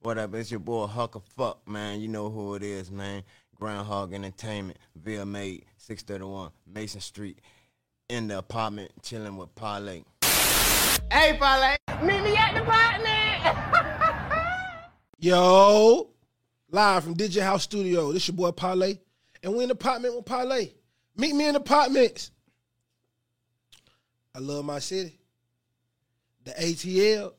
What 0.00 0.16
up? 0.16 0.32
It's 0.34 0.48
your 0.48 0.60
boy 0.60 0.86
Hucker 0.86 1.20
Fuck, 1.20 1.66
man. 1.66 2.00
You 2.00 2.06
know 2.06 2.30
who 2.30 2.54
it 2.54 2.62
is, 2.62 2.88
man. 2.88 3.24
Groundhog 3.56 4.14
Entertainment, 4.14 4.78
Villa 4.94 5.26
Made, 5.26 5.64
631 5.76 6.52
Mason 6.72 7.00
Street. 7.00 7.40
In 8.08 8.28
the 8.28 8.38
apartment, 8.38 8.92
chilling 9.02 9.36
with 9.36 9.52
Parlay. 9.56 10.04
Hey, 11.10 11.36
Parlay, 11.36 11.76
meet 12.00 12.22
me 12.22 12.36
at 12.36 12.54
the 12.54 12.62
apartment. 12.62 13.56
Yo, 15.18 16.10
live 16.70 17.02
from 17.02 17.14
Digit 17.14 17.42
House 17.42 17.64
Studio. 17.64 18.12
This 18.12 18.28
your 18.28 18.36
boy 18.36 18.52
Parlay, 18.52 18.98
and 19.42 19.52
we 19.52 19.64
in 19.64 19.68
the 19.68 19.74
apartment 19.74 20.14
with 20.14 20.26
Parlay. 20.26 20.68
Meet 21.16 21.34
me 21.34 21.48
in 21.48 21.54
the 21.54 21.60
apartments. 21.60 22.30
I 24.32 24.38
love 24.38 24.64
my 24.64 24.78
city. 24.78 25.18
The 26.44 26.52
ATL. 26.52 27.32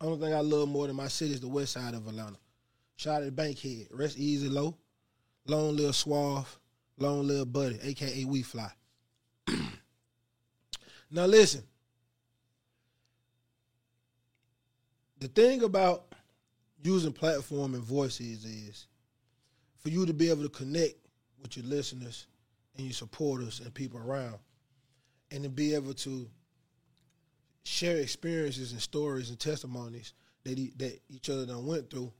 Only 0.00 0.18
thing 0.18 0.34
I 0.34 0.40
love 0.40 0.68
more 0.68 0.86
than 0.86 0.96
my 0.96 1.08
city 1.08 1.34
is 1.34 1.40
the 1.40 1.48
west 1.48 1.72
side 1.72 1.94
of 1.94 2.06
Atlanta. 2.06 2.36
Shout 2.96 3.22
out 3.22 3.26
to 3.26 3.32
Bankhead. 3.32 3.88
Rest 3.90 4.18
easy 4.18 4.48
low. 4.48 4.76
Long 5.46 5.76
little 5.76 5.92
suave. 5.92 6.58
Long 6.98 7.26
little 7.26 7.46
buddy, 7.46 7.78
aka 7.82 8.24
We 8.24 8.42
Fly. 8.42 8.70
now 11.10 11.26
listen. 11.26 11.62
The 15.20 15.28
thing 15.28 15.62
about 15.62 16.12
using 16.82 17.12
platform 17.12 17.74
and 17.74 17.82
voices 17.82 18.44
is 18.44 18.86
for 19.78 19.88
you 19.88 20.06
to 20.06 20.12
be 20.12 20.30
able 20.30 20.42
to 20.42 20.48
connect 20.48 20.94
with 21.40 21.56
your 21.56 21.66
listeners 21.66 22.26
and 22.76 22.86
your 22.86 22.94
supporters 22.94 23.60
and 23.60 23.72
people 23.74 24.00
around 24.00 24.38
and 25.30 25.42
to 25.42 25.48
be 25.48 25.74
able 25.74 25.94
to 25.94 26.28
share 27.68 27.98
experiences 27.98 28.72
and 28.72 28.80
stories 28.80 29.28
and 29.28 29.38
testimonies 29.38 30.14
that 30.44 30.56
that 30.78 30.98
each 31.08 31.28
other 31.28 31.46
done 31.46 31.66
went 31.66 31.90
through 31.90 32.12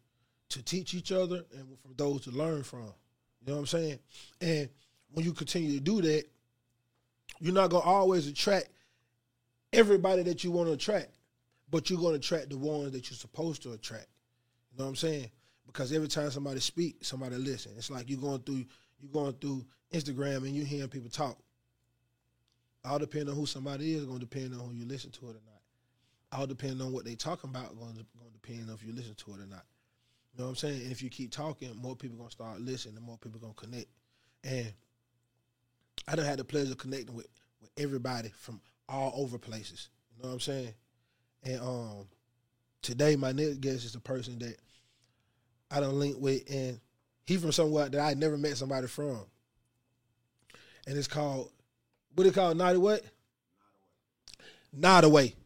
to 0.51 0.62
teach 0.62 0.95
each 0.95 1.12
other 1.12 1.45
and 1.56 1.66
for 1.83 1.95
those 1.97 2.23
to 2.23 2.30
learn 2.30 2.62
from. 2.62 2.93
You 3.41 3.48
know 3.48 3.55
what 3.55 3.61
I'm 3.61 3.67
saying? 3.67 3.98
And 4.41 4.69
when 5.12 5.25
you 5.25 5.33
continue 5.33 5.73
to 5.75 5.81
do 5.81 6.03
that, 6.03 6.25
you're 7.41 7.55
not 7.55 7.70
gonna 7.70 7.84
always 7.84 8.27
attract 8.27 8.69
everybody 9.73 10.23
that 10.25 10.45
you 10.45 10.50
want 10.50 10.69
to 10.69 10.75
attract, 10.75 11.17
but 11.70 11.89
you're 11.89 12.01
gonna 12.01 12.17
attract 12.17 12.51
the 12.51 12.58
ones 12.58 12.92
that 12.92 13.11
you're 13.11 13.17
supposed 13.17 13.62
to 13.62 13.73
attract. 13.73 14.08
You 14.73 14.78
know 14.78 14.84
what 14.84 14.91
I'm 14.91 14.97
saying? 14.97 15.30
Because 15.67 15.92
every 15.92 16.08
time 16.08 16.30
somebody 16.30 16.61
speak, 16.61 17.05
somebody 17.05 17.36
listen. 17.36 17.73
It's 17.77 17.91
like 17.91 18.08
you're 18.11 18.20
going 18.20 18.41
through 18.41 18.64
you're 19.01 19.12
going 19.12 19.34
through 19.34 19.64
Instagram 19.92 20.39
and 20.39 20.55
you 20.55 20.64
hearing 20.64 20.89
people 20.89 21.11
talk. 21.11 21.39
All 22.84 22.98
depending 22.98 23.31
on 23.31 23.37
who 23.37 23.47
somebody 23.47 23.95
is, 23.95 24.05
going 24.05 24.21
to 24.21 24.27
depend 24.27 24.55
on 24.55 24.61
who 24.61 24.75
you 24.75 24.87
listen 24.87 25.11
to 25.12 25.27
it 25.27 25.31
or 25.31 25.43
not. 25.45 25.62
All 26.33 26.47
depending 26.47 26.81
on 26.81 26.93
what 26.93 27.05
they 27.05 27.15
talking 27.15 27.51
about, 27.51 27.79
going 27.79 27.97
to, 27.97 28.07
going 28.19 28.31
to 28.33 28.39
depend 28.41 28.69
on 28.69 28.75
if 28.75 28.85
you 28.85 28.93
listen 28.93 29.15
to 29.15 29.31
it 29.33 29.41
or 29.41 29.47
not. 29.47 29.65
You 30.39 30.45
know 30.45 30.51
what 30.51 30.51
I'm 30.51 30.57
saying? 30.57 30.83
And 30.83 30.93
if 30.93 31.03
you 31.03 31.11
keep 31.11 31.33
talking, 31.33 31.75
more 31.77 31.97
people 31.97 32.17
gonna 32.17 32.31
start 32.31 32.61
listening, 32.61 32.97
and 32.97 33.05
more 33.05 33.19
people 33.19 33.41
gonna 33.41 33.55
connect. 33.55 33.89
And 34.45 34.73
I 36.07 36.15
done 36.15 36.25
had 36.25 36.39
the 36.39 36.45
pleasure 36.45 36.70
of 36.70 36.79
connecting 36.79 37.17
with 37.17 37.27
with 37.61 37.70
everybody 37.77 38.31
from 38.39 38.61
all 38.89 39.13
over 39.17 39.37
places. 39.37 39.89
You 40.17 40.23
know 40.23 40.29
what 40.29 40.35
I'm 40.35 40.41
saying? 40.41 40.75
And 41.42 41.61
um, 41.61 42.09
today 42.83 43.17
my 43.17 43.33
next 43.33 43.61
guest 43.61 43.85
is 43.85 43.97
a 43.97 44.01
person 44.01 44.39
that 44.39 44.57
I 45.73 45.81
don't 45.81 45.98
link 45.98 46.17
with, 46.20 46.42
and 46.48 46.79
he 47.25 47.37
from 47.37 47.51
somewhere 47.51 47.89
that 47.89 48.01
I 48.01 48.15
never 48.15 48.39
met 48.39 48.57
somebody 48.57 48.87
from. 48.87 49.20
And 50.87 50.97
it's 50.97 51.09
called 51.09 51.51
what 52.19 52.27
it 52.27 52.34
called? 52.34 52.56
Not 52.56 52.77
what? 52.78 53.05
Not 54.72 55.05
away. 55.05 55.36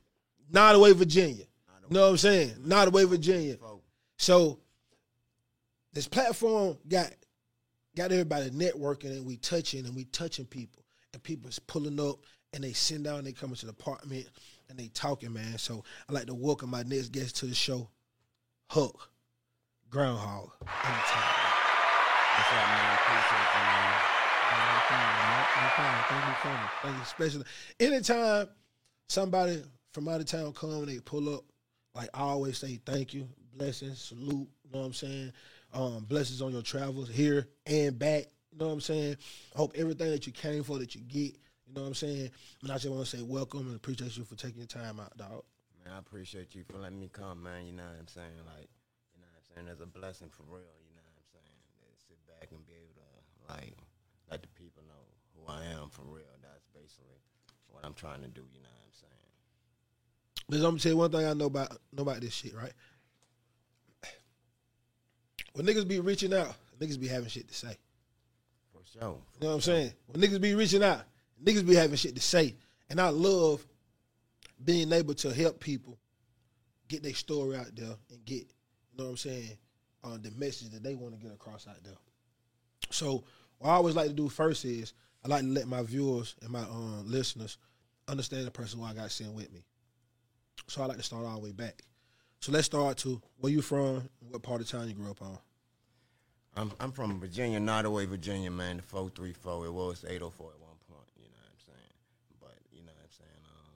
Not 0.50 0.74
away, 0.74 0.92
Virginia. 0.92 1.44
You 1.88 1.94
know 1.94 2.02
what 2.04 2.10
I'm 2.10 2.16
saying? 2.16 2.54
Not 2.64 2.88
away, 2.88 3.04
Virginia. 3.04 3.56
So 4.16 4.58
this 5.92 6.08
platform 6.08 6.78
got 6.88 7.12
got 7.94 8.10
everybody 8.10 8.48
networking 8.50 9.10
and 9.10 9.26
we 9.26 9.36
touching 9.36 9.84
and 9.84 9.94
we 9.94 10.04
touching 10.04 10.46
people 10.46 10.82
and 11.12 11.22
people's 11.22 11.58
pulling 11.58 12.00
up 12.00 12.20
and 12.54 12.64
they 12.64 12.72
sitting 12.72 13.02
down, 13.02 13.18
and 13.18 13.26
they 13.26 13.32
coming 13.32 13.56
to 13.56 13.66
the 13.66 13.72
apartment 13.72 14.26
and 14.70 14.78
they 14.78 14.88
talking, 14.88 15.32
man. 15.32 15.58
So 15.58 15.84
I 16.08 16.12
like 16.12 16.26
to 16.26 16.34
welcome 16.34 16.70
my 16.70 16.82
next 16.84 17.08
guest 17.08 17.36
to 17.36 17.46
the 17.46 17.54
show, 17.54 17.90
Hook 18.70 19.10
Groundhog. 19.90 20.50
Anytime. 20.62 21.22
What's 22.34 22.48
up, 22.48 22.68
man? 22.68 22.94
Appreciate 22.94 23.38
you, 23.38 23.60
man. 23.60 24.11
Thank 26.08 26.24
you, 26.26 26.34
for 26.42 26.48
me. 26.48 26.56
Thank 26.82 26.96
you, 26.96 27.02
especially 27.02 27.44
anytime 27.80 28.48
somebody 29.08 29.62
from 29.92 30.08
out 30.08 30.20
of 30.20 30.26
town 30.26 30.52
come 30.52 30.70
and 30.70 30.88
they 30.88 30.98
pull 30.98 31.34
up, 31.34 31.44
like 31.94 32.08
I 32.14 32.20
always 32.20 32.58
say 32.58 32.80
thank 32.84 33.14
you, 33.14 33.28
blessings, 33.56 34.00
salute, 34.00 34.48
you 34.64 34.70
know 34.72 34.80
what 34.80 34.86
I'm 34.86 34.92
saying? 34.92 35.32
Um, 35.72 36.04
blessings 36.08 36.42
on 36.42 36.52
your 36.52 36.62
travels 36.62 37.08
here 37.08 37.48
and 37.66 37.98
back, 37.98 38.26
you 38.52 38.58
know 38.58 38.66
what 38.66 38.72
I'm 38.74 38.80
saying? 38.80 39.16
Hope 39.54 39.72
everything 39.76 40.10
that 40.10 40.26
you 40.26 40.32
came 40.32 40.62
for 40.62 40.78
that 40.78 40.94
you 40.94 41.00
get, 41.02 41.36
you 41.66 41.74
know 41.74 41.82
what 41.82 41.88
I'm 41.88 41.94
saying? 41.94 42.30
And 42.62 42.70
I 42.70 42.74
just 42.74 42.90
want 42.90 43.06
to 43.06 43.16
say 43.16 43.22
welcome 43.22 43.66
and 43.66 43.76
appreciate 43.76 44.16
you 44.16 44.24
for 44.24 44.36
taking 44.36 44.58
your 44.58 44.66
time 44.66 45.00
out, 45.00 45.16
dog. 45.16 45.44
Man, 45.84 45.94
I 45.94 45.98
appreciate 45.98 46.54
you 46.54 46.64
for 46.70 46.78
letting 46.78 47.00
me 47.00 47.08
come, 47.12 47.42
man. 47.42 47.66
You 47.66 47.72
know 47.72 47.84
what 47.84 47.96
I'm 47.98 48.08
saying? 48.08 48.44
Like, 48.46 48.68
you 49.14 49.20
know 49.20 49.28
what 49.32 49.40
I'm 49.40 49.54
saying? 49.54 49.66
There's 49.66 49.80
a 49.80 49.86
blessing 49.86 50.28
for 50.30 50.42
real, 50.44 50.60
you 50.60 50.94
know 50.94 51.02
what 51.04 51.16
I'm 51.16 51.28
saying? 51.32 51.58
Sit 52.08 52.18
back 52.28 52.48
and 52.52 52.60
be 52.66 52.74
able 52.74 53.00
to, 53.00 53.54
like, 53.54 53.76
let 54.30 54.42
the 54.42 54.48
people 54.48 54.82
know 54.88 55.04
who 55.44 55.52
I 55.52 55.64
am 55.80 55.88
for 55.90 56.02
real. 56.02 56.24
That's 56.42 56.66
basically 56.74 57.20
what 57.68 57.84
I'm 57.84 57.94
trying 57.94 58.22
to 58.22 58.28
do, 58.28 58.42
you 58.52 58.60
know 58.60 58.68
what 58.68 58.86
I'm 58.86 58.92
saying? 58.92 60.48
But 60.48 60.56
I'm 60.56 60.62
gonna 60.62 60.78
tell 60.78 60.92
you 60.92 60.98
one 60.98 61.10
thing 61.10 61.26
I 61.26 61.34
know 61.34 61.46
about 61.46 61.78
know 61.92 62.02
about 62.02 62.20
this 62.20 62.34
shit, 62.34 62.54
right? 62.54 62.72
When 65.54 65.66
niggas 65.66 65.86
be 65.86 66.00
reaching 66.00 66.32
out, 66.32 66.54
niggas 66.80 66.98
be 66.98 67.08
having 67.08 67.28
shit 67.28 67.48
to 67.48 67.54
say. 67.54 67.76
For 68.72 68.80
sure. 68.98 69.18
You 69.38 69.40
know 69.42 69.48
what 69.48 69.54
I'm 69.54 69.60
saying? 69.60 69.92
When 70.06 70.22
niggas 70.22 70.40
be 70.40 70.54
reaching 70.54 70.82
out, 70.82 71.02
niggas 71.44 71.66
be 71.66 71.74
having 71.74 71.96
shit 71.96 72.14
to 72.14 72.22
say. 72.22 72.56
And 72.88 73.00
I 73.00 73.10
love 73.10 73.64
being 74.64 74.92
able 74.92 75.14
to 75.14 75.32
help 75.32 75.60
people 75.60 75.98
get 76.88 77.02
their 77.02 77.14
story 77.14 77.56
out 77.56 77.74
there 77.74 77.96
and 78.10 78.24
get, 78.24 78.38
you 78.38 78.98
know 78.98 79.04
what 79.04 79.10
I'm 79.10 79.16
saying, 79.16 79.50
uh, 80.04 80.18
the 80.20 80.30
message 80.32 80.70
that 80.70 80.82
they 80.82 80.94
want 80.94 81.14
to 81.14 81.20
get 81.20 81.32
across 81.32 81.66
out 81.66 81.82
there. 81.82 81.94
So 82.90 83.24
what 83.58 83.70
I 83.70 83.74
always 83.74 83.96
like 83.96 84.08
to 84.08 84.14
do 84.14 84.28
first 84.28 84.64
is 84.64 84.92
I 85.24 85.28
like 85.28 85.42
to 85.42 85.48
let 85.48 85.68
my 85.68 85.82
viewers 85.82 86.34
and 86.42 86.50
my 86.50 86.62
um, 86.62 87.04
listeners 87.06 87.58
understand 88.08 88.46
the 88.46 88.50
person 88.50 88.80
who 88.80 88.84
I 88.84 88.92
got 88.92 89.10
sitting 89.10 89.34
with 89.34 89.52
me. 89.52 89.64
So 90.66 90.82
I 90.82 90.86
like 90.86 90.96
to 90.96 91.02
start 91.02 91.24
all 91.24 91.36
the 91.36 91.44
way 91.44 91.52
back. 91.52 91.82
So 92.40 92.50
let's 92.50 92.66
start 92.66 92.96
to 92.98 93.22
where 93.38 93.52
you 93.52 93.62
from, 93.62 94.08
what 94.30 94.42
part 94.42 94.60
of 94.60 94.68
town 94.68 94.88
you 94.88 94.94
grew 94.94 95.10
up 95.10 95.22
on. 95.22 95.38
I'm 96.56 96.72
I'm 96.80 96.92
from 96.92 97.18
Virginia, 97.20 97.60
Nottoway, 97.60 98.06
Virginia, 98.06 98.50
man. 98.50 98.76
The 98.78 98.82
four 98.82 99.08
three 99.10 99.32
four. 99.32 99.64
It 99.64 99.72
was 99.72 100.04
eight 100.08 100.20
oh 100.22 100.30
four 100.30 100.50
at 100.50 100.60
one 100.60 100.76
point. 100.90 101.08
You 101.16 101.24
know 101.24 101.38
what 101.38 101.48
I'm 101.48 101.60
saying? 101.66 101.94
But 102.40 102.58
you 102.72 102.82
know 102.84 102.92
what 102.92 103.04
I'm 103.04 103.10
saying. 103.16 103.44
Um, 103.46 103.72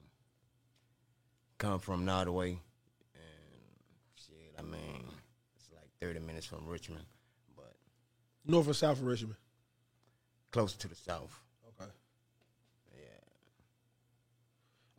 come 1.57 1.79
from 1.79 2.05
Nottoway, 2.05 2.49
and 2.49 2.59
shit. 4.15 4.53
I 4.59 4.61
mean, 4.61 5.05
it's 5.55 5.69
like 5.73 5.89
thirty 5.99 6.19
minutes 6.19 6.45
from 6.45 6.67
Richmond, 6.67 7.05
but 7.55 7.73
North 8.45 8.67
or 8.67 8.73
south 8.73 8.99
of 8.99 9.05
Richmond? 9.05 9.37
Closer 10.57 10.79
to 10.79 10.87
the 10.87 10.95
south. 10.95 11.39
Okay. 11.67 11.91
Yeah. 12.95 13.21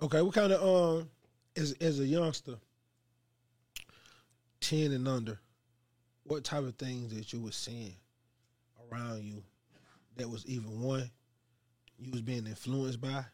Okay, 0.07 0.23
what 0.23 0.33
kind 0.33 0.53
of 0.53 0.63
um 0.63 1.11
as 1.57 1.73
as 1.81 1.99
a 1.99 2.07
youngster, 2.07 2.55
ten 4.61 4.93
and 4.93 5.09
under, 5.09 5.41
what 6.23 6.45
type 6.45 6.63
of 6.63 6.77
things 6.77 7.13
that 7.13 7.33
you 7.33 7.41
was 7.41 7.57
seeing 7.57 7.97
around 8.89 9.25
you 9.25 9.43
that 10.17 10.29
was 10.29 10.47
even 10.47 10.81
one, 10.81 11.11
you 11.99 12.13
was 12.13 12.23
being 12.23 12.47
influenced 12.47 13.01
by, 13.01 13.25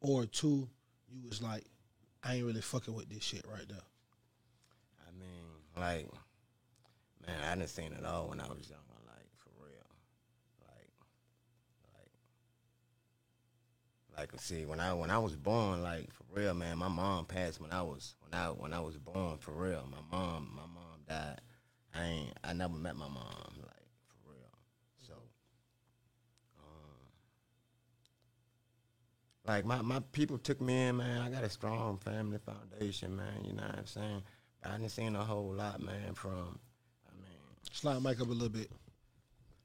or 0.00 0.26
two, 0.26 0.68
you 1.10 1.20
was 1.28 1.42
like, 1.42 1.64
I 2.22 2.36
ain't 2.36 2.46
really 2.46 2.60
fucking 2.60 2.94
with 2.94 3.08
this 3.08 3.24
shit 3.24 3.44
right 3.50 3.68
there. 3.68 3.78
I 5.00 5.10
mean, 5.18 5.46
like, 5.76 6.06
man, 7.26 7.42
I 7.44 7.56
didn't 7.56 7.70
seen 7.70 7.92
it 7.92 8.06
all 8.06 8.28
when 8.28 8.40
I 8.40 8.46
was 8.46 8.70
young. 8.70 8.78
Like, 9.06 9.26
for 9.36 9.50
real. 9.60 9.90
Like, 10.60 10.92
like, 14.16 14.30
see, 14.40 14.64
when 14.66 14.80
I 14.80 14.92
when 14.94 15.10
I 15.10 15.18
was 15.18 15.36
born, 15.36 15.82
like, 15.82 16.12
for 16.12 16.24
real, 16.32 16.54
man, 16.54 16.78
my 16.78 16.88
mom 16.88 17.26
passed 17.26 17.60
when 17.60 17.72
I 17.72 17.82
was 17.82 18.14
when 18.20 18.40
I 18.40 18.48
when 18.48 18.72
I 18.72 18.80
was 18.80 18.96
born, 18.96 19.38
for 19.38 19.52
real. 19.52 19.86
My 19.90 20.16
mom, 20.16 20.50
my 20.54 20.62
mom 20.62 21.00
died. 21.08 21.40
I 21.94 22.04
ain't, 22.04 22.32
I 22.42 22.52
never 22.52 22.74
met 22.74 22.96
my 22.96 23.06
mom, 23.06 23.52
like, 23.56 23.86
for 24.08 24.30
real. 24.32 24.50
So, 25.06 25.14
um, 26.58 27.06
like 29.46 29.64
my, 29.64 29.80
my 29.80 30.00
people 30.10 30.38
took 30.38 30.60
me 30.60 30.88
in, 30.88 30.96
man. 30.96 31.20
I 31.22 31.30
got 31.30 31.44
a 31.44 31.48
strong 31.48 31.98
family 31.98 32.38
foundation, 32.38 33.14
man. 33.14 33.44
You 33.44 33.52
know 33.52 33.62
what 33.62 33.78
I'm 33.78 33.86
saying? 33.86 34.22
But 34.60 34.72
I 34.72 34.78
didn't 34.78 34.90
seen 34.90 35.14
a 35.14 35.24
whole 35.24 35.52
lot, 35.52 35.80
man. 35.80 36.14
From, 36.14 36.58
I 37.06 37.14
mean, 37.22 37.38
Slide 37.70 38.02
mic 38.02 38.20
up 38.20 38.28
a 38.28 38.32
little 38.32 38.48
bit. 38.48 38.70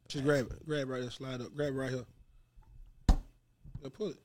Just 0.07 0.23
grab 0.23 0.47
it, 0.51 0.65
grab 0.67 0.89
right 0.89 1.01
there, 1.01 1.11
slide 1.11 1.41
up, 1.41 1.55
grab 1.55 1.75
right 1.75 1.91
here. 1.91 2.05
Yeah, 3.81 3.89
pull 3.93 4.09
it, 4.09 4.17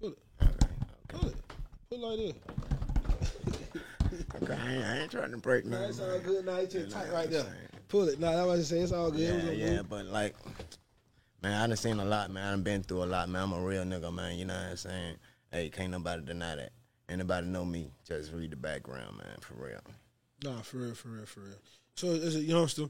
pull 0.00 0.10
it, 0.10 0.18
okay, 0.42 0.66
pull 1.08 1.28
it, 1.28 1.36
pull 1.90 2.04
it 2.04 2.08
like 2.08 2.18
this. 2.18 2.60
Okay, 4.42 4.54
I 4.54 4.74
ain't, 4.74 4.84
I 4.84 4.98
ain't 4.98 5.10
trying 5.10 5.30
to 5.30 5.36
break 5.36 5.66
nothing. 5.66 5.90
it's 5.90 6.00
all 6.00 6.18
good. 6.18 6.46
Nah, 6.46 6.56
it's 6.56 6.72
just 6.72 6.90
tight 6.90 7.12
right 7.12 7.30
there. 7.30 7.44
Pull 7.88 8.08
it. 8.08 8.18
Nah, 8.18 8.36
that 8.36 8.46
was 8.46 8.60
to 8.60 8.74
say 8.74 8.80
it's 8.80 8.92
all 8.92 9.10
good. 9.10 9.20
Yeah, 9.20 9.50
yeah, 9.50 9.82
but 9.82 10.06
like, 10.06 10.34
man, 11.42 11.60
I 11.60 11.66
done 11.66 11.76
seen 11.76 12.00
a 12.00 12.04
lot, 12.04 12.30
man. 12.30 12.46
I 12.46 12.50
done 12.50 12.62
been 12.62 12.82
through 12.82 13.04
a 13.04 13.06
lot, 13.06 13.28
man. 13.28 13.42
I'm 13.42 13.52
a 13.52 13.60
real 13.60 13.84
nigga, 13.84 14.12
man. 14.12 14.38
You 14.38 14.46
know 14.46 14.54
what 14.54 14.70
I'm 14.70 14.76
saying? 14.76 15.16
Hey, 15.52 15.68
can't 15.68 15.90
nobody 15.90 16.24
deny 16.24 16.56
that. 16.56 16.72
Anybody 17.08 17.46
know 17.48 17.64
me? 17.64 17.90
Just 18.06 18.32
read 18.32 18.52
the 18.52 18.56
background, 18.56 19.18
man, 19.18 19.36
for 19.40 19.54
real. 19.54 19.80
Nah, 20.44 20.62
for 20.62 20.78
real, 20.78 20.94
for 20.94 21.08
real, 21.08 21.26
for 21.26 21.40
real. 21.40 21.58
So 21.94 22.12
as 22.12 22.36
a 22.36 22.40
youngster, 22.40 22.86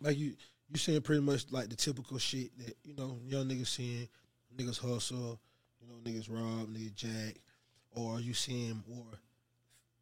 like 0.00 0.18
you, 0.18 0.34
you 0.68 0.78
saying 0.78 1.02
pretty 1.02 1.22
much 1.22 1.46
like 1.50 1.68
the 1.68 1.76
typical 1.76 2.18
shit 2.18 2.50
that 2.58 2.76
you 2.84 2.94
know 2.94 3.18
young 3.24 3.48
niggas 3.48 3.68
seeing, 3.68 4.08
niggas 4.56 4.78
hustle, 4.78 5.40
you 5.84 5.92
know 5.92 6.00
niggas 6.00 6.30
rob, 6.30 6.68
niggas 6.68 6.94
jack, 6.94 7.36
or 7.92 8.20
you 8.20 8.34
see 8.34 8.66
him 8.66 8.82
or 8.90 9.04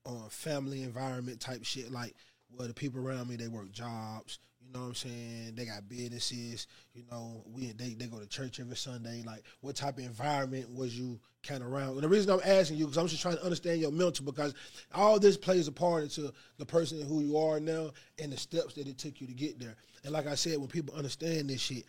on 0.05 0.29
family 0.31 0.83
environment 0.83 1.41
type 1.41 1.65
shit 1.65 1.93
like 1.93 2.15
well 2.51 2.67
the 2.67 2.75
people 2.75 3.01
around 3.01 3.29
me 3.29 3.37
they 3.37 3.49
work 3.49 3.71
jobs, 3.71 4.39
you 4.61 4.73
know 4.73 4.81
what 4.81 4.89
I'm 4.89 4.95
saying? 4.95 5.55
They 5.55 5.65
got 5.65 5.89
businesses, 5.89 6.67
you 6.95 7.05
know, 7.11 7.45
we 7.47 7.73
they, 7.73 7.95
they 7.95 8.07
go 8.07 8.19
to 8.19 8.27
church 8.27 8.61
every 8.61 8.77
Sunday. 8.77 9.23
Like 9.25 9.43
what 9.61 9.77
type 9.77 9.99
of 9.99 10.05
environment 10.05 10.75
was 10.75 10.99
you 10.99 11.21
kind 11.43 11.63
of 11.63 11.73
around? 11.73 11.93
And 11.95 12.03
the 12.03 12.09
reason 12.09 12.31
I'm 12.31 12.41
asking 12.45 12.79
you 12.79 12.87
because 12.87 12.99
I'm 12.99 13.07
just 13.07 13.23
trying 13.23 13.37
to 13.37 13.45
understand 13.45 13.81
your 13.81 13.93
mental 13.93 14.25
because 14.25 14.55
all 14.95 15.19
this 15.19 15.37
plays 15.37 15.69
a 15.69 15.73
part 15.73 16.05
into 16.05 16.33
the 16.59 16.67
person 16.67 17.03
who 17.07 17.21
you 17.21 17.37
are 17.37 17.61
now 17.61 17.91
and 18.21 18.33
the 18.33 18.37
steps 18.37 18.75
that 18.75 18.87
it 18.87 18.99
took 18.99 19.21
you 19.21 19.27
to 19.27 19.35
get 19.35 19.59
there. 19.59 19.77
And 20.05 20.13
like 20.13 20.27
I 20.27 20.35
said, 20.35 20.59
when 20.59 20.69
people 20.69 20.95
understand 20.95 21.51
this 21.51 21.61
shit, 21.61 21.85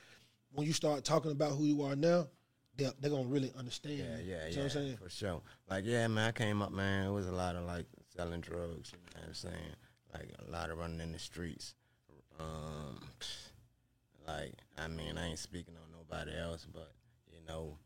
when 0.52 0.68
you 0.68 0.74
start 0.74 1.04
talking 1.04 1.32
about 1.32 1.54
who 1.54 1.66
you 1.66 1.84
are 1.84 1.96
now, 1.96 2.28
they're, 2.78 2.92
they're 3.00 3.12
gonna 3.12 3.28
really 3.28 3.52
understand. 3.58 3.98
Yeah, 3.98 4.18
you. 4.18 4.32
yeah, 4.32 4.36
You 4.36 4.36
know 4.36 4.48
yeah, 4.50 4.58
what 4.58 4.64
I'm 4.64 4.70
saying? 4.70 4.98
for 4.98 5.10
sure. 5.10 5.42
Like, 5.70 5.86
yeah, 5.86 6.08
man, 6.08 6.28
I 6.28 6.32
came 6.32 6.62
up, 6.62 6.72
man. 6.72 7.08
It 7.08 7.12
was 7.12 7.28
a 7.28 7.32
lot 7.32 7.56
of 7.56 7.66
like 7.66 7.86
selling 8.16 8.42
drugs. 8.42 8.92
You 8.94 9.00
know 9.16 9.22
what 9.22 9.28
I'm 9.28 9.34
saying? 9.34 9.76
Like 10.14 10.32
a 10.48 10.52
lot 10.52 10.70
of 10.70 10.78
running 10.78 11.00
in 11.00 11.12
the 11.12 11.20
streets. 11.20 11.76
Um, 12.40 13.00
like, 14.28 14.54
I 14.78 14.88
mean, 14.88 15.18
I 15.18 15.30
ain't 15.30 15.40
speaking 15.40 15.76
on 15.76 15.92
nobody 15.92 16.38
else, 16.38 16.66
but 16.72 16.92
you 17.32 17.40
know, 17.48 17.78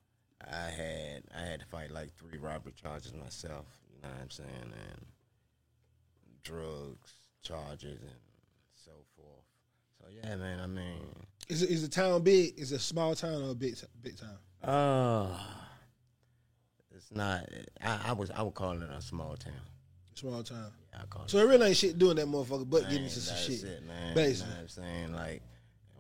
I 0.50 0.70
had 0.70 1.24
I 1.36 1.42
had 1.42 1.60
to 1.62 1.66
fight 1.66 1.92
like 1.92 2.14
three 2.16 2.38
robbery 2.38 2.74
charges 2.82 3.14
myself. 3.14 3.66
You 3.94 4.02
know 4.02 4.10
what 4.10 4.22
I'm 4.22 4.30
saying? 4.30 4.50
And 4.92 5.06
drugs 6.44 7.12
charges 7.42 8.02
and 8.02 8.12
so 8.74 8.92
forth. 9.16 9.44
So 10.00 10.08
yeah, 10.14 10.36
man. 10.36 10.60
I 10.60 10.68
mean, 10.68 11.02
Is 11.50 11.62
it, 11.62 11.70
is 11.70 11.82
the 11.82 11.88
town 11.88 12.22
big? 12.24 12.58
Is 12.58 12.72
it 12.72 12.76
a 12.76 12.80
small 12.80 13.16
town 13.16 13.42
or 13.44 13.52
a 13.52 13.56
big 13.56 13.76
t- 13.78 13.88
big 14.02 14.18
town? 14.18 14.38
Uh 14.64 15.28
it's 17.08 17.16
not. 17.16 17.48
I, 17.82 18.10
I 18.10 18.14
was 18.14 18.32
I 18.32 18.42
would 18.42 18.54
call 18.54 18.72
it 18.72 18.90
a 18.90 19.02
small 19.02 19.36
town. 19.36 19.54
Small 20.16 20.44
town. 20.44 20.72
Yeah, 20.92 21.02
I 21.04 21.06
call 21.06 21.24
it. 21.24 21.30
So 21.30 21.38
it 21.38 21.48
really 21.48 21.68
ain't 21.68 21.78
shit 21.78 21.98
doing 21.98 22.16
that 22.18 22.28
motherfucker, 22.28 22.70
but 22.70 22.82
getting 22.84 22.96
Man, 22.96 23.04
into 23.04 23.20
some 23.20 23.38
shit. 23.38 23.64
It, 23.64 23.88
man. 23.88 24.16
Basically. 24.16 24.50
You 24.50 24.56
know 24.56 24.56
what 24.56 24.62
I'm 24.62 24.68
saying? 24.70 25.14
Like 25.14 25.42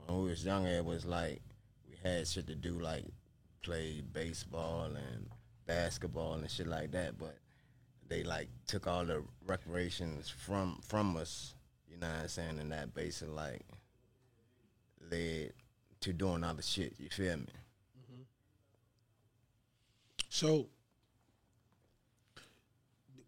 when 0.05 0.23
we 0.23 0.29
was 0.29 0.43
younger, 0.43 0.69
it 0.69 0.83
was 0.83 1.05
like 1.05 1.41
we 1.87 1.95
had 2.03 2.27
shit 2.27 2.47
to 2.47 2.55
do, 2.55 2.79
like 2.79 3.05
play 3.61 4.01
baseball 4.11 4.85
and 4.85 5.29
basketball 5.65 6.33
and 6.33 6.49
shit 6.49 6.67
like 6.67 6.91
that. 6.91 7.17
But 7.17 7.37
they 8.09 8.23
like 8.23 8.49
took 8.65 8.87
all 8.87 9.05
the 9.05 9.23
recreations 9.45 10.29
from 10.29 10.79
from 10.85 11.15
us. 11.15 11.53
You 11.87 11.97
know 11.97 12.07
what 12.07 12.23
I'm 12.23 12.27
saying? 12.27 12.59
And 12.59 12.71
that 12.71 12.93
basically 12.93 13.33
like 13.33 13.61
led 15.09 15.53
to 16.01 16.13
doing 16.13 16.43
other 16.43 16.61
shit. 16.61 16.95
You 16.97 17.09
feel 17.09 17.37
me? 17.37 17.45
So, 20.29 20.67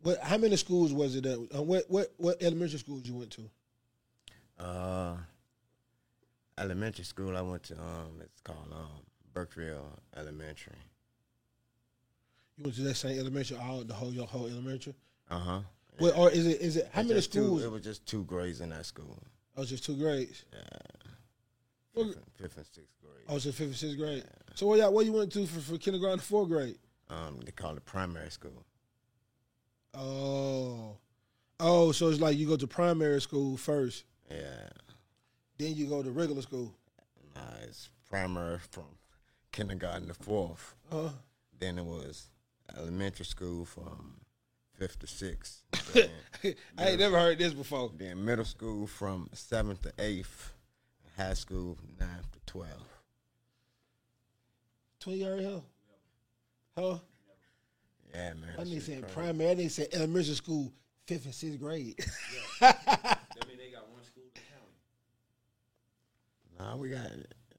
what? 0.02 0.20
How 0.20 0.38
many 0.38 0.56
schools 0.56 0.94
was 0.94 1.16
it? 1.16 1.26
At, 1.26 1.38
uh, 1.56 1.64
what 1.64 1.86
what 1.90 2.14
what 2.18 2.42
elementary 2.42 2.80
schools 2.80 3.04
you 3.06 3.16
went 3.16 3.32
to? 3.32 4.64
Uh, 4.64 5.16
elementary 6.58 7.06
school 7.06 7.36
I 7.36 7.42
went 7.42 7.64
to. 7.64 7.74
Um, 7.76 8.20
it's 8.22 8.42
called 8.42 8.68
um 8.72 9.04
Burkeville 9.34 10.00
Elementary. 10.16 10.74
You 12.58 12.66
went 12.66 12.76
to 12.76 12.82
that 12.84 12.96
same 12.96 13.18
elementary, 13.18 13.58
all 13.58 13.84
the 13.84 13.94
whole 13.94 14.14
your 14.14 14.28
whole 14.28 14.48
elementary. 14.48 14.96
Uh 15.30 15.40
huh. 15.40 15.60
What 16.00 16.18
or 16.18 16.32
is 16.32 16.46
it 16.46 16.62
is 16.62 16.78
it 16.78 16.90
how 16.94 17.04
many 17.04 17.22
schools? 17.22 17.64
it 17.64 17.72
was 17.72 17.84
just 17.84 18.06
two 18.06 18.24
grades 18.24 18.62
in 18.62 18.70
that 18.70 18.86
school. 18.86 19.22
Was 19.56 19.70
just 19.70 19.86
two 19.86 19.98
grades. 19.98 20.46
Fifth, 21.94 22.06
and, 22.06 22.16
fifth 22.36 22.58
and 22.58 22.66
sixth 22.66 22.96
grade. 23.02 23.26
I 23.28 23.34
was 23.34 23.46
in 23.46 23.52
fifth 23.52 23.68
and 23.68 23.76
sixth 23.76 23.98
grade. 23.98 24.24
So 24.56 24.68
what 24.68 24.80
y'all 24.80 24.94
what 24.94 25.06
you 25.06 25.12
went 25.12 25.34
to 25.34 25.46
for, 25.46 25.60
for 25.60 25.78
kindergarten 25.78 26.20
to 26.20 26.26
fourth 26.26 26.48
grade? 26.48 26.78
Um, 27.10 27.40
they 27.46 27.52
call 27.52 27.76
it 27.76 27.86
primary 27.86 28.30
school. 28.30 28.64
Oh, 29.94 30.98
oh, 31.60 31.92
so 31.92 32.10
it's 32.10 32.20
like 32.22 32.38
you 32.38 32.48
go 32.48 32.56
to 32.58 32.68
primary 32.68 33.20
school 33.22 33.58
first, 33.58 34.04
Yeah. 34.30 34.70
then 35.58 35.76
you 35.76 35.88
go 35.88 36.04
to 36.04 36.12
regular 36.12 36.42
school. 36.44 36.74
Nah, 37.36 37.42
it's 37.64 37.90
primary 38.10 38.60
from 38.70 38.86
kindergarten 39.52 40.08
to 40.08 40.14
fourth. 40.14 40.76
Uh, 40.92 41.10
Then 41.60 41.78
it 41.80 41.86
was 41.86 42.30
elementary 42.78 43.26
school 43.26 43.66
from 43.66 44.22
fifth 44.78 45.00
to 45.00 45.08
sixth. 45.08 45.64
I 46.78 46.90
ain't 46.90 47.00
never 47.00 47.20
heard 47.20 47.40
this 47.40 47.54
before. 47.54 47.92
then 47.98 48.24
middle 48.24 48.46
school 48.46 48.86
from 48.86 49.30
seventh 49.34 49.82
to 49.82 49.94
eighth. 49.98 50.54
High 51.18 51.34
school 51.34 51.78
ninth 52.00 52.32
to 52.32 52.40
twelfth. 52.46 53.02
Twenty 55.00 55.26
already 55.26 55.46
huh? 55.46 55.60
Huh? 56.80 56.98
Yeah, 58.14 58.34
man. 58.34 58.50
I 58.54 58.58
that 58.58 58.66
need 58.68 58.74
shit 58.76 58.84
saying 58.84 59.06
primary. 59.14 59.52
I 59.52 59.54
need 59.56 59.72
say 59.72 59.88
elementary 59.94 60.36
school, 60.36 60.72
fifth 61.06 61.26
and 61.26 61.34
sixth 61.34 61.60
grade. 61.60 61.96
That 62.60 63.48
mean 63.48 63.58
they 63.58 63.70
got 63.72 63.90
one 63.90 64.04
school 64.04 64.24
in 64.24 64.30
the 64.34 64.42
county. 64.42 64.76
Nah, 66.60 66.76
we 66.76 66.90
got 66.90 67.06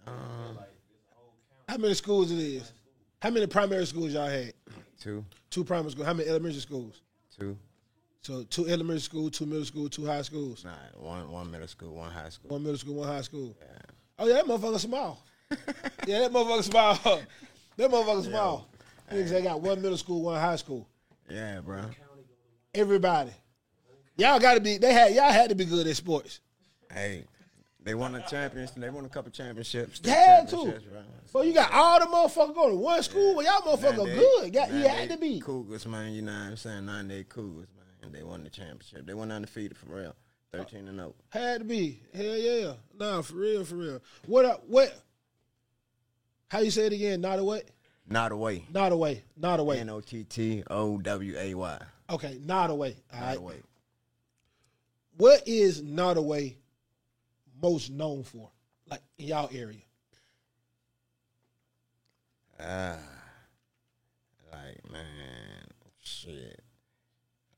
um, 0.06 0.56
Like 0.56 0.69
this 0.88 1.00
whole 1.14 1.32
county. 1.49 1.64
How 1.69 1.76
many 1.78 1.94
schools 1.94 2.31
it 2.32 2.38
is? 2.38 2.72
How 3.22 3.31
many 3.31 3.46
primary 3.46 3.87
schools 3.87 4.12
y'all 4.12 4.28
had? 4.28 4.52
two, 5.00 5.25
Two 5.49 5.64
primary 5.64 5.90
schools. 5.93 6.06
How 6.06 6.12
many 6.14 6.28
elementary 6.28 6.61
schools? 6.61 7.00
two. 7.38 7.56
So 8.22 8.43
two 8.43 8.67
elementary 8.69 9.00
school, 9.00 9.31
two 9.31 9.46
middle 9.46 9.64
school, 9.64 9.88
two 9.88 10.05
high 10.05 10.20
schools. 10.22 10.62
Nah, 10.64 10.72
one 10.99 11.31
one 11.31 11.50
middle 11.50 11.69
school, 11.69 11.94
one 11.94 12.11
high 12.11 12.28
school. 12.28 12.50
One 12.50 12.62
middle 12.62 12.76
school, 12.78 12.94
one 12.96 13.08
high 13.08 13.22
school. 13.22 13.56
Yeah. 13.58 13.67
Oh 14.19 14.26
yeah, 14.26 14.34
that 14.34 14.44
motherfucker 14.44 14.78
small. 14.78 15.25
yeah, 16.06 16.19
that 16.20 16.32
motherfucker 16.32 16.62
small. 16.64 16.94
that 17.76 17.90
motherfucker 17.90 18.25
small. 18.25 18.69
Niggas 19.10 19.30
they 19.30 19.42
got 19.42 19.60
one 19.60 19.82
middle 19.82 19.98
school, 19.98 20.22
one 20.22 20.40
high 20.40 20.56
school. 20.56 20.88
Yeah, 21.28 21.60
bro. 21.60 21.82
Everybody. 22.74 23.32
Y'all 24.16 24.38
gotta 24.38 24.60
be 24.60 24.78
they 24.78 24.92
had 24.92 25.14
y'all 25.14 25.32
had 25.32 25.48
to 25.48 25.54
be 25.54 25.64
good 25.64 25.86
at 25.86 25.96
sports. 25.96 26.40
Hey, 26.92 27.24
they 27.82 27.94
won 27.94 28.14
a 28.14 28.26
championship. 28.29 28.76
They 28.76 28.90
won 28.90 29.05
a 29.05 29.08
couple 29.08 29.31
championships. 29.31 30.00
They 30.00 30.10
had 30.10 30.48
to. 30.48 30.74
But 31.32 31.46
you 31.46 31.55
got 31.55 31.72
all 31.72 32.00
the 32.00 32.06
motherfuckers 32.06 32.55
going 32.55 32.70
to 32.70 32.76
one 32.76 33.02
school, 33.02 33.36
well 33.36 33.44
y'all 33.44 33.76
motherfucker 33.76 34.06
Man, 34.06 34.17
good. 34.17 34.52
Got, 34.52 34.72
you 34.72 34.86
had 34.86 35.08
to 35.10 35.17
be. 35.17 35.40
Cougars, 35.40 35.86
man. 35.86 36.12
You 36.12 36.22
know 36.22 36.32
what 36.32 36.50
I'm 36.50 36.56
saying? 36.56 36.86
Nine 36.86 37.08
day 37.08 37.24
Cougars, 37.29 37.69
man. 38.02 38.12
They 38.12 38.22
won 38.22 38.44
the 38.44 38.50
championship. 38.50 39.06
They 39.06 39.14
went 39.14 39.32
undefeated 39.32 39.76
for 39.76 39.86
real. 39.86 40.14
Thirteen 40.52 40.88
and 40.88 41.00
oh. 41.00 41.14
0. 41.32 41.44
Had 41.44 41.60
to 41.60 41.64
be. 41.64 42.02
Hell 42.12 42.36
yeah. 42.36 42.72
Nah, 42.98 43.22
for 43.22 43.36
real, 43.36 43.64
for 43.64 43.76
real. 43.76 44.02
What 44.26 44.44
up 44.44 44.64
what 44.67 44.93
how 46.48 46.58
you 46.58 46.70
say 46.72 46.86
it 46.86 46.93
again? 46.93 47.20
Not 47.20 47.38
away? 47.38 47.62
Not 48.10 48.32
away. 48.32 48.64
Not 48.72 48.90
away. 48.93 49.22
Not 49.36 49.60
away. 49.60 49.79
N 49.79 49.88
O 49.88 50.00
T 50.00 50.24
T 50.24 50.64
O 50.69 50.98
W 50.98 51.34
A 51.38 51.55
Y. 51.55 51.79
Okay, 52.10 52.38
not 52.44 52.70
away. 52.70 52.96
All 53.12 53.20
Not 53.20 53.26
right. 53.26 53.38
away. 53.38 53.56
What 55.17 55.46
is 55.46 55.81
not 55.81 56.17
away 56.17 56.56
most 57.62 57.90
known 57.90 58.24
for? 58.24 58.50
Like 58.90 59.02
in 59.17 59.26
y'all 59.29 59.48
area? 59.55 59.76
Ah, 62.58 62.96
like 64.52 64.90
man, 64.90 65.64
shit. 66.02 66.60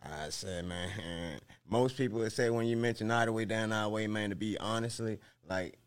I 0.04 0.28
said, 0.30 0.64
man, 0.64 1.38
most 1.68 1.96
people 1.96 2.18
would 2.18 2.32
say 2.32 2.50
when 2.50 2.66
you 2.66 2.76
mention 2.76 3.06
Nottoway 3.08 3.44
down 3.46 3.70
Nottoway, 3.70 4.08
man, 4.08 4.30
to 4.30 4.36
be 4.36 4.58
honestly, 4.58 5.18
like, 5.48 5.78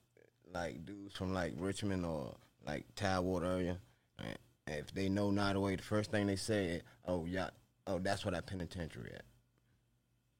like 0.54 0.86
dudes 0.86 1.16
from 1.16 1.34
like 1.34 1.54
Richmond 1.58 2.06
or 2.06 2.34
like 2.66 2.86
Tidewater 2.96 3.46
area, 3.46 3.78
man, 4.22 4.36
if 4.68 4.94
they 4.94 5.10
know 5.10 5.32
Nottoway, 5.32 5.76
the 5.78 5.84
first 5.84 6.12
thing 6.12 6.28
they 6.28 6.36
say, 6.36 6.82
oh 7.08 7.26
yeah, 7.26 7.50
oh 7.88 8.00
that's 8.00 8.26
what 8.26 8.34
that 8.34 8.48
penitentiary 8.48 9.12
at. 9.14 9.24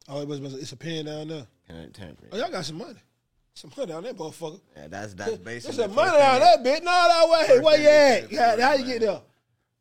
Oh, 0.08 0.22
it 0.22 0.28
was, 0.28 0.40
it's 0.54 0.72
a 0.72 0.78
pen 0.78 1.06
down 1.06 1.30
there. 1.30 1.48
Penitentiary. 1.68 2.30
Oh, 2.32 2.38
y'all 2.38 2.52
got 2.52 2.66
some 2.66 2.78
money. 2.78 3.00
Some 3.54 3.72
money 3.76 3.92
down 3.92 4.04
there, 4.04 4.14
motherfucker. 4.14 4.60
Yeah, 4.76 4.88
that's 4.88 5.14
that's 5.14 5.32
There's 5.32 5.42
basically 5.42 5.78
some 5.78 5.96
money 5.96 6.12
down 6.12 6.40
there, 6.40 6.58
bitch. 6.58 6.84
No, 6.84 6.92
that 6.92 7.50
way. 7.50 7.60
Where 7.60 7.80
you 7.80 7.88
at? 7.88 8.60
How, 8.60 8.62
how 8.62 8.74
you 8.76 8.86
get 8.86 9.02
there? 9.02 9.22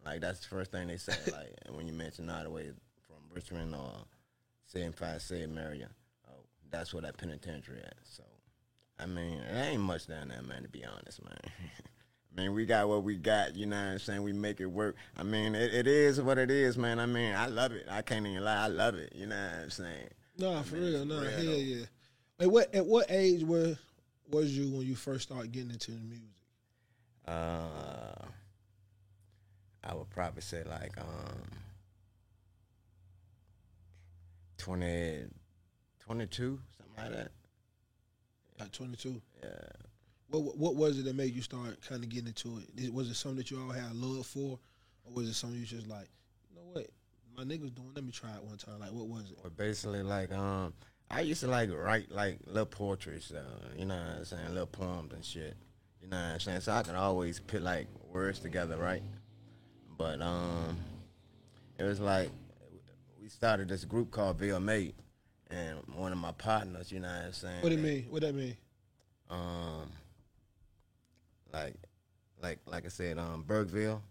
Like 0.04 0.20
that's 0.20 0.40
the 0.40 0.48
first 0.48 0.70
thing 0.70 0.88
they 0.88 0.96
say. 0.96 1.14
like 1.32 1.74
when 1.74 1.86
you 1.86 1.92
mention 1.92 2.26
Nottoway 2.26 2.72
from 3.06 3.16
Richmond 3.32 3.74
or 3.74 3.92
seven 4.66 4.92
five 4.92 5.22
seven 5.22 5.58
area, 5.58 5.88
oh, 6.30 6.44
that's 6.70 6.92
where 6.92 7.02
that 7.02 7.16
penitentiary 7.16 7.80
at. 7.84 7.96
So, 8.04 8.22
I 8.98 9.06
mean, 9.06 9.38
it 9.40 9.72
ain't 9.72 9.82
much 9.82 10.06
down 10.06 10.28
there, 10.28 10.42
man. 10.42 10.62
To 10.62 10.68
be 10.68 10.84
honest, 10.84 11.24
man. 11.24 11.38
I 12.36 12.40
mean, 12.40 12.54
we 12.54 12.66
got 12.66 12.88
what 12.88 13.04
we 13.04 13.16
got, 13.16 13.54
you 13.54 13.66
know 13.66 13.76
what 13.76 13.92
I'm 13.92 13.98
saying? 13.98 14.22
We 14.22 14.32
make 14.32 14.60
it 14.60 14.66
work. 14.66 14.96
I 15.16 15.22
mean, 15.22 15.54
it, 15.54 15.72
it 15.72 15.86
is 15.86 16.20
what 16.20 16.36
it 16.38 16.50
is, 16.50 16.76
man. 16.76 16.98
I 16.98 17.06
mean, 17.06 17.34
I 17.34 17.46
love 17.46 17.72
it. 17.72 17.86
I 17.88 18.02
can't 18.02 18.26
even 18.26 18.42
lie. 18.44 18.64
I 18.64 18.66
love 18.66 18.96
it, 18.96 19.12
you 19.14 19.26
know 19.26 19.36
what 19.36 19.62
I'm 19.62 19.70
saying? 19.70 20.08
Nah, 20.38 20.62
for 20.62 20.74
mean, 20.74 20.92
real, 20.92 21.04
nah, 21.04 21.20
real, 21.20 21.30
hell 21.30 21.44
though. 21.44 21.52
yeah. 21.52 21.84
At 22.40 22.50
what 22.50 22.74
at 22.74 22.84
what 22.84 23.06
age 23.08 23.44
was 23.44 23.76
was 24.30 24.56
you 24.56 24.76
when 24.76 24.86
you 24.86 24.96
first 24.96 25.28
started 25.28 25.52
getting 25.52 25.70
into 25.70 25.92
the 25.92 25.98
music? 25.98 26.26
Uh, 27.26 28.26
I 29.84 29.94
would 29.94 30.10
probably 30.10 30.42
say 30.42 30.64
like 30.64 30.98
um 30.98 31.42
20, 34.58 35.26
22, 36.00 36.60
something 36.76 36.94
like 36.96 37.12
that. 37.12 37.30
Like 38.58 38.72
twenty 38.72 38.96
two. 38.96 39.20
Yeah. 39.42 39.48
What 40.38 40.56
what 40.56 40.74
was 40.76 40.98
it 40.98 41.04
that 41.04 41.16
made 41.16 41.34
you 41.34 41.42
start 41.42 41.78
kind 41.88 42.02
of 42.02 42.08
getting 42.08 42.28
into 42.28 42.60
it? 42.76 42.92
Was 42.92 43.10
it 43.10 43.14
something 43.14 43.38
that 43.38 43.50
you 43.50 43.60
all 43.60 43.70
had 43.70 43.94
love 43.94 44.26
for, 44.26 44.58
or 45.04 45.12
was 45.12 45.28
it 45.28 45.34
something 45.34 45.58
you 45.58 45.66
just 45.66 45.86
like, 45.86 46.08
you 46.50 46.56
know 46.56 46.62
what, 46.72 46.88
my 47.36 47.44
niggas 47.44 47.74
doing? 47.74 47.90
Let 47.94 48.04
me 48.04 48.12
try 48.12 48.30
it 48.34 48.42
one 48.42 48.56
time. 48.56 48.80
Like, 48.80 48.92
what 48.92 49.06
was 49.06 49.30
it? 49.30 49.38
Or 49.42 49.50
basically 49.50 50.02
like 50.02 50.32
um 50.32 50.72
I 51.10 51.20
used 51.20 51.40
to 51.40 51.48
like 51.48 51.70
write 51.72 52.10
like 52.10 52.38
little 52.46 52.66
portraits, 52.66 53.30
uh, 53.30 53.42
you 53.76 53.84
know 53.84 53.96
what 53.96 54.16
I'm 54.18 54.24
saying, 54.24 54.48
little 54.48 54.66
poems 54.66 55.12
and 55.12 55.24
shit. 55.24 55.54
You 56.02 56.08
know 56.08 56.16
what 56.16 56.32
I'm 56.34 56.40
saying? 56.40 56.60
So 56.60 56.72
I 56.72 56.82
could 56.82 56.94
always 56.94 57.40
put 57.40 57.62
like 57.62 57.86
words 58.12 58.38
together, 58.38 58.76
right? 58.76 59.02
But 59.96 60.20
um 60.20 60.76
it 61.78 61.84
was 61.84 62.00
like 62.00 62.30
we 63.22 63.28
started 63.28 63.68
this 63.68 63.84
group 63.84 64.10
called 64.10 64.38
VMA 64.38 64.92
and 65.50 65.78
one 65.94 66.12
of 66.12 66.18
my 66.18 66.32
partners, 66.32 66.90
you 66.90 67.00
know 67.00 67.08
what 67.08 67.26
I'm 67.26 67.32
saying? 67.32 67.62
What 67.62 67.68
do 67.68 67.76
you 67.76 67.82
mean? 67.82 68.06
What 68.10 68.22
that 68.22 68.34
mean? 68.34 68.56
Um 69.30 69.90
like 71.54 71.75
like 72.42 72.58
like 72.66 72.84
I 72.84 72.88
said, 72.88 73.18
um 73.18 73.44
Burkeville. 73.46 74.02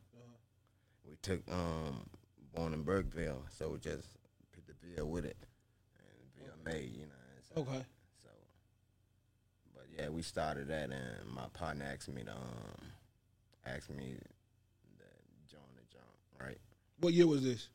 We 1.07 1.15
took 1.21 1.41
um 1.51 2.09
born 2.55 2.73
in 2.73 2.83
Burkeville, 2.83 3.43
so 3.49 3.69
we 3.69 3.79
just 3.79 4.07
put 4.53 4.65
the 4.65 4.73
bill 4.73 5.07
with 5.07 5.25
it. 5.25 5.37
And 5.97 6.73
VMA, 6.73 6.91
you 6.93 7.01
know 7.01 7.13
what 7.53 7.65
I'm 7.65 7.65
saying? 7.65 7.67
Okay. 7.67 7.85
So, 8.23 8.29
but 9.75 9.85
yeah, 9.97 10.09
we 10.09 10.21
started 10.21 10.67
that, 10.69 10.89
and 10.89 11.29
my 11.35 11.47
partner 11.53 11.85
asked 11.91 12.09
me 12.09 12.23
to 12.23 12.31
um, 12.31 12.91
asked 13.65 13.89
me 13.89 14.15
to 14.15 15.51
join 15.51 15.61
the 15.75 15.83
jump, 15.91 16.05
right? 16.39 16.57
What 16.99 17.13
year 17.13 17.27
was 17.27 17.43
this? 17.43 17.67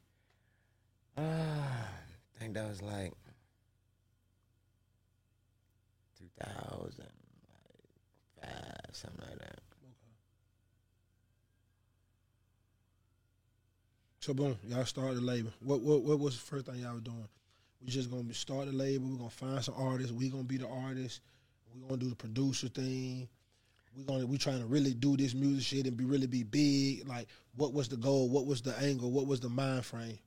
Uh, 1.17 1.21
I 1.23 2.39
think 2.39 2.55
that 2.55 2.69
was 2.69 2.81
like 2.81 3.13
2005, 8.49 8.97
something 8.97 9.25
like 9.29 9.39
that. 9.39 9.59
So 14.21 14.35
boom, 14.35 14.59
y'all 14.67 14.85
started 14.85 15.17
the 15.17 15.23
label. 15.23 15.51
What 15.61 15.81
what 15.81 16.03
what 16.03 16.19
was 16.19 16.35
the 16.35 16.43
first 16.43 16.67
thing 16.67 16.81
y'all 16.81 16.95
were 16.95 17.01
doing? 17.01 17.29
We 17.81 17.89
just 17.89 18.11
gonna 18.11 18.35
start 18.35 18.67
the 18.67 18.73
label. 18.73 19.09
We're 19.09 19.17
gonna 19.17 19.31
find 19.31 19.65
some 19.65 19.77
artists. 19.79 20.13
We 20.13 20.29
gonna 20.29 20.43
be 20.45 20.59
the 20.59 20.69
artists. 20.69 21.21
We 21.73 21.81
gonna 21.81 21.97
do 21.97 22.11
the 22.11 22.17
producer 22.17 22.69
thing. 22.69 23.29
We 23.97 24.03
gonna 24.03 24.27
we 24.27 24.37
trying 24.37 24.61
to 24.61 24.67
really 24.67 24.93
do 24.93 25.17
this 25.17 25.35
music 25.35 25.65
shit 25.65 25.87
and 25.87 25.97
be 25.97 26.05
really 26.05 26.27
be 26.27 26.43
big. 26.43 27.09
Like, 27.09 27.29
what 27.57 27.73
was 27.73 27.89
the 27.89 27.97
goal? 27.97 28.29
What 28.29 28.45
was 28.45 28.61
the 28.61 28.77
angle? 28.79 29.11
What 29.11 29.27
was 29.27 29.41
the 29.41 29.49
mind 29.49 29.87
frame? 29.87 30.19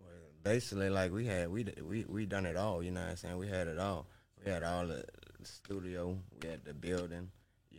Well, 0.00 0.08
basically, 0.42 0.88
like 0.88 1.12
we 1.12 1.26
had 1.26 1.50
we 1.50 1.66
we 1.82 2.06
we 2.08 2.26
done 2.26 2.46
it 2.46 2.56
all. 2.56 2.82
You 2.82 2.92
know 2.92 3.00
what 3.00 3.10
I'm 3.10 3.16
saying? 3.16 3.36
We 3.36 3.48
had 3.48 3.68
it 3.68 3.78
all. 3.78 4.06
We 4.42 4.50
had 4.50 4.62
all 4.62 4.86
the 4.86 5.04
studio. 5.42 6.16
We 6.40 6.48
had 6.48 6.64
the 6.64 6.72
building. 6.72 7.30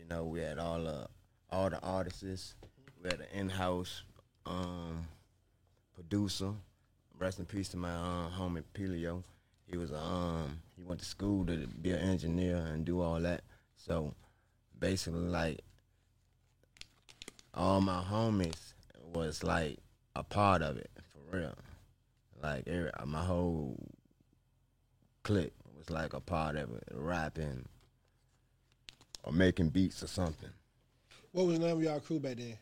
You 0.06 0.16
know, 0.16 0.24
we 0.26 0.40
had 0.42 0.60
all 0.60 0.84
the 0.84 1.08
all 1.52 1.70
the 1.70 1.80
artists. 1.80 2.54
We 3.02 3.10
had 3.10 3.22
an 3.22 3.28
in-house 3.34 4.04
um, 4.46 5.08
producer. 5.96 6.52
Rest 7.18 7.40
in 7.40 7.46
peace 7.46 7.70
to 7.70 7.78
my 7.78 7.96
um, 7.96 8.32
homie 8.38 8.64
Pelio. 8.76 9.24
He 9.66 9.78
was 9.78 9.92
um 9.92 10.60
he 10.76 10.84
went 10.84 11.00
to 11.00 11.06
school 11.06 11.44
to 11.48 11.68
be 11.82 11.90
an 11.90 12.00
engineer 12.00 12.58
and 12.58 12.86
do 12.86 13.02
all 13.02 13.20
that. 13.22 13.42
So 13.78 14.14
basically, 14.78 15.22
like 15.22 15.62
all 17.56 17.82
my 17.82 18.04
homies 18.04 18.74
was 19.12 19.44
like 19.44 19.80
a 20.16 20.22
part 20.22 20.62
of 20.62 20.78
it 20.78 20.92
for 21.12 21.38
real. 21.38 21.56
Like 22.44 22.68
every, 22.68 22.92
my 23.08 23.24
whole 23.24 23.76
clique 25.24 25.54
was 25.76 25.90
like 25.90 26.14
a 26.14 26.20
part 26.20 26.58
of 26.58 26.76
it, 26.76 26.84
rapping 26.94 27.66
or 29.26 29.34
making 29.34 29.70
beats 29.70 30.04
or 30.04 30.08
something. 30.08 30.50
What 31.32 31.48
was 31.48 31.60
the 31.60 31.66
name 31.66 31.78
of 31.78 31.84
y'all 31.84 32.00
crew 32.00 32.20
back 32.20 32.38
then? 32.38 32.58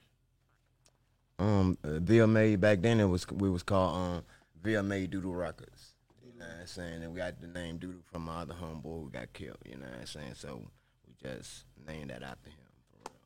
Um, 1.37 1.77
uh, 1.83 1.99
VMA 1.99 2.59
back 2.59 2.81
then 2.81 2.99
it 2.99 3.05
was 3.05 3.29
we 3.29 3.49
was 3.49 3.63
called 3.63 3.95
um 3.95 4.23
VMA 4.63 5.09
Doodle 5.09 5.33
Records. 5.35 5.93
You 6.23 6.39
know 6.39 6.45
what 6.45 6.61
I'm 6.61 6.67
saying? 6.67 7.03
And 7.03 7.13
we 7.13 7.19
got 7.19 7.39
the 7.41 7.47
name 7.47 7.77
Doodle 7.77 8.01
from 8.11 8.23
my 8.23 8.41
other 8.41 8.53
homeboy 8.53 9.03
who 9.03 9.09
got 9.11 9.33
killed. 9.33 9.57
You 9.65 9.77
know 9.77 9.85
what 9.85 9.99
I'm 9.99 10.05
saying? 10.05 10.33
So 10.35 10.61
we 11.05 11.13
just 11.21 11.65
named 11.85 12.09
that 12.09 12.23
after 12.23 12.49
him. 12.49 12.57
For 12.89 13.09
real. 13.09 13.19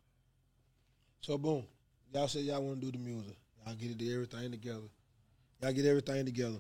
So 1.21 1.37
boom, 1.37 1.65
y'all 2.13 2.27
said 2.27 2.43
y'all 2.43 2.61
want 2.61 2.81
to 2.81 2.85
do 2.85 2.91
the 2.91 3.03
music. 3.03 3.37
Y'all 3.65 3.75
get 3.75 3.91
it 3.91 3.97
do 3.97 4.13
everything 4.13 4.51
together. 4.51 4.89
Y'all 5.61 5.73
get 5.73 5.85
everything 5.85 6.25
together. 6.25 6.59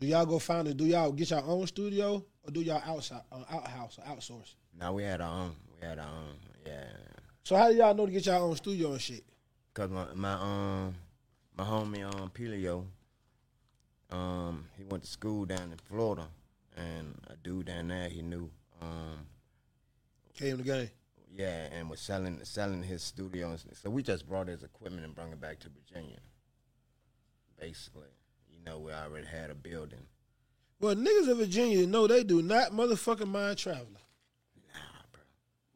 Do 0.00 0.06
y'all 0.06 0.26
go 0.26 0.38
find 0.38 0.66
it? 0.68 0.76
Do 0.76 0.86
y'all 0.86 1.12
get 1.12 1.30
your 1.30 1.44
own 1.44 1.66
studio 1.66 2.24
or 2.42 2.50
do 2.50 2.60
y'all 2.60 2.82
outside, 2.84 3.20
uh, 3.30 3.44
outhouse 3.50 3.98
or 3.98 4.02
outsource? 4.04 4.54
Now 4.78 4.92
we 4.94 5.02
had 5.02 5.20
our 5.20 5.42
own. 5.42 5.56
We 5.80 5.86
had 5.86 5.98
our 5.98 6.06
own. 6.06 6.36
Yeah. 6.66 6.84
So 7.44 7.56
how 7.56 7.70
do 7.70 7.76
y'all 7.76 7.94
know 7.94 8.06
to 8.06 8.12
get 8.12 8.26
y'all 8.26 8.48
own 8.48 8.56
studio 8.56 8.92
and 8.92 9.00
shit? 9.00 9.24
Cause 9.74 9.90
my 9.90 10.06
my 10.14 10.32
um 10.34 10.94
my 11.56 11.64
homie 11.64 12.04
um 12.04 12.30
Pelio, 12.30 12.84
um 14.10 14.66
he 14.76 14.84
went 14.84 15.04
to 15.04 15.10
school 15.10 15.44
down 15.44 15.72
in 15.72 15.78
Florida, 15.88 16.26
and 16.76 17.14
a 17.28 17.36
dude 17.36 17.66
down 17.66 17.88
there 17.88 18.08
he 18.08 18.22
knew, 18.22 18.50
um 18.82 19.26
Came 20.34 20.56
the 20.58 20.62
game. 20.62 20.90
yeah, 21.36 21.66
and 21.72 21.88
was 21.88 22.00
selling 22.00 22.40
selling 22.42 22.82
his 22.82 23.02
studio. 23.02 23.56
So 23.74 23.90
we 23.90 24.02
just 24.02 24.28
brought 24.28 24.48
his 24.48 24.62
equipment 24.62 25.04
and 25.04 25.14
brought 25.14 25.32
it 25.32 25.40
back 25.40 25.60
to 25.60 25.68
Virginia. 25.68 26.18
Basically, 27.58 28.08
you 28.50 28.58
know, 28.64 28.78
we 28.78 28.92
already 28.92 29.26
had 29.26 29.50
a 29.50 29.54
building. 29.54 30.06
Well, 30.80 30.94
niggas 30.94 31.30
in 31.30 31.36
Virginia 31.36 31.86
know 31.86 32.06
they 32.06 32.24
do 32.24 32.40
not 32.42 32.72
motherfucking 32.72 33.28
mind 33.28 33.58
traveling. 33.58 33.96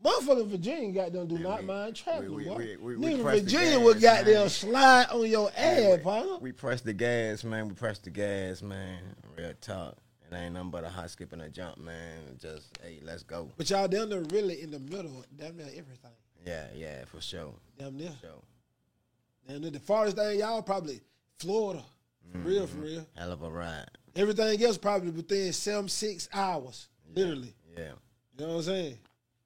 Motherfucking 0.05 0.49
Virginia 0.49 0.93
goddamn 0.93 1.27
do 1.29 1.35
Man, 1.35 1.43
not 1.45 1.61
we- 1.61 1.67
mind 1.67 1.97
traveling. 1.97 2.35
we- 2.35 2.45
we- 2.45 2.77
we- 2.77 2.97
we 2.97 3.15
Nigga 3.15 3.23
Virginia 3.23 3.81
would 3.81 4.01
goddamn 4.01 4.35
man. 4.35 4.49
slide 4.51 5.07
on 5.11 5.31
your 5.31 5.51
ass, 5.57 6.01
partner. 6.03 6.37
we 6.39 6.53
pressed 6.53 6.85
the 6.85 6.93
gas, 6.93 7.43
man. 7.43 7.69
We 7.69 7.75
pressed 7.75 8.05
the 8.05 8.11
gas, 8.11 8.61
man. 8.61 9.17
Real 9.37 9.55
talk. 9.61 9.97
It 10.31 10.35
ain't 10.35 10.55
nothing 10.55 10.71
but 10.71 10.85
a 10.85 10.89
hot 10.91 11.11
skip 11.11 11.33
and 11.33 11.43
a 11.43 11.49
jump, 11.49 11.79
man. 11.79 12.37
Just 12.39 12.77
hey, 12.83 12.99
let's 13.03 13.23
go. 13.23 13.51
But 13.57 13.71
y'all 13.71 13.89
down 13.89 14.11
there 14.11 14.21
really 14.21 14.61
in 14.61 14.71
the 14.71 14.79
middle, 14.81 15.25
damn 15.35 15.57
near 15.57 15.67
everything. 15.69 16.11
Yeah, 16.45 16.67
yeah, 16.75 17.05
for 17.07 17.21
sure. 17.23 17.55
Damn 17.79 17.97
near. 17.97 18.11
For 18.21 18.27
sure. 18.27 18.43
Damn 19.49 19.61
near 19.63 19.71
the 19.71 19.81
farthest 19.81 20.17
thing 20.19 20.41
y'all 20.41 20.63
probably 20.63 21.01
Florida. 21.39 21.83
For 22.33 22.39
real, 22.39 22.67
for 22.67 22.77
mm-hmm. 22.77 22.85
real. 22.85 23.07
Hell 23.17 23.33
of 23.33 23.43
a 23.43 23.51
ride. 23.51 23.89
Everything 24.17 24.63
else 24.63 24.77
probably 24.79 25.11
within 25.11 25.53
some 25.53 25.89
six 25.89 26.29
hours. 26.33 26.89
Literally. 27.15 27.55
Yeah. 27.77 27.93
You 28.37 28.47
know 28.47 28.49
what 28.49 28.57
I'm 28.57 28.63
saying? 28.63 28.99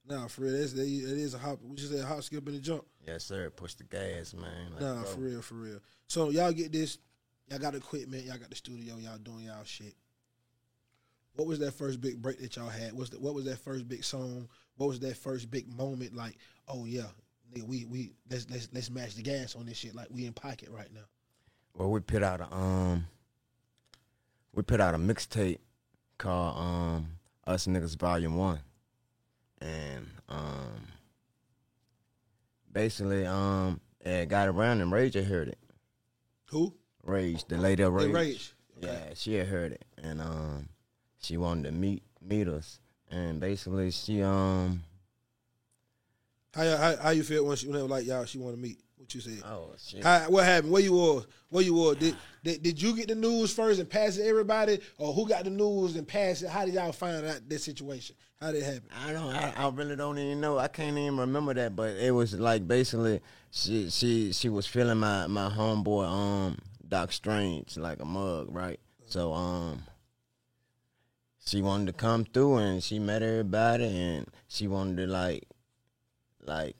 Nah, 0.09 0.27
for 0.27 0.43
real. 0.43 0.59
That's, 0.59 0.73
that 0.73 0.83
is 0.83 1.35
a 1.35 1.38
hop. 1.38 1.59
We 1.62 1.77
just 1.77 1.93
said 1.93 2.05
hop, 2.05 2.23
skip, 2.23 2.47
and 2.47 2.57
a 2.57 2.61
jump. 2.61 2.85
Yes, 3.07 3.25
sir. 3.25 3.50
Push 3.50 3.75
the 3.75 3.85
gas, 3.85 4.35
man. 4.35 4.71
Let's 4.73 4.83
Nah, 4.83 5.03
for 5.05 5.21
real, 5.21 5.43
for 5.43 5.55
real. 5.55 5.81
So 6.07 6.31
y'all 6.31 6.53
get 6.53 6.73
this. 6.73 6.99
Y'all 7.49 7.59
got 7.59 7.75
equipment. 7.75 8.25
Y'all 8.25 8.38
got 8.38 8.50
the 8.50 8.57
studio. 8.57 8.97
Y'all 8.97 9.19
doing 9.19 9.45
y'all 9.45 9.65
shit. 9.65 9.95
What 11.35 11.47
was 11.47 11.59
that 11.61 11.73
first 11.73 12.00
big 12.00 12.21
break 12.21 12.41
that 12.41 12.57
y'all 12.57 12.69
had? 12.69 12.93
What's 12.95 13.11
the, 13.11 13.21
what 13.21 13.35
was 13.35 13.45
that 13.45 13.59
first 13.59 13.87
big 13.87 14.03
song? 14.03 14.49
What 14.77 14.88
was 14.88 15.00
that 15.00 15.17
first 15.17 15.50
big 15.50 15.73
moment? 15.73 16.17
Like, 16.17 16.37
oh 16.67 16.85
yeah, 16.85 17.07
nigga, 17.55 17.62
we 17.65 17.85
we 17.85 18.12
let's 18.31 18.47
let's 18.50 18.69
let's 18.73 18.91
match 18.91 19.15
the 19.15 19.23
gas 19.23 19.55
on 19.57 19.67
this 19.67 19.77
shit. 19.77 19.95
Like 19.95 20.09
we 20.11 20.27
in 20.27 20.33
pocket 20.33 20.71
right 20.71 20.93
now. 20.93 21.05
Well, 21.75 21.91
we 21.91 22.00
put 22.00 22.23
out 22.23 22.41
a 22.41 22.53
um, 22.53 23.07
we 24.55 24.62
put 24.62 24.81
out 24.81 24.95
a 24.95 24.99
mixtape 24.99 25.59
called 26.17 26.57
um, 26.57 27.09
Us 27.47 27.67
Niggas 27.67 27.97
Volume 27.97 28.37
One, 28.37 28.61
and 29.61 30.07
um, 30.29 30.88
basically 32.73 33.27
um, 33.27 33.81
it 34.00 34.29
got 34.29 34.49
around 34.49 34.81
and 34.81 34.93
Rage 34.93 35.15
had 35.15 35.25
heard 35.25 35.49
it. 35.49 35.59
Who? 36.47 36.75
Rage, 37.03 37.45
the 37.47 37.57
lady 37.59 37.83
of 37.83 37.99
Hey, 37.99 38.07
Rage. 38.07 38.15
Rage. 38.15 38.55
Yeah, 38.81 39.11
she 39.15 39.35
had 39.35 39.49
heard 39.49 39.73
it, 39.73 39.85
and 40.03 40.21
um, 40.21 40.69
she 41.21 41.37
wanted 41.37 41.65
to 41.65 41.73
meet 41.73 42.03
meet 42.23 42.47
us, 42.47 42.79
and 43.11 43.41
basically 43.41 43.91
she 43.91 44.23
um, 44.23 44.85
How, 46.55 46.77
how 46.77 46.97
how 46.97 47.11
you 47.11 47.25
feel 47.25 47.45
when 47.45 47.57
she 47.57 47.67
whenever 47.67 47.88
like 47.88 48.07
y'all 48.07 48.25
she 48.25 48.38
want 48.38 48.55
to 48.55 48.61
meet? 48.62 48.79
What 48.99 49.14
you 49.14 49.21
said? 49.21 49.43
Oh 49.45 49.71
shit. 49.78 50.02
How, 50.02 50.28
what 50.28 50.45
happened? 50.45 50.73
Where 50.73 50.83
you 50.83 50.93
was? 50.93 51.26
Where 51.49 51.64
you 51.64 51.75
was? 51.75 51.97
Did, 51.97 52.17
did 52.43 52.62
did 52.62 52.83
you 52.83 52.95
get 52.95 53.09
the 53.09 53.14
news 53.14 53.55
first 53.55 53.81
and 53.81 53.88
pass 53.88 54.17
it 54.17 54.23
to 54.23 54.28
everybody, 54.28 54.81
or 54.99 55.12
who 55.12 55.28
got 55.28 55.45
the 55.45 55.50
news 55.50 55.97
and 55.97 56.07
passed 56.07 56.43
it? 56.43 56.49
How 56.49 56.64
did 56.64 56.75
y'all 56.75 56.93
find 56.93 57.25
out 57.25 57.49
this 57.49 57.64
situation? 57.64 58.17
How 58.40 58.52
did 58.52 58.62
it 58.62 58.67
happen? 58.67 58.88
I 59.07 59.12
don't. 59.12 59.35
I, 59.35 59.55
I 59.57 59.69
really 59.71 59.97
don't 59.97 60.19
even 60.19 60.40
know. 60.40 60.59
I 60.59 60.69
can't 60.69 60.99
even 60.99 61.17
remember 61.17 61.55
that. 61.55 61.75
But 61.75 61.97
it 61.97 62.11
was 62.11 62.35
like 62.35 62.67
basically, 62.67 63.21
she 63.50 63.88
she 63.90 64.33
she 64.33 64.49
was 64.49 64.67
feeling 64.67 64.99
my 64.99 65.26
my 65.26 65.49
homeboy 65.49 66.07
um 66.07 66.59
Doc 66.88 67.12
Strange 67.12 67.76
like 67.76 68.00
a 68.00 68.05
mug, 68.05 68.49
right? 68.50 68.81
So 69.07 69.33
um, 69.33 69.85
she 71.45 71.62
wanted 71.62 71.87
to 71.87 71.93
come 71.93 72.25
through 72.25 72.57
and 72.59 72.83
she 72.83 72.99
met 72.99 73.23
everybody 73.23 73.85
and 73.85 74.26
she 74.49 74.69
wanted 74.69 74.97
to 74.97 75.07
like 75.07 75.47
like 76.43 76.76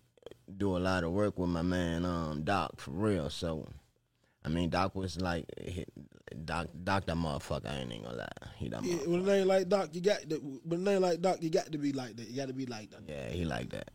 do 0.57 0.77
a 0.77 0.79
lot 0.79 1.05
of 1.05 1.13
work 1.13 1.39
with 1.39 1.49
my 1.51 1.63
man 1.63 2.05
um 2.05 2.43
Doc 2.45 2.81
for 2.81 2.91
real. 2.93 3.29
So 3.31 3.67
I 4.45 4.49
mean 4.49 4.71
Doc 4.71 4.95
was 4.95 5.21
like 5.21 5.45
he, 5.61 5.85
Doc 6.45 6.69
Doc 6.85 7.07
that 7.07 7.17
motherfucker. 7.17 7.67
I 7.71 7.79
ain't 7.81 7.93
even 7.93 8.05
gonna 8.05 8.17
lie. 8.19 8.29
He 8.57 8.69
that 8.69 8.83
Yeah, 8.85 8.95
motherfucker. 8.97 9.07
with 9.09 9.29
a 9.29 9.33
name 9.33 9.47
like 9.49 9.69
Doc, 9.69 9.89
you 9.93 10.01
got 10.01 10.29
the, 10.29 10.41
with 10.65 10.81
a 10.81 10.83
name 10.83 11.03
like 11.03 11.21
Doc, 11.21 11.39
you 11.41 11.51
got 11.51 11.71
to 11.73 11.79
be 11.79 11.93
like 11.93 12.17
that. 12.17 12.29
You 12.29 12.37
got 12.37 12.49
to 12.49 12.55
be 12.55 12.67
like 12.67 12.91
that. 12.91 13.01
Yeah, 13.07 13.29
he 13.31 13.45
like 13.45 13.71
that. 13.71 13.91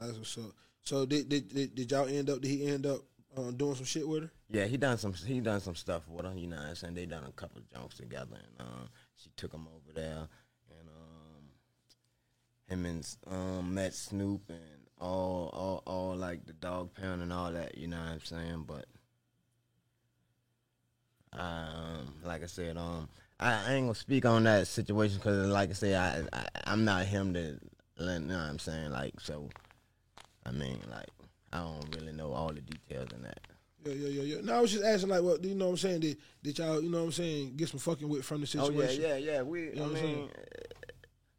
That's 0.00 0.18
what's 0.18 0.38
up. 0.38 0.52
So 0.82 1.06
did 1.06 1.28
did, 1.28 1.48
did, 1.54 1.74
did 1.74 1.90
y'all 1.90 2.08
end 2.08 2.28
up? 2.28 2.40
Did 2.40 2.48
he 2.48 2.66
end 2.66 2.86
up 2.86 3.00
uh, 3.36 3.50
doing 3.52 3.74
some 3.76 3.84
shit 3.84 4.06
with 4.06 4.24
her? 4.24 4.30
Yeah, 4.50 4.64
he 4.66 4.76
done 4.76 4.98
some 4.98 5.12
he 5.12 5.40
done 5.40 5.60
some 5.60 5.76
stuff 5.76 6.08
with 6.08 6.26
her, 6.26 6.34
you 6.36 6.48
know 6.48 6.56
what 6.56 6.66
I'm 6.66 6.74
saying? 6.74 6.94
They 6.94 7.06
done 7.06 7.24
a 7.26 7.32
couple 7.32 7.58
of 7.58 7.70
jokes 7.70 7.96
together 7.96 8.36
and 8.36 8.68
um 8.68 8.88
she 9.16 9.30
took 9.36 9.52
him 9.52 9.66
over 9.68 9.92
there 9.94 10.18
um 10.18 10.28
him 12.68 12.86
and 12.86 13.16
um 13.30 13.74
met 13.74 13.94
Snoop 13.94 14.42
and 14.48 14.58
all 15.00 15.50
all 15.52 15.82
all 15.86 16.16
like 16.16 16.46
the 16.46 16.52
Dogg 16.52 16.94
Pound 16.94 17.22
and 17.22 17.32
all 17.32 17.52
that, 17.52 17.76
you 17.76 17.88
know 17.88 17.98
what 17.98 18.12
I'm 18.12 18.20
saying? 18.20 18.64
But 18.66 18.86
um 21.38 22.14
like 22.24 22.42
I 22.42 22.46
said, 22.46 22.76
um 22.76 23.08
I, 23.40 23.52
I 23.52 23.72
ain't 23.74 23.86
gonna 23.86 23.94
speak 23.94 24.24
on 24.24 24.44
that 24.44 24.66
situation 24.66 25.18
because 25.18 25.48
like 25.48 25.70
I 25.70 25.74
said, 25.74 26.28
I, 26.32 26.38
I 26.38 26.46
I'm 26.64 26.84
not 26.84 27.06
him 27.06 27.34
to 27.34 27.58
let 27.98 28.20
you 28.20 28.28
know 28.28 28.38
what 28.38 28.44
I'm 28.44 28.58
saying, 28.58 28.90
like 28.90 29.20
so 29.20 29.48
I 30.46 30.50
mean 30.52 30.78
like 30.90 31.08
I 31.52 31.58
don't 31.58 31.96
really 31.96 32.12
know 32.12 32.32
all 32.32 32.48
the 32.52 32.60
details 32.60 33.08
in 33.14 33.22
that. 33.22 33.40
Yeah, 33.84 33.94
yeah, 33.94 34.08
yeah, 34.08 34.22
yeah. 34.36 34.40
No, 34.42 34.54
I 34.54 34.60
was 34.60 34.72
just 34.72 34.84
asking, 34.84 35.10
like, 35.10 35.22
what 35.22 35.42
you 35.44 35.54
know 35.54 35.66
what 35.66 35.70
I'm 35.72 35.76
saying? 35.78 36.00
Did, 36.00 36.16
did 36.42 36.58
y'all, 36.58 36.80
you 36.80 36.88
know 36.88 36.98
what 37.00 37.06
I'm 37.06 37.12
saying, 37.12 37.54
get 37.56 37.68
some 37.68 37.80
fucking 37.80 38.08
with 38.08 38.24
from 38.24 38.40
the 38.40 38.46
situation? 38.46 38.74
Oh 38.76 39.06
yeah, 39.06 39.16
yeah, 39.16 39.32
yeah. 39.32 39.42
We, 39.42 39.72
know 39.74 39.82
I 39.82 39.86
what 39.86 39.90
I'm 39.90 39.96
saying? 39.96 40.16
mean, 40.16 40.30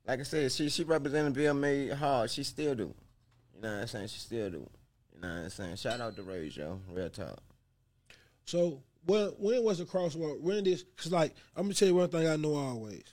like 0.05 0.19
I 0.19 0.23
said, 0.23 0.51
she 0.51 0.69
she 0.69 0.83
represented 0.83 1.33
Bill 1.33 1.53
May 1.53 1.89
hard. 1.89 2.29
She 2.29 2.43
still 2.43 2.75
do. 2.75 2.93
You 3.55 3.61
know 3.61 3.73
what 3.73 3.81
I'm 3.81 3.87
saying? 3.87 4.07
She 4.07 4.19
still 4.19 4.49
do. 4.49 4.69
You 5.15 5.21
know 5.21 5.27
what 5.27 5.43
I'm 5.43 5.49
saying? 5.49 5.75
Shout 5.77 6.01
out 6.01 6.15
to 6.17 6.23
Ray 6.23 6.49
Joe, 6.49 6.79
real 6.89 7.09
talk. 7.09 7.41
So 8.45 8.81
when 9.05 9.27
when 9.39 9.63
was 9.63 9.79
the 9.79 9.85
crosswalk? 9.85 10.41
When 10.41 10.63
this? 10.63 10.83
Cause 10.97 11.11
like 11.11 11.33
I'm 11.55 11.63
gonna 11.63 11.73
tell 11.73 11.87
you 11.87 11.95
one 11.95 12.09
thing 12.09 12.27
I 12.27 12.35
know 12.35 12.55
always. 12.55 13.03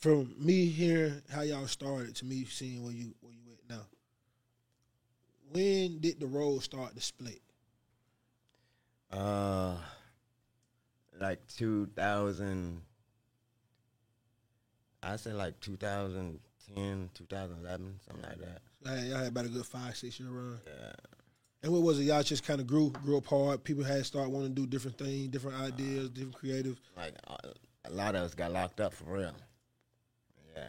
From 0.00 0.34
me 0.38 0.66
hearing 0.66 1.22
how 1.32 1.42
y'all 1.42 1.66
started 1.66 2.14
to 2.16 2.24
me 2.24 2.44
seeing 2.44 2.84
where 2.84 2.92
you 2.92 3.14
where 3.20 3.32
you 3.32 3.52
at 3.52 3.76
now. 3.76 3.86
When 5.50 6.00
did 6.00 6.20
the 6.20 6.26
road 6.26 6.62
start 6.62 6.94
to 6.94 7.00
split? 7.00 7.40
Uh, 9.10 9.76
like 11.20 11.40
2000. 11.56 12.82
I 15.02 15.16
say 15.16 15.32
like 15.32 15.58
2010, 15.60 17.10
2011, 17.14 18.00
something 18.06 18.24
like 18.24 18.38
that. 18.40 18.60
Y'all 18.84 18.94
had, 18.96 19.06
y'all 19.08 19.18
had 19.18 19.28
about 19.28 19.44
a 19.46 19.48
good 19.48 19.66
five 19.66 19.96
six 19.96 20.18
year 20.18 20.28
run. 20.30 20.58
Yeah. 20.66 20.92
And 21.62 21.72
what 21.72 21.82
was 21.82 21.98
it? 21.98 22.04
Y'all 22.04 22.22
just 22.22 22.44
kind 22.44 22.60
of 22.60 22.66
grew 22.66 22.90
grew 22.90 23.16
apart. 23.16 23.64
People 23.64 23.84
had 23.84 24.04
started 24.06 24.30
wanting 24.30 24.54
to 24.54 24.60
do 24.60 24.66
different 24.66 24.96
things, 24.98 25.28
different 25.28 25.60
ideas, 25.60 26.08
different 26.10 26.36
creative. 26.36 26.80
Like 26.96 27.14
uh, 27.26 27.36
a 27.84 27.90
lot 27.90 28.14
of 28.14 28.22
us 28.22 28.34
got 28.34 28.52
locked 28.52 28.80
up 28.80 28.94
for 28.94 29.04
real. 29.04 29.32
Yeah. 30.56 30.62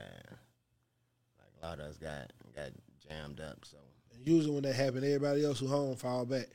Like 1.38 1.51
a 1.62 1.65
lot 1.65 1.79
of 1.79 1.86
us 1.86 1.98
got 1.98 2.31
got 2.55 2.71
jammed 3.07 3.39
up. 3.39 3.65
So 3.65 3.77
And 4.15 4.27
usually 4.27 4.53
when 4.53 4.63
that 4.63 4.74
happened, 4.74 5.05
everybody 5.05 5.45
else 5.45 5.59
who 5.59 5.67
home 5.67 5.95
fall 5.95 6.25
back. 6.25 6.48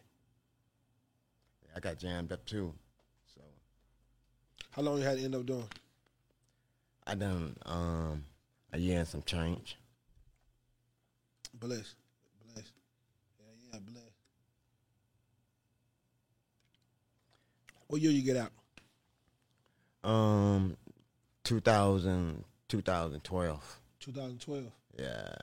I 1.76 1.80
got 1.80 1.98
jammed 1.98 2.32
up 2.32 2.44
too. 2.46 2.72
So 3.34 3.40
How 4.70 4.82
long 4.82 4.98
you 4.98 5.04
had 5.04 5.18
to 5.18 5.24
end 5.24 5.34
up 5.34 5.44
doing? 5.46 5.66
I 7.06 7.14
done 7.14 7.56
um 7.66 8.24
a 8.72 8.78
year 8.78 9.00
and 9.00 9.08
some 9.08 9.22
change. 9.22 9.76
Bless. 11.54 11.94
Bless. 12.52 12.72
Yeah, 13.38 13.46
yeah, 13.72 13.78
bless. 13.80 14.02
What 17.88 18.00
year 18.00 18.10
you 18.10 18.22
get 18.22 18.36
out? 18.36 18.50
Um 20.08 20.76
2000 21.44 22.44
2012. 22.68 23.80
2012. 24.00 24.64
Yeah. 24.98 25.34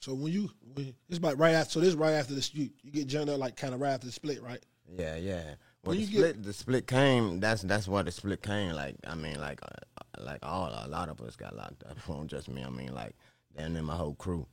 So 0.00 0.14
when 0.14 0.32
you 0.32 0.50
when 0.74 0.92
it's 1.08 1.18
about 1.18 1.38
right 1.38 1.52
after 1.54 1.70
so 1.72 1.80
this 1.80 1.90
is 1.90 1.96
right 1.96 2.12
after 2.12 2.34
the 2.34 2.42
split. 2.42 2.72
You 2.82 2.90
get 2.90 3.06
jammed 3.06 3.30
up 3.30 3.38
like 3.38 3.56
kind 3.56 3.74
of 3.74 3.80
right 3.80 3.92
after 3.92 4.06
the 4.06 4.12
split, 4.12 4.42
right? 4.42 4.62
Yeah, 4.98 5.16
yeah. 5.16 5.42
When 5.82 5.96
When 5.96 5.96
the 5.98 6.02
you 6.04 6.06
get- 6.08 6.18
split 6.30 6.42
the 6.42 6.52
split 6.52 6.86
came, 6.86 7.40
that's 7.40 7.62
that's 7.62 7.88
why 7.88 8.02
the 8.02 8.12
split 8.12 8.42
came. 8.42 8.72
Like 8.72 8.96
I 9.06 9.14
mean, 9.14 9.40
like 9.40 9.60
uh, 9.62 9.93
like 10.22 10.40
all 10.42 10.68
a 10.68 10.88
lot 10.88 11.08
of 11.08 11.20
us 11.20 11.36
got 11.36 11.56
locked 11.56 11.82
up. 11.84 11.96
It 11.98 12.08
wasn't 12.08 12.30
just 12.30 12.48
me. 12.48 12.62
I 12.64 12.70
mean, 12.70 12.94
like 12.94 13.14
and 13.56 13.74
then 13.76 13.84
my 13.84 13.96
whole 13.96 14.14
crew. 14.14 14.46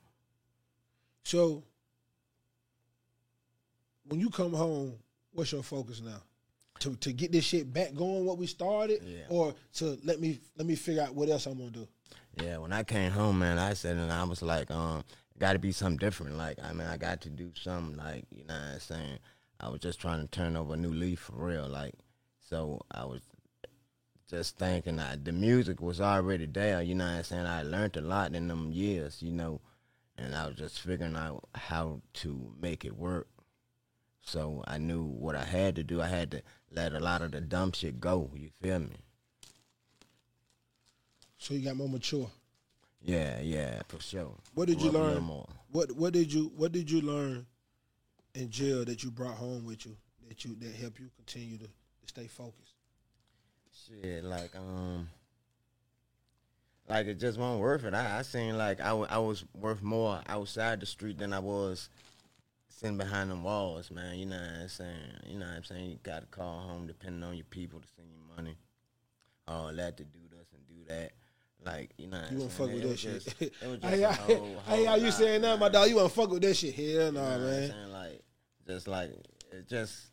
So 1.24 1.64
when 4.08 4.20
you 4.20 4.30
come 4.30 4.54
home, 4.54 4.94
what's 5.34 5.52
your 5.52 5.64
focus 5.64 6.02
now? 6.02 6.22
To 6.80 6.96
to 6.98 7.14
get 7.14 7.32
this 7.32 7.46
shit 7.46 7.72
back 7.72 7.94
going, 7.94 8.26
what 8.26 8.38
we 8.38 8.48
started, 8.48 9.04
Yeah. 9.04 9.26
or 9.30 9.54
to 9.76 9.98
let 10.04 10.20
me 10.20 10.40
let 10.58 10.66
me 10.66 10.76
figure 10.76 11.04
out 11.04 11.14
what 11.14 11.30
else 11.30 11.46
I'm 11.46 11.58
gonna 11.58 11.70
do. 11.70 11.88
Yeah, 12.42 12.58
when 12.58 12.72
I 12.74 12.84
came 12.84 13.12
home, 13.12 13.40
man, 13.40 13.60
I 13.60 13.74
said, 13.74 13.98
and 13.98 14.12
I 14.12 14.24
was 14.24 14.42
like, 14.42 14.72
um, 14.72 15.04
got 15.38 15.54
to 15.54 15.60
be 15.60 15.74
something 15.74 15.98
different. 15.98 16.38
Like, 16.38 16.58
I 16.64 16.72
mean, 16.72 16.88
I 16.88 16.96
got 16.96 17.20
to 17.22 17.30
do 17.30 17.52
something. 17.62 17.98
Like, 17.98 18.24
you 18.32 18.46
know 18.46 18.54
what 18.54 18.74
I'm 18.76 18.80
saying? 18.80 19.20
I 19.60 19.68
was 19.68 19.82
just 19.82 20.00
trying 20.00 20.22
to 20.22 20.28
turn 20.28 20.56
over 20.56 20.76
a 20.76 20.78
new 20.78 20.94
leaf 20.94 21.20
for 21.20 21.34
real. 21.46 21.68
Like, 21.68 21.94
so 22.40 22.80
I 22.90 23.04
was 23.04 23.20
just 24.32 24.58
thinking 24.58 24.96
that 24.96 25.26
the 25.26 25.32
music 25.34 25.82
was 25.82 26.00
already 26.00 26.46
there. 26.46 26.82
You 26.82 26.96
know 26.96 27.04
what 27.06 27.12
I'm 27.12 27.24
saying? 27.24 27.46
I 27.46 27.64
learned 27.64 27.98
a 27.98 28.02
lot 28.02 28.34
in 28.34 28.48
them 28.48 28.72
years, 28.72 29.22
you 29.22 29.32
know, 29.32 29.60
and 30.18 30.34
I 30.34 30.48
was 30.48 30.56
just 30.56 30.80
figuring 30.80 31.18
out 31.18 31.44
how 31.54 32.02
to 32.14 32.54
make 32.60 32.86
it 32.86 32.98
work. 32.98 33.28
So 34.22 34.64
I 34.66 34.78
knew 34.78 35.04
what 35.04 35.36
I 35.36 35.44
had 35.44 35.76
to 35.76 35.84
do. 35.84 36.02
I 36.02 36.08
had 36.08 36.32
to 36.32 36.42
let 36.72 36.94
a 36.94 37.00
lot 37.00 37.22
of 37.22 37.32
the 37.32 37.42
dumb 37.42 37.74
shit 37.74 38.00
go. 38.00 38.32
You 38.34 38.50
feel 38.62 38.80
me? 38.80 38.96
So 41.38 41.54
you 41.54 41.66
got 41.66 41.76
more 41.76 41.90
mature. 41.90 42.30
Yeah, 43.02 43.42
yeah, 43.42 43.82
for 43.88 44.00
sure. 44.00 44.36
What 44.54 44.68
did 44.68 44.82
you 44.82 44.92
Grew 44.92 45.00
up 45.02 45.08
a 45.08 45.12
learn? 45.16 45.24
more. 45.24 45.48
What 45.72 45.92
what 45.94 46.14
did 46.14 46.32
you 46.32 46.52
what 46.56 46.72
did 46.72 46.90
you 46.90 47.02
learn 47.02 47.48
in 48.36 48.50
jail 48.50 48.86
that 48.86 49.04
you 49.04 49.12
brought 49.12 49.36
home 49.36 49.66
with 49.66 49.86
you 49.86 49.98
that 50.30 50.46
you 50.46 50.56
that 50.60 50.76
help 50.76 51.00
you 51.00 51.10
continue 51.18 51.58
to, 51.58 51.66
to 51.66 52.08
stay 52.08 52.28
focused? 52.28 52.71
Shit, 53.74 54.24
like 54.24 54.56
um, 54.56 55.10
like 56.90 57.08
it 57.08 57.20
just 57.20 57.38
wasn't 57.38 57.62
worth 57.62 57.84
it. 57.86 57.94
I, 57.94 58.20
I 58.20 58.22
seen 58.22 58.58
like 58.58 58.82
I, 58.82 58.90
I 58.92 59.18
was 59.18 59.46
worth 59.60 59.82
more 59.82 60.22
outside 60.28 60.80
the 60.80 60.86
street 60.86 61.18
than 61.18 61.34
I 61.34 61.40
was 61.40 61.90
sitting 62.70 62.98
behind 62.98 63.32
them 63.32 63.44
walls, 63.44 63.92
man. 63.92 64.18
You 64.18 64.26
know 64.26 64.38
what 64.38 64.62
I'm 64.64 64.68
saying? 64.68 64.90
You 65.28 65.40
know 65.40 65.46
what 65.46 65.56
I'm 65.56 65.64
saying? 65.64 65.90
You 65.92 66.00
got 66.04 66.22
to 66.22 66.28
call 66.28 66.60
home 66.62 66.88
depending 66.88 67.24
on 67.24 67.36
your 67.36 67.46
people 67.46 67.80
to 67.80 67.88
send 67.96 68.08
you 68.10 68.36
money, 68.36 68.58
all 69.48 69.72
that 69.74 69.98
to 69.98 70.04
do 70.04 70.20
this 70.30 70.48
and 70.54 70.68
do 70.68 70.94
that. 70.94 71.12
Like 71.64 71.92
you 71.98 72.08
know, 72.08 72.22
You 72.32 72.40
won't 72.40 72.52
fuck 72.52 72.68
with 72.74 72.84
It 72.84 72.88
that 72.90 73.00
shit. 73.00 73.24
just- 73.24 73.42
it 73.42 73.54
was 73.64 73.78
just 73.82 73.94
Hey, 73.94 74.04
I, 74.04 74.14
whole- 74.14 74.36
hey, 74.36 74.76
whole 74.78 74.86
how 74.88 74.96
you 74.96 75.12
saying 75.12 75.42
that, 75.44 75.60
my 75.60 75.70
dog? 75.70 75.90
You 75.90 75.96
want 75.98 76.10
to 76.10 76.16
fuck 76.16 76.32
with 76.32 76.42
that 76.42 76.56
shit? 76.56 76.74
Hell 76.76 76.86
no, 76.86 76.98
You 77.08 77.12
know 77.14 77.22
what 77.22 77.32
I'm 77.32 77.70
man. 77.70 77.92
Like, 77.92 78.22
just 78.68 78.88
like 78.88 79.12
it 79.52 79.68
just. 79.70 80.08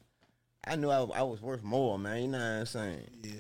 I 0.68 0.76
knew 0.76 0.90
I, 0.90 1.02
I 1.02 1.22
was 1.22 1.40
worth 1.40 1.62
more, 1.62 1.98
man. 1.98 2.22
You 2.22 2.28
know 2.28 2.38
what 2.38 2.44
I'm 2.44 2.66
saying? 2.66 3.00
Yeah, 3.22 3.32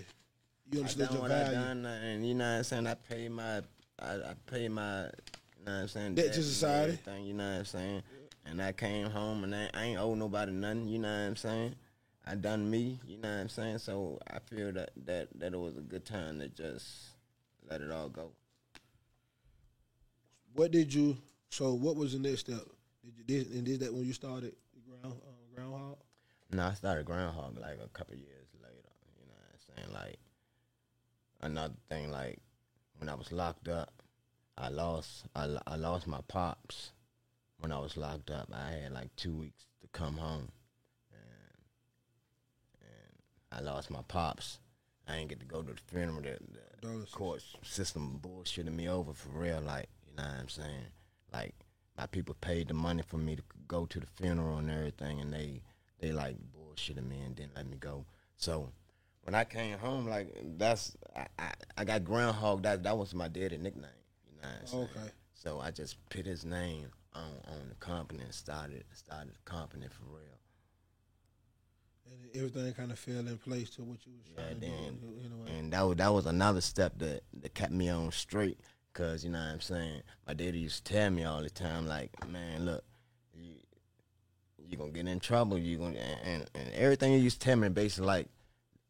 you 0.70 0.78
I 0.78 0.80
understood 0.80 1.10
your 1.10 1.22
what 1.22 1.30
I 1.30 1.52
done, 1.52 1.84
and 1.84 2.26
you 2.26 2.34
know 2.34 2.50
what 2.50 2.58
I'm 2.58 2.64
saying. 2.64 2.86
I 2.86 2.94
pay 2.94 3.28
my, 3.28 3.58
I, 4.00 4.14
I 4.14 4.34
pay 4.46 4.68
my, 4.68 5.02
you 5.02 5.64
know 5.64 5.72
what 5.72 5.72
I'm 5.72 5.88
saying. 5.88 6.14
Debt 6.14 6.32
to 6.34 6.42
society. 6.42 6.98
you 7.22 7.34
know 7.34 7.48
what 7.48 7.58
I'm 7.58 7.64
saying. 7.64 8.02
And 8.46 8.62
I 8.62 8.72
came 8.72 9.10
home 9.10 9.44
and 9.44 9.54
I, 9.54 9.68
I 9.74 9.84
ain't 9.84 10.00
owe 10.00 10.14
nobody 10.14 10.52
nothing. 10.52 10.88
You 10.88 11.00
know 11.00 11.08
what 11.08 11.26
I'm 11.26 11.36
saying. 11.36 11.74
I 12.26 12.34
done 12.34 12.70
me. 12.70 12.98
You 13.06 13.18
know 13.18 13.28
what 13.28 13.40
I'm 13.40 13.48
saying. 13.50 13.78
So 13.78 14.18
I 14.30 14.38
feel 14.38 14.72
that 14.72 14.90
that 15.04 15.28
that 15.38 15.52
it 15.52 15.58
was 15.58 15.76
a 15.76 15.80
good 15.80 16.06
time 16.06 16.38
to 16.40 16.48
just 16.48 16.86
let 17.68 17.82
it 17.82 17.90
all 17.90 18.08
go. 18.08 18.30
What 20.54 20.70
did 20.70 20.92
you? 20.92 21.18
So 21.50 21.74
what 21.74 21.96
was 21.96 22.12
the 22.12 22.18
next 22.18 22.40
step? 22.40 22.60
Did 23.26 23.46
you 23.50 23.58
and 23.58 23.64
did 23.64 23.80
that 23.80 23.92
when 23.92 24.06
you 24.06 24.14
started 24.14 24.54
ground 24.88 25.20
uh, 25.26 25.54
groundhog? 25.54 25.98
No, 26.50 26.66
I 26.66 26.74
started 26.74 27.04
Groundhog 27.06 27.58
like 27.58 27.78
a 27.84 27.88
couple 27.88 28.14
years 28.16 28.48
later. 28.62 28.90
You 29.20 29.26
know 29.26 29.34
what 29.34 29.52
I'm 29.52 29.82
saying? 29.84 29.92
Like 29.92 30.18
another 31.40 31.74
thing, 31.88 32.10
like 32.10 32.38
when 32.98 33.08
I 33.08 33.14
was 33.14 33.32
locked 33.32 33.68
up, 33.68 33.92
I 34.56 34.68
lost 34.68 35.26
I, 35.36 35.56
I 35.66 35.76
lost 35.76 36.06
my 36.06 36.20
pops. 36.28 36.92
when 37.58 37.72
I 37.72 37.78
was 37.78 37.96
locked 37.96 38.30
up. 38.30 38.48
I 38.52 38.70
had 38.72 38.92
like 38.92 39.14
two 39.16 39.32
weeks 39.34 39.66
to 39.82 39.88
come 39.92 40.16
home, 40.16 40.48
and 41.12 41.62
and 42.80 43.12
I 43.52 43.60
lost 43.70 43.90
my 43.90 44.02
pops. 44.08 44.58
I 45.06 45.16
didn't 45.16 45.28
get 45.30 45.40
to 45.40 45.46
go 45.46 45.62
to 45.62 45.72
the 45.72 45.80
funeral. 45.86 46.22
The, 46.22 46.38
the 46.80 47.06
court 47.12 47.42
system 47.62 48.20
bullshitted 48.22 48.74
me 48.74 48.88
over 48.88 49.12
for 49.12 49.30
real. 49.30 49.60
Like 49.60 49.88
you 50.08 50.16
know 50.16 50.22
what 50.28 50.40
I'm 50.40 50.48
saying? 50.48 50.86
Like 51.32 51.54
my 51.96 52.06
people 52.06 52.36
paid 52.40 52.68
the 52.68 52.74
money 52.74 53.02
for 53.06 53.18
me 53.18 53.36
to 53.36 53.42
go 53.66 53.84
to 53.86 54.00
the 54.00 54.06
funeral 54.06 54.58
and 54.58 54.70
everything, 54.70 55.20
and 55.20 55.32
they 55.32 55.62
they 55.98 56.12
like 56.12 56.36
bullshitted 56.56 57.06
me 57.06 57.18
and 57.24 57.34
didn't 57.34 57.56
let 57.56 57.68
me 57.68 57.76
go. 57.78 58.04
So 58.36 58.70
when 59.22 59.34
I 59.34 59.44
came 59.44 59.78
home, 59.78 60.08
like 60.08 60.34
that's 60.56 60.96
I, 61.14 61.26
I, 61.38 61.52
I 61.78 61.84
got 61.84 62.04
groundhog. 62.04 62.62
That 62.62 62.82
that 62.84 62.96
was 62.96 63.14
my 63.14 63.28
daddy 63.28 63.58
nickname. 63.58 63.90
You 64.34 64.42
know 64.42 64.48
what 64.48 64.60
I'm 64.60 64.66
saying? 64.66 64.88
Okay. 64.96 65.10
So 65.34 65.60
I 65.60 65.70
just 65.70 65.96
put 66.10 66.26
his 66.26 66.44
name 66.44 66.88
on 67.14 67.30
on 67.48 67.68
the 67.68 67.74
company 67.76 68.22
and 68.22 68.34
started 68.34 68.84
started 68.94 69.34
the 69.34 69.50
company 69.50 69.86
for 69.90 70.04
real. 70.04 70.24
And 72.10 72.36
everything 72.36 72.72
kind 72.72 72.90
of 72.90 72.98
fell 72.98 73.18
in 73.18 73.36
place 73.38 73.70
to 73.70 73.82
what 73.82 73.98
you 74.06 74.12
was 74.12 74.26
Yeah, 74.34 74.42
trying 74.44 74.60
to 74.60 74.66
do. 74.66 74.72
You 75.22 75.28
know, 75.28 75.58
and 75.58 75.72
that 75.72 75.82
was 75.82 75.96
that 75.96 76.12
was 76.12 76.26
another 76.26 76.60
step 76.60 76.98
that 76.98 77.22
that 77.40 77.54
kept 77.54 77.72
me 77.72 77.88
on 77.88 78.10
straight. 78.12 78.58
Cause 78.94 79.22
you 79.22 79.30
know 79.30 79.38
what 79.38 79.52
I'm 79.52 79.60
saying. 79.60 80.02
My 80.26 80.34
daddy 80.34 80.58
used 80.58 80.84
to 80.86 80.92
tell 80.92 81.10
me 81.10 81.24
all 81.24 81.40
the 81.42 81.50
time, 81.50 81.86
like, 81.86 82.10
man, 82.28 82.64
look, 82.64 82.82
you 83.32 83.54
you 84.68 84.76
gonna 84.76 84.90
get 84.90 85.06
in 85.06 85.20
trouble. 85.20 85.58
You 85.58 85.78
gonna 85.78 85.98
and, 86.24 86.44
and, 86.54 86.72
everything 86.74 87.12
you 87.12 87.18
used 87.18 87.40
to 87.40 87.46
tell 87.46 87.56
me 87.56 87.68
basically 87.68 88.06
like 88.06 88.28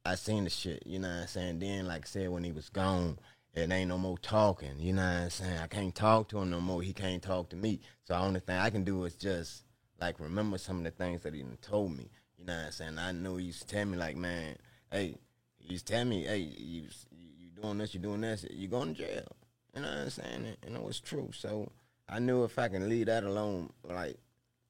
I 0.05 0.15
seen 0.15 0.45
the 0.45 0.51
shit. 0.51 0.83
You 0.87 0.99
know 0.99 1.09
what 1.09 1.21
I'm 1.23 1.27
saying. 1.27 1.59
Then 1.61 1.87
like 1.87 2.03
I 2.05 2.09
said, 2.09 2.31
when 2.31 2.45
he 2.45 2.53
was 2.53 2.69
gone, 2.69 3.19
it 3.55 3.71
ain't 3.71 3.89
no 3.89 3.99
more 3.99 4.19
talking. 4.19 4.79
You 4.79 4.93
know 4.95 5.03
what 5.03 5.23
I'm 5.23 5.31
saying. 5.31 5.59
I 5.59 5.67
can't 5.67 5.95
talk 5.95 6.29
to 6.29 6.39
him 6.39 6.51
no 6.51 6.61
more. 6.61 6.83
He 6.83 6.93
can't 6.93 7.23
talk 7.23 7.49
to 7.51 7.57
me. 7.57 7.81
So 8.05 8.15
the 8.15 8.21
only 8.21 8.41
thing 8.41 8.57
I 8.57 8.71
can 8.71 8.85
do 8.85 9.05
is 9.05 9.15
just 9.15 9.65
like 10.01 10.21
remember 10.21 10.59
some 10.59 10.79
of 10.79 10.85
the 10.85 10.91
things 10.91 11.23
that 11.23 11.35
he 11.35 11.45
told 11.63 11.97
me. 11.97 12.11
You 12.39 12.45
know 12.45 12.55
what 12.55 12.67
I'm 12.67 12.73
saying. 12.73 12.99
I 12.99 13.13
know 13.13 13.37
he 13.37 13.47
used 13.47 13.63
to 13.63 13.67
tell 13.67 13.85
me 13.85 13.97
like, 13.97 14.17
man, 14.17 14.57
hey, 14.91 15.17
he 15.59 15.73
used 15.73 15.87
to 15.87 15.93
tell 15.93 16.05
me, 16.05 16.25
hey, 16.25 16.39
you 16.39 16.85
you, 17.11 17.51
doing 17.61 17.79
this, 17.79 17.95
you 17.95 18.01
doing 18.01 18.21
this, 18.21 18.47
you 18.51 18.69
going 18.69 18.95
to 18.95 19.03
jail. 19.03 19.27
You 19.75 19.83
know 19.83 19.89
what 19.89 19.99
I'm 19.99 20.11
saying? 20.11 20.57
And 20.63 20.77
it 20.77 20.83
was 20.83 21.01
true. 21.01 21.31
So 21.35 21.71
I 22.09 22.21
knew 22.21 22.45
if 22.45 22.59
I 22.59 22.69
can 22.69 22.89
leave 22.89 23.07
that 23.07 23.25
alone, 23.25 23.71
like, 23.85 24.17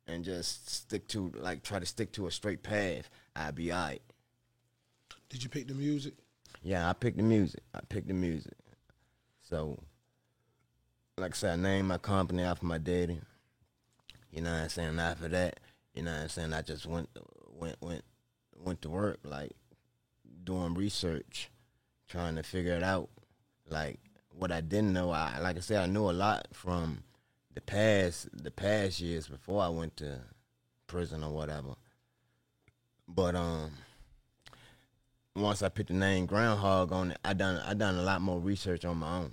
and 0.08 0.24
just 0.24 0.68
stick 0.68 1.06
to 1.08 1.30
like 1.36 1.62
try 1.62 1.78
to 1.78 1.86
stick 1.86 2.12
to 2.12 2.26
a 2.26 2.30
straight 2.30 2.62
path, 2.62 3.08
I'd 3.36 3.54
be 3.54 3.72
alright. 3.72 4.02
Did 5.28 5.42
you 5.42 5.50
pick 5.50 5.68
the 5.68 5.74
music? 5.74 6.14
Yeah, 6.62 6.88
I 6.88 6.94
picked 6.94 7.18
the 7.18 7.22
music. 7.22 7.60
I 7.74 7.80
picked 7.88 8.08
the 8.08 8.14
music. 8.14 8.56
So, 9.42 9.78
like 11.16 11.32
I 11.32 11.34
said, 11.34 11.52
I 11.52 11.56
named 11.56 11.88
my 11.88 11.98
company 11.98 12.42
after 12.42 12.66
my 12.66 12.78
daddy. 12.78 13.20
You 14.32 14.42
know 14.42 14.50
what 14.50 14.62
I'm 14.62 14.68
saying? 14.68 14.98
After 14.98 15.28
that, 15.28 15.60
you 15.94 16.02
know 16.02 16.12
what 16.12 16.22
I'm 16.22 16.28
saying? 16.28 16.52
I 16.52 16.62
just 16.62 16.86
went 16.86 17.08
went 17.52 17.76
went 17.80 18.04
went 18.56 18.82
to 18.82 18.90
work, 18.90 19.20
like 19.24 19.52
doing 20.44 20.74
research, 20.74 21.50
trying 22.08 22.36
to 22.36 22.42
figure 22.42 22.74
it 22.74 22.82
out. 22.82 23.10
Like 23.68 24.00
what 24.30 24.52
I 24.52 24.60
didn't 24.60 24.92
know, 24.92 25.10
I 25.10 25.38
like 25.40 25.56
I 25.56 25.60
said, 25.60 25.82
I 25.82 25.86
knew 25.86 26.10
a 26.10 26.12
lot 26.12 26.48
from 26.52 27.02
the 27.58 27.62
past 27.62 28.28
the 28.32 28.52
past 28.52 29.00
years 29.00 29.26
before 29.26 29.60
I 29.60 29.68
went 29.68 29.96
to 29.96 30.20
prison 30.86 31.24
or 31.24 31.32
whatever. 31.32 31.74
But 33.08 33.34
um 33.34 33.72
once 35.34 35.62
I 35.62 35.68
put 35.68 35.88
the 35.88 35.94
name 35.94 36.26
Groundhog 36.26 36.92
on 36.92 37.10
it, 37.10 37.18
I 37.24 37.32
done 37.32 37.60
I 37.66 37.74
done 37.74 37.96
a 37.96 38.02
lot 38.02 38.22
more 38.22 38.38
research 38.38 38.84
on 38.84 38.98
my 38.98 39.18
own, 39.18 39.32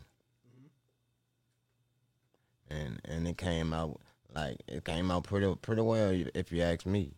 and 2.68 3.00
and 3.06 3.28
it 3.28 3.38
came 3.38 3.74
out 3.74 4.02
like 4.34 4.58
it 4.68 4.84
came 4.84 5.12
out 5.12 5.26
pretty 5.26 5.54
pretty 5.62 5.84
well 5.84 6.12
if 6.34 6.52
you 6.52 6.64
ask 6.64 6.84
me. 6.88 7.14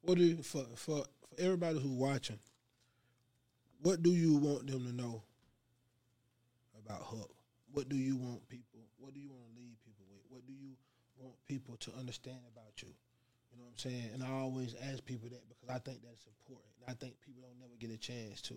What 0.00 0.16
do 0.16 0.24
you, 0.24 0.36
for 0.42 0.64
for 0.76 1.04
for 1.28 1.40
everybody 1.40 1.78
who's 1.78 1.92
watching? 1.92 2.38
What 3.82 4.02
do 4.02 4.10
you 4.10 4.36
want 4.36 4.66
them 4.66 4.86
to 4.86 4.92
know 4.92 5.22
about 6.86 7.02
Huck? 7.02 7.28
What 7.70 7.90
do 7.90 7.96
you 7.96 8.16
want 8.16 8.48
people? 8.48 8.80
What 8.98 9.14
do 9.14 9.20
you 9.20 9.28
want 9.28 9.42
to 9.54 9.60
leave 9.60 9.76
people 9.84 10.04
with? 10.10 10.22
What 10.28 10.46
do 10.46 10.52
you 10.52 10.72
want 11.18 11.34
people 11.46 11.76
to 11.80 11.90
understand 11.98 12.40
about 12.52 12.82
you? 12.82 12.88
You 13.52 13.58
know 13.58 13.64
what 13.64 13.72
I'm 13.72 13.90
saying? 13.90 14.10
And 14.14 14.22
I 14.22 14.30
always 14.30 14.74
ask 14.90 15.04
people 15.04 15.28
that 15.30 15.42
because 15.48 15.68
I 15.68 15.78
think 15.78 16.02
that's 16.02 16.26
important. 16.26 16.72
I 16.88 16.92
think 16.92 17.14
people 17.24 17.42
don't 17.42 17.58
never 17.60 17.74
get 17.78 17.90
a 17.90 17.98
chance 17.98 18.40
to 18.42 18.54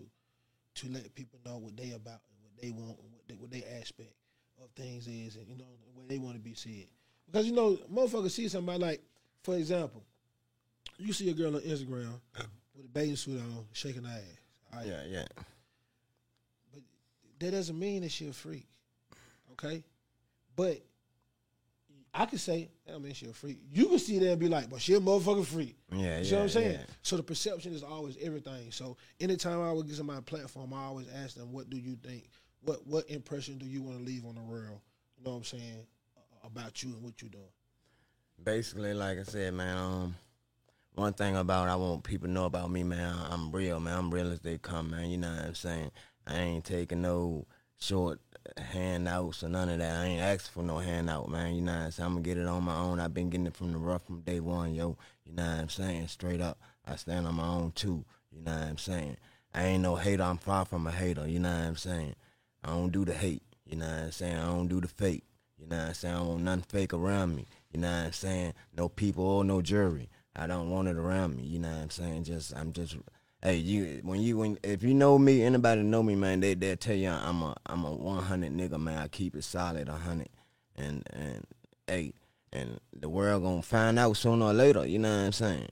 to 0.76 0.88
let 0.88 1.14
people 1.14 1.38
know 1.44 1.58
what 1.58 1.76
they 1.76 1.90
about 1.92 2.20
and 2.30 2.38
what 2.42 2.54
they 2.60 2.70
want 2.70 2.98
and 3.00 3.12
what 3.12 3.26
they, 3.28 3.34
what 3.34 3.50
they 3.50 3.64
aspect 3.80 4.14
of 4.62 4.70
things 4.76 5.06
is 5.06 5.36
and 5.36 5.48
you 5.48 5.56
know 5.56 5.64
the 5.86 5.98
way 5.98 6.06
they 6.08 6.18
want 6.18 6.34
to 6.34 6.40
be 6.40 6.54
seen. 6.54 6.86
Because 7.26 7.46
you 7.46 7.52
know, 7.52 7.78
motherfuckers 7.92 8.32
see 8.32 8.48
somebody 8.48 8.78
like, 8.78 9.02
for 9.42 9.56
example, 9.56 10.02
you 10.98 11.12
see 11.12 11.30
a 11.30 11.34
girl 11.34 11.54
on 11.54 11.62
Instagram 11.62 12.20
with 12.74 12.86
a 12.86 12.88
bathing 12.88 13.16
suit 13.16 13.40
on, 13.40 13.64
shaking 13.72 14.04
her 14.04 14.10
ass. 14.10 14.74
right? 14.74 14.86
Yeah, 14.86 15.02
yeah, 15.08 15.24
But 16.72 16.82
that 17.38 17.52
doesn't 17.52 17.78
mean 17.78 18.02
that 18.02 18.10
she 18.10 18.28
a 18.28 18.32
freak. 18.32 18.66
Okay? 19.52 19.84
But 20.56 20.80
I 22.12 22.26
could 22.26 22.40
say, 22.40 22.70
I 22.92 22.98
mean 22.98 23.12
she 23.14 23.26
a 23.26 23.32
freak. 23.32 23.58
You 23.70 23.86
can 23.86 23.98
see 23.98 24.18
that 24.18 24.30
and 24.32 24.40
be 24.40 24.48
like, 24.48 24.68
but 24.68 24.80
she 24.80 24.94
a 24.94 25.00
motherfucking 25.00 25.46
freak. 25.46 25.76
yeah. 25.92 25.98
You 25.98 26.04
yeah, 26.04 26.22
see 26.22 26.34
what 26.34 26.42
I'm 26.42 26.48
saying? 26.48 26.72
yeah. 26.72 26.86
So 27.02 27.16
the 27.16 27.22
perception 27.22 27.72
is 27.72 27.82
always 27.82 28.16
everything. 28.20 28.70
So 28.72 28.96
anytime 29.20 29.60
I 29.62 29.72
would 29.72 29.86
get 29.86 29.96
somebody 29.96 30.18
a 30.18 30.22
platform, 30.22 30.72
I 30.74 30.84
always 30.84 31.06
ask 31.22 31.36
them, 31.36 31.52
what 31.52 31.70
do 31.70 31.76
you 31.76 31.96
think? 32.02 32.28
What 32.62 32.86
what 32.86 33.08
impression 33.10 33.58
do 33.58 33.66
you 33.66 33.82
want 33.82 33.98
to 33.98 34.04
leave 34.04 34.24
on 34.26 34.34
the 34.34 34.42
world? 34.42 34.80
You 35.18 35.24
know 35.24 35.30
what 35.30 35.36
I'm 35.38 35.44
saying? 35.44 35.86
a- 36.42 36.46
About 36.46 36.82
you 36.82 36.90
and 36.94 37.02
what 37.02 37.20
you're 37.22 37.30
doing. 37.30 37.44
Basically, 38.42 38.94
like 38.94 39.18
I 39.18 39.22
said, 39.24 39.54
man. 39.54 39.76
Um, 39.76 40.16
one 40.94 41.12
thing 41.12 41.36
about 41.36 41.68
I 41.68 41.76
want 41.76 42.02
people 42.02 42.26
to 42.26 42.32
know 42.32 42.46
about 42.46 42.70
me, 42.70 42.82
man. 42.82 43.14
I'm 43.30 43.52
real, 43.52 43.78
man. 43.78 43.96
I'm 43.96 44.10
real 44.10 44.32
as 44.32 44.40
they 44.40 44.58
come, 44.58 44.90
man. 44.90 45.08
You 45.10 45.18
know 45.18 45.30
what 45.30 45.44
I'm 45.44 45.54
saying? 45.54 45.90
I 46.26 46.36
ain't 46.38 46.64
taking 46.64 47.02
no 47.02 47.46
short 47.78 48.20
handouts 48.58 49.42
or 49.42 49.48
none 49.48 49.68
of 49.68 49.78
that. 49.78 49.96
I 49.96 50.04
ain't 50.06 50.20
asking 50.20 50.52
for 50.52 50.62
no 50.62 50.78
handout, 50.78 51.28
man. 51.28 51.54
You 51.54 51.62
know 51.62 51.72
what 51.72 51.82
I'm 51.82 51.90
saying? 51.90 52.06
I'm 52.06 52.12
gonna 52.14 52.24
get 52.24 52.38
it 52.38 52.46
on 52.46 52.64
my 52.64 52.76
own. 52.76 53.00
I've 53.00 53.14
been 53.14 53.30
getting 53.30 53.46
it 53.46 53.56
from 53.56 53.72
the 53.72 53.78
rough 53.78 54.04
from 54.04 54.20
day 54.20 54.40
one, 54.40 54.74
yo. 54.74 54.96
You 55.24 55.32
know 55.34 55.42
what 55.42 55.60
I'm 55.60 55.68
saying? 55.68 56.08
Straight 56.08 56.40
up, 56.40 56.58
I 56.86 56.96
stand 56.96 57.26
on 57.26 57.34
my 57.34 57.46
own 57.46 57.72
too. 57.72 58.04
You 58.32 58.42
know 58.42 58.52
what 58.52 58.68
I'm 58.68 58.78
saying? 58.78 59.16
I 59.54 59.64
ain't 59.64 59.82
no 59.82 59.96
hater. 59.96 60.22
I'm 60.22 60.38
far 60.38 60.64
from 60.64 60.86
a 60.86 60.90
hater. 60.90 61.26
You 61.26 61.40
know 61.40 61.50
what 61.50 61.66
I'm 61.66 61.76
saying? 61.76 62.14
I 62.64 62.68
don't 62.68 62.90
do 62.90 63.04
the 63.04 63.14
hate. 63.14 63.42
You 63.66 63.76
know 63.76 63.86
what 63.86 64.04
I'm 64.04 64.12
saying? 64.12 64.36
I 64.36 64.46
don't 64.46 64.68
do 64.68 64.80
the 64.80 64.88
fake. 64.88 65.24
You 65.58 65.66
know 65.66 65.76
what 65.76 65.88
I'm 65.88 65.94
saying? 65.94 66.14
I 66.14 66.18
don't 66.18 66.28
want 66.28 66.42
nothing 66.42 66.62
fake 66.68 66.94
around 66.94 67.36
me. 67.36 67.46
You 67.72 67.80
know 67.80 67.90
what 67.90 68.06
I'm 68.06 68.12
saying? 68.12 68.54
No 68.76 68.88
people 68.88 69.24
or 69.24 69.44
no 69.44 69.62
jury. 69.62 70.08
I 70.34 70.46
don't 70.46 70.70
want 70.70 70.88
it 70.88 70.96
around 70.96 71.36
me. 71.36 71.42
You 71.42 71.58
know 71.58 71.70
what 71.70 71.82
I'm 71.82 71.90
saying? 71.90 72.24
Just 72.24 72.56
I'm 72.56 72.72
just 72.72 72.96
hey 73.42 73.56
you 73.56 74.00
when 74.02 74.20
you 74.20 74.36
when 74.36 74.58
if 74.62 74.82
you 74.82 74.94
know 74.94 75.18
me 75.18 75.42
anybody 75.42 75.82
know 75.82 76.02
me 76.02 76.14
man 76.14 76.40
they 76.40 76.54
they'll 76.54 76.76
tell 76.76 76.94
you 76.96 77.08
I'm 77.08 77.42
a 77.42 77.56
I'm 77.66 77.84
a 77.84 77.92
100 77.92 78.52
nigga 78.52 78.80
man 78.80 78.98
I 78.98 79.08
keep 79.08 79.34
it 79.34 79.44
solid 79.44 79.88
100 79.88 80.28
and 80.76 81.02
and 81.12 81.46
hey 81.86 82.12
and 82.52 82.80
the 82.92 83.08
world 83.08 83.42
gonna 83.42 83.62
find 83.62 83.98
out 83.98 84.16
sooner 84.16 84.46
or 84.46 84.52
later. 84.52 84.84
You 84.84 84.98
know 84.98 85.08
what 85.16 85.24
I'm 85.26 85.32
saying? 85.32 85.68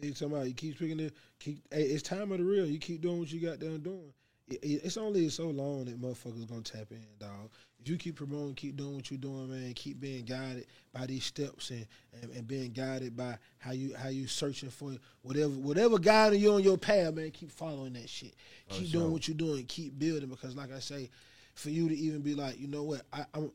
You 0.00 0.12
talking 0.12 0.32
about 0.32 0.46
you 0.46 0.54
keep 0.54 0.76
speaking 0.76 1.00
it, 1.00 1.14
keep 1.40 1.62
hey, 1.72 1.82
it's 1.82 2.02
time 2.02 2.30
of 2.32 2.38
the 2.38 2.44
real. 2.44 2.66
You 2.66 2.78
keep 2.78 3.00
doing 3.02 3.18
what 3.18 3.30
you 3.32 3.40
got 3.40 3.58
done 3.58 3.80
doing. 3.80 4.12
It- 4.48 4.62
it- 4.62 4.80
it's 4.84 4.96
only 4.96 5.28
so 5.28 5.50
long 5.50 5.84
that 5.86 6.00
motherfuckers 6.00 6.48
gonna 6.48 6.62
tap 6.62 6.92
in, 6.92 7.04
dog. 7.18 7.50
If 7.82 7.88
you 7.88 7.96
keep 7.96 8.16
promoting, 8.16 8.54
keep 8.54 8.76
doing 8.76 8.96
what 8.96 9.10
you're 9.10 9.18
doing, 9.18 9.50
man, 9.50 9.72
keep 9.72 10.00
being 10.00 10.24
guided 10.24 10.66
by 10.92 11.06
these 11.06 11.24
steps 11.24 11.70
and, 11.70 11.86
and, 12.20 12.30
and 12.32 12.46
being 12.46 12.72
guided 12.72 13.16
by 13.16 13.38
how 13.58 13.72
you 13.72 13.94
how 13.96 14.08
you 14.10 14.26
searching 14.26 14.68
for 14.68 14.92
whatever 15.22 15.48
whatever 15.52 15.98
guiding 15.98 16.40
you 16.40 16.52
on 16.52 16.62
your 16.62 16.76
path, 16.76 17.14
man. 17.14 17.30
Keep 17.30 17.50
following 17.50 17.94
that 17.94 18.08
shit. 18.08 18.34
Oh, 18.70 18.74
keep 18.74 18.90
doing 18.90 19.10
what 19.12 19.26
you're 19.28 19.36
doing. 19.36 19.64
Keep 19.64 19.98
building 19.98 20.28
because, 20.28 20.54
like 20.54 20.72
I 20.72 20.78
say, 20.80 21.08
for 21.54 21.70
you 21.70 21.88
to 21.88 21.96
even 21.96 22.20
be 22.20 22.34
like, 22.34 22.60
you 22.60 22.68
know 22.68 22.82
what, 22.82 23.02
I, 23.12 23.24
I'm 23.32 23.50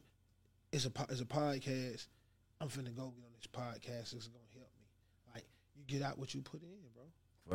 it's 0.72 0.86
a 0.86 0.92
it's 1.10 1.22
a 1.22 1.26
podcast. 1.26 2.08
I'm 2.60 2.68
finna 2.70 2.96
go 2.96 3.14
get 3.14 3.26
on 3.26 3.34
this 3.38 3.48
podcast. 3.54 4.14
It's 4.16 4.28
gonna 4.28 4.40
help 4.56 4.70
me. 4.80 4.86
Like 5.36 5.46
you 5.76 5.84
get 5.86 6.02
out 6.06 6.18
what 6.18 6.34
you 6.34 6.42
put 6.42 6.64
in, 6.64 6.70
bro. 6.96 7.04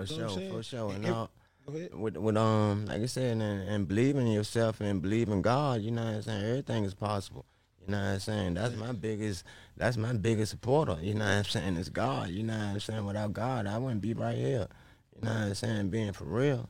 For 0.06 0.14
You 0.14 0.20
know 0.20 0.28
sure, 0.38 0.50
for 0.52 0.62
sure. 0.62 0.92
And 0.92 1.04
And- 1.04 1.14
ahead. 1.14 1.28
With 1.66 2.16
with 2.16 2.36
um 2.36 2.86
like 2.86 3.02
I 3.02 3.06
said 3.06 3.32
and, 3.32 3.42
and 3.42 3.88
believe 3.88 4.16
in 4.16 4.26
yourself 4.26 4.80
and 4.80 5.00
believing 5.00 5.42
God, 5.42 5.82
you 5.82 5.90
know 5.90 6.04
what 6.04 6.14
I'm 6.14 6.22
saying? 6.22 6.44
Everything 6.44 6.84
is 6.84 6.94
possible. 6.94 7.44
You 7.80 7.92
know 7.92 7.98
what 7.98 8.04
I'm 8.04 8.20
saying? 8.20 8.54
That's 8.54 8.76
my 8.76 8.92
biggest 8.92 9.44
that's 9.76 9.96
my 9.96 10.12
biggest 10.12 10.50
supporter, 10.50 10.96
you 11.00 11.14
know 11.14 11.24
what 11.24 11.30
I'm 11.30 11.44
saying? 11.44 11.76
It's 11.76 11.88
God, 11.88 12.30
you 12.30 12.42
know 12.42 12.56
what 12.56 12.62
I'm 12.62 12.80
saying? 12.80 13.04
Without 13.04 13.32
God 13.32 13.66
I 13.66 13.78
wouldn't 13.78 14.00
be 14.00 14.14
right 14.14 14.36
here. 14.36 14.68
You 15.16 15.22
know 15.22 15.32
what 15.32 15.42
I'm 15.42 15.54
saying? 15.54 15.90
Being 15.90 16.12
for 16.12 16.24
real. 16.24 16.68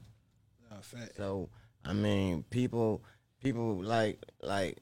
Fact. 0.82 1.16
So 1.16 1.50
I 1.84 1.92
mean 1.92 2.44
people 2.50 3.02
people 3.42 3.82
like 3.82 4.24
like 4.42 4.78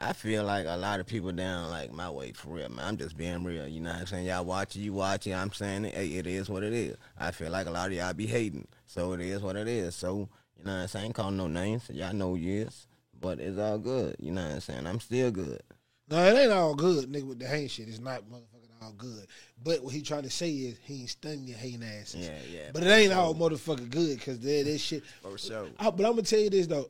I 0.00 0.12
feel 0.12 0.44
like 0.44 0.66
a 0.66 0.76
lot 0.76 1.00
of 1.00 1.06
people 1.06 1.32
down 1.32 1.70
like 1.70 1.92
my 1.92 2.08
way 2.08 2.32
for 2.32 2.50
real, 2.50 2.68
man. 2.68 2.86
I'm 2.86 2.96
just 2.96 3.16
being 3.16 3.42
real. 3.42 3.66
You 3.66 3.80
know 3.80 3.90
what 3.90 4.00
I'm 4.00 4.06
saying? 4.06 4.26
Y'all 4.26 4.44
watching, 4.44 4.82
you 4.82 4.92
watching. 4.92 5.34
I'm 5.34 5.52
saying 5.52 5.86
it, 5.86 5.94
it 5.96 6.26
is 6.26 6.48
what 6.48 6.62
it 6.62 6.72
is. 6.72 6.96
I 7.18 7.32
feel 7.32 7.50
like 7.50 7.66
a 7.66 7.70
lot 7.70 7.88
of 7.88 7.94
y'all 7.94 8.12
be 8.12 8.26
hating. 8.26 8.68
So 8.86 9.12
it 9.14 9.20
is 9.20 9.42
what 9.42 9.56
it 9.56 9.66
is. 9.66 9.96
So, 9.96 10.28
you 10.56 10.64
know 10.64 10.72
what 10.72 10.82
I'm 10.82 10.88
saying? 10.88 11.02
I 11.02 11.06
ain't 11.06 11.14
calling 11.16 11.36
no 11.36 11.48
names. 11.48 11.90
Y'all 11.90 12.14
know 12.14 12.36
you 12.36 12.66
is. 12.66 12.86
But 13.20 13.40
it's 13.40 13.58
all 13.58 13.78
good. 13.78 14.14
You 14.20 14.30
know 14.30 14.42
what 14.42 14.54
I'm 14.54 14.60
saying? 14.60 14.86
I'm 14.86 15.00
still 15.00 15.32
good. 15.32 15.60
No, 16.08 16.24
it 16.24 16.38
ain't 16.38 16.52
all 16.52 16.74
good, 16.76 17.12
nigga. 17.12 17.26
With 17.26 17.40
the 17.40 17.46
hate 17.46 17.70
shit, 17.70 17.88
it's 17.88 17.98
not 17.98 18.22
motherfucking 18.22 18.82
all 18.82 18.92
good. 18.92 19.26
But 19.62 19.82
what 19.82 19.92
he 19.92 20.00
trying 20.00 20.22
to 20.22 20.30
say 20.30 20.50
is 20.50 20.78
he 20.84 21.00
ain't 21.00 21.10
stunning 21.10 21.48
your 21.48 21.58
hating 21.58 21.82
asses. 21.82 22.26
Yeah, 22.26 22.38
yeah. 22.50 22.70
But 22.72 22.84
it 22.84 22.88
ain't 22.88 23.12
all 23.12 23.34
motherfucking 23.34 23.90
good 23.90 24.18
because 24.18 24.38
that 24.38 24.64
that 24.64 24.78
shit. 24.78 25.02
For 25.22 25.36
sure. 25.36 25.66
I, 25.78 25.90
but 25.90 26.06
I'm 26.06 26.12
gonna 26.12 26.22
tell 26.22 26.38
you 26.38 26.50
this 26.50 26.68
though. 26.68 26.88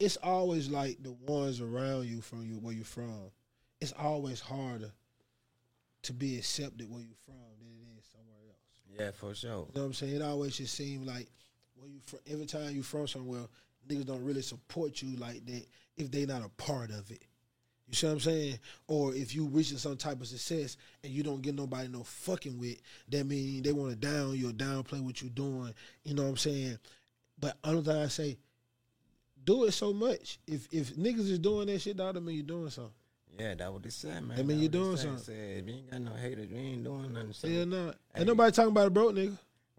It's 0.00 0.16
always 0.16 0.70
like 0.70 1.02
the 1.02 1.12
ones 1.12 1.60
around 1.60 2.06
you 2.06 2.22
from 2.22 2.44
you 2.46 2.54
where 2.54 2.74
you're 2.74 2.84
from. 2.84 3.30
It's 3.80 3.92
always 3.98 4.40
harder 4.40 4.90
to 6.02 6.12
be 6.12 6.38
accepted 6.38 6.90
where 6.90 7.02
you're 7.02 7.14
from 7.26 7.34
than 7.58 7.68
it 7.68 7.98
is 7.98 8.06
somewhere 8.10 8.38
else. 8.48 8.98
Yeah, 8.98 9.10
for 9.10 9.34
sure. 9.34 9.50
You 9.50 9.56
know 9.56 9.82
what 9.82 9.86
I'm 9.86 9.92
saying? 9.92 10.16
It 10.16 10.22
always 10.22 10.56
just 10.56 10.74
seems 10.74 11.06
like 11.06 11.28
when 11.76 11.92
you 11.92 12.00
fr- 12.00 12.16
every 12.30 12.46
time 12.46 12.74
you 12.74 12.82
from 12.82 13.06
somewhere, 13.06 13.42
niggas 13.86 14.06
don't 14.06 14.24
really 14.24 14.42
support 14.42 15.02
you 15.02 15.16
like 15.16 15.44
that 15.46 15.66
if 15.98 16.10
they 16.10 16.24
not 16.24 16.44
a 16.44 16.48
part 16.48 16.90
of 16.90 17.10
it. 17.10 17.22
You 17.88 17.94
see 17.94 18.06
what 18.06 18.12
I'm 18.14 18.20
saying? 18.20 18.58
Or 18.86 19.14
if 19.14 19.34
you 19.34 19.46
reaching 19.46 19.76
some 19.76 19.96
type 19.96 20.20
of 20.20 20.28
success 20.28 20.76
and 21.02 21.12
you 21.12 21.22
don't 21.22 21.42
get 21.42 21.56
nobody 21.56 21.88
no 21.88 22.04
fucking 22.04 22.58
with, 22.58 22.80
that 23.08 23.26
mean 23.26 23.62
they 23.62 23.72
want 23.72 23.90
to 23.90 23.96
down 23.96 24.36
you 24.36 24.48
or 24.48 24.52
downplay 24.52 25.02
what 25.02 25.20
you're 25.20 25.30
doing. 25.30 25.74
You 26.04 26.14
know 26.14 26.22
what 26.22 26.28
I'm 26.30 26.36
saying? 26.36 26.78
But 27.38 27.56
another 27.64 27.92
thing 27.92 28.02
I 28.02 28.06
say, 28.06 28.38
do 29.44 29.64
it 29.64 29.72
so 29.72 29.92
much. 29.92 30.38
If 30.46 30.68
if 30.72 30.94
niggas 30.96 31.30
is 31.30 31.38
doing 31.38 31.66
that 31.68 31.80
shit, 31.80 31.96
that 31.96 32.14
mean 32.22 32.36
you 32.36 32.42
doing 32.42 32.70
something. 32.70 32.92
Yeah, 33.38 33.54
that 33.54 33.72
what 33.72 33.82
they 33.82 33.90
said, 33.90 34.22
man. 34.24 34.36
That 34.36 34.46
mean 34.46 34.58
you 34.58 34.68
doing 34.68 34.96
something. 34.96 35.18
Said, 35.18 35.58
if 35.58 35.66
you 35.66 35.74
ain't 35.74 35.90
got 35.90 36.00
no 36.02 36.12
haters, 36.12 36.48
we 36.50 36.58
ain't 36.58 36.84
doing 36.84 37.12
nothing. 37.12 37.32
So 37.32 37.46
Yeah, 37.46 37.64
nah. 37.64 37.86
Hey. 37.86 38.20
Ain't 38.20 38.26
nobody 38.26 38.52
talking 38.52 38.70
about 38.72 38.86
a 38.86 38.90
broke 38.90 39.14
nigga. 39.14 39.38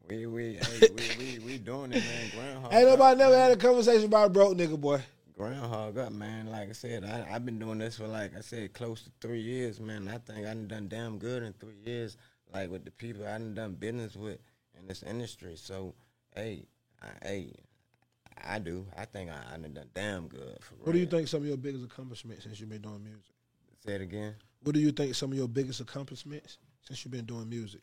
we 0.09 0.25
we 0.25 0.53
hey, 0.79 0.89
we, 0.95 1.09
we 1.17 1.39
we 1.45 1.57
doing 1.57 1.91
it, 1.93 2.03
man. 2.03 2.29
Groundhog. 2.33 2.73
Ain't 2.73 2.87
nobody 2.87 3.11
up, 3.13 3.17
never 3.17 3.31
man. 3.35 3.49
had 3.49 3.57
a 3.57 3.61
conversation 3.61 4.05
about 4.05 4.27
a 4.27 4.29
broke 4.29 4.57
nigga, 4.57 4.79
boy. 4.79 5.01
groundhog 5.37 5.97
up, 5.97 6.11
man. 6.11 6.49
Like 6.49 6.69
I 6.69 6.73
said, 6.73 7.03
I 7.03 7.27
I've 7.35 7.45
been 7.45 7.59
doing 7.59 7.77
this 7.79 7.97
for 7.97 8.07
like 8.07 8.35
I 8.35 8.41
said, 8.41 8.73
close 8.73 9.03
to 9.03 9.11
three 9.19 9.41
years, 9.41 9.79
man. 9.79 10.07
I 10.07 10.17
think 10.17 10.47
I 10.47 10.53
done 10.53 10.67
done 10.67 10.87
damn 10.87 11.17
good 11.19 11.43
in 11.43 11.53
three 11.53 11.79
years. 11.85 12.17
Like 12.53 12.71
with 12.71 12.85
the 12.85 12.91
people 12.91 13.25
I 13.25 13.33
done 13.33 13.53
done 13.53 13.73
business 13.73 14.15
with 14.15 14.39
in 14.79 14.87
this 14.87 15.03
industry. 15.03 15.55
So, 15.55 15.93
hey, 16.35 16.65
I, 17.01 17.27
hey, 17.27 17.53
I 18.43 18.59
do. 18.59 18.85
I 18.97 19.05
think 19.05 19.29
I, 19.29 19.53
I 19.53 19.57
done 19.57 19.73
done 19.73 19.89
damn 19.93 20.27
good. 20.27 20.57
For 20.61 20.75
What 20.75 20.93
do 20.93 20.99
you 20.99 21.05
think 21.05 21.27
some 21.27 21.41
of 21.41 21.47
your 21.47 21.57
biggest 21.57 21.85
accomplishments 21.85 22.43
since 22.43 22.59
you've 22.59 22.69
been 22.69 22.81
doing 22.81 23.03
music? 23.03 23.31
Say 23.85 23.93
it 23.93 24.01
again. 24.01 24.35
What 24.63 24.73
do 24.73 24.79
you 24.79 24.91
think 24.91 25.15
some 25.15 25.31
of 25.31 25.37
your 25.37 25.47
biggest 25.47 25.79
accomplishments 25.79 26.57
since 26.81 27.03
you've 27.03 27.11
been 27.11 27.25
doing 27.25 27.49
music? 27.49 27.81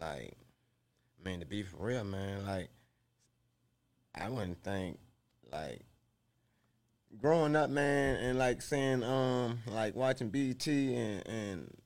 like, 0.00 0.34
man, 1.24 1.40
to 1.40 1.46
be 1.46 1.62
for 1.62 1.78
real, 1.78 2.04
man, 2.04 2.44
like, 2.46 2.68
I 4.14 4.28
wouldn't 4.28 4.62
think, 4.62 4.98
like, 5.50 5.80
growing 7.18 7.56
up, 7.56 7.70
man, 7.70 8.16
and 8.16 8.38
like 8.38 8.62
saying, 8.62 9.02
um, 9.02 9.58
like 9.66 9.94
watching 9.94 10.28
BET 10.28 10.66
and 10.66 11.26
and 11.26 11.76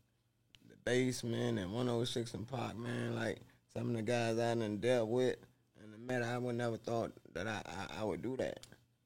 the 0.69 0.77
basement 0.85 1.59
and 1.59 1.73
106 1.73 2.35
and 2.35 2.49
Park, 2.49 2.77
man, 2.77 3.15
like 3.15 3.39
some 3.73 3.91
of 3.91 3.97
the 3.97 4.03
guys 4.03 4.39
I 4.39 4.55
done 4.55 4.79
dealt 4.79 5.09
with 5.09 5.37
and 5.83 5.93
the 5.93 5.99
matter, 5.99 6.25
I 6.25 6.39
would 6.39 6.57
never 6.57 6.77
thought 6.77 7.13
that 7.35 7.47
I, 7.47 7.63
I 7.67 8.01
I 8.01 8.05
would 8.05 8.23
do 8.23 8.37
that, 8.37 8.61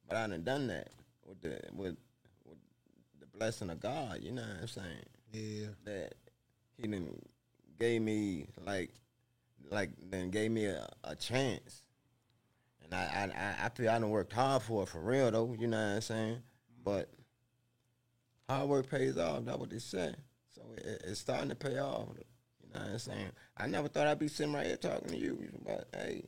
but 0.08 0.16
I 0.16 0.26
done 0.26 0.42
done 0.44 0.66
that 0.68 0.88
with 1.26 1.40
the 1.42 1.58
with 1.72 1.96
with 2.44 2.58
the 3.20 3.26
blessing 3.38 3.70
of 3.70 3.80
God, 3.80 4.20
you 4.22 4.32
know 4.32 4.42
what 4.42 4.60
I'm 4.62 4.68
saying? 4.68 5.06
Yeah. 5.32 5.66
that 5.84 6.14
he 6.76 6.86
done 6.86 7.08
gave 7.78 8.02
me 8.02 8.46
like 8.64 8.90
like 9.70 9.90
then 10.10 10.30
gave 10.30 10.50
me 10.50 10.66
a, 10.66 10.88
a 11.04 11.14
chance. 11.16 11.82
And 12.84 12.94
I, 12.94 13.30
I 13.60 13.66
I- 13.66 13.68
feel 13.70 13.88
I 13.88 13.98
done 13.98 14.10
worked 14.10 14.32
hard 14.32 14.62
for 14.62 14.82
it 14.82 14.88
for 14.90 15.00
real 15.00 15.30
though, 15.30 15.54
you 15.58 15.66
know 15.66 15.76
what 15.78 15.94
I'm 15.96 16.00
saying? 16.02 16.42
But 16.84 17.08
hard 18.48 18.68
work 18.68 18.90
pays 18.90 19.16
off, 19.18 19.44
that's 19.44 19.58
what 19.58 19.70
they 19.70 19.78
say. 19.78 20.14
So 20.54 20.62
it, 20.76 21.02
it's 21.06 21.20
starting 21.20 21.48
to 21.48 21.54
pay 21.54 21.78
off. 21.78 22.08
You 22.62 22.68
know 22.74 22.80
what 22.80 22.90
I'm 22.92 22.98
saying? 22.98 23.30
I 23.56 23.66
never 23.66 23.88
thought 23.88 24.06
I'd 24.06 24.18
be 24.18 24.28
sitting 24.28 24.52
right 24.52 24.66
here 24.66 24.76
talking 24.76 25.08
to 25.08 25.16
you, 25.16 25.48
but 25.64 25.88
hey, 25.94 26.24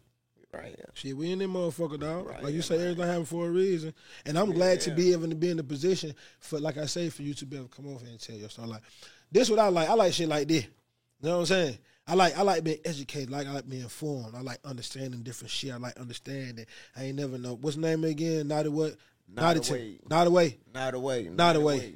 right. 0.56 0.76
Shit, 0.94 1.16
we 1.16 1.32
in 1.32 1.38
that 1.40 1.48
motherfucker, 1.48 1.98
dog. 2.00 2.28
Right, 2.28 2.42
like 2.42 2.54
you 2.54 2.62
say, 2.62 2.76
everything 2.76 3.06
happened 3.06 3.28
for 3.28 3.46
a 3.46 3.50
reason. 3.50 3.94
And 4.24 4.38
I'm 4.38 4.52
glad 4.52 4.80
to 4.82 4.90
be 4.90 5.12
able 5.12 5.28
to 5.28 5.34
be 5.34 5.50
in 5.50 5.56
the 5.56 5.64
position 5.64 6.14
for, 6.40 6.58
like 6.58 6.78
I 6.78 6.86
say, 6.86 7.08
for 7.10 7.22
you 7.22 7.34
to 7.34 7.46
be 7.46 7.56
able 7.56 7.68
to 7.68 7.74
come 7.76 7.88
over 7.88 8.04
here 8.04 8.10
and 8.12 8.20
tell 8.20 8.36
your 8.36 8.48
story. 8.48 8.68
Like, 8.68 8.82
this 9.30 9.50
what 9.50 9.58
I 9.58 9.68
like. 9.68 9.88
I 9.88 9.94
like 9.94 10.12
shit 10.12 10.28
like 10.28 10.48
this. 10.48 10.64
You 10.64 11.28
know 11.28 11.34
what 11.34 11.40
I'm 11.40 11.46
saying? 11.46 11.78
I 12.08 12.14
like 12.14 12.38
I 12.38 12.42
like 12.42 12.62
being 12.62 12.78
educated. 12.84 13.30
Like 13.30 13.46
I 13.46 13.52
like 13.52 13.68
being 13.68 13.82
informed. 13.82 14.34
I 14.36 14.40
like 14.40 14.58
understanding 14.64 15.22
different 15.22 15.50
shit. 15.50 15.72
I 15.72 15.76
like 15.76 15.98
understanding. 15.98 16.66
I 16.94 17.04
ain't 17.04 17.16
never 17.16 17.36
know 17.36 17.54
what's 17.60 17.76
the 17.76 17.82
name 17.82 18.04
again. 18.04 18.48
Not 18.48 18.68
what. 18.68 18.96
Not 19.28 19.56
Not 19.56 19.68
away. 19.68 19.78
away. 19.80 19.98
Not 20.08 20.26
away. 20.26 20.58
Not 20.72 20.94
away. 20.94 21.30
Not 21.34 21.56
away. 21.56 21.94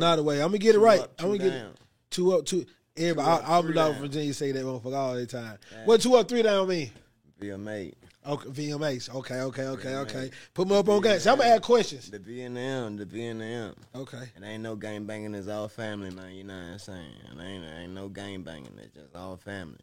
Not 0.00 0.18
away. 0.18 0.42
I'm 0.42 0.48
gonna 0.48 0.58
get 0.58 0.74
it 0.74 0.80
right. 0.80 1.00
I'm 1.18 1.26
gonna 1.26 1.38
get 1.38 1.52
it. 1.52 1.80
Two 2.10 2.34
up, 2.34 2.44
two. 2.44 2.66
Everybody, 2.96 3.26
Two 3.26 3.32
up, 3.32 3.48
I, 3.48 3.52
I'll 3.52 3.62
three 3.62 3.72
be 3.72 3.76
down. 3.76 3.94
Virginia 3.94 4.34
say 4.34 4.52
that 4.52 4.64
motherfucker 4.64 4.94
all 4.96 5.14
the 5.14 5.26
time. 5.26 5.58
What 5.84 6.00
two 6.00 6.16
up, 6.16 6.28
three 6.28 6.42
down 6.42 6.66
mean? 6.66 6.90
Mate. 7.38 7.94
Okay, 8.26 8.48
VMAs. 8.48 9.14
Okay, 9.14 9.40
okay, 9.40 9.66
okay, 9.66 9.88
VMAs. 9.90 10.02
okay. 10.02 10.30
Put 10.54 10.68
me 10.68 10.76
up 10.76 10.88
on 10.88 11.02
game. 11.02 11.20
So 11.20 11.32
I'm 11.32 11.38
gonna 11.38 11.50
add 11.50 11.62
questions. 11.62 12.10
The 12.10 12.18
V 12.18 12.40
and 12.42 12.56
M, 12.56 12.96
the 12.96 13.04
V 13.04 13.26
and 13.26 13.42
M. 13.42 13.74
Okay. 13.94 14.30
It 14.36 14.42
ain't 14.42 14.62
no 14.62 14.74
game 14.74 15.06
banging, 15.06 15.34
it's 15.34 15.46
all 15.46 15.68
family, 15.68 16.10
man. 16.10 16.34
You 16.34 16.44
know 16.44 16.54
what 16.54 16.72
I'm 16.72 16.78
saying? 16.78 17.12
It 17.30 17.40
ain't, 17.40 17.64
it 17.64 17.82
ain't 17.82 17.92
no 17.92 18.08
game 18.08 18.42
banging, 18.42 18.72
it's 18.82 18.94
just 18.94 19.14
all 19.14 19.36
family. 19.36 19.76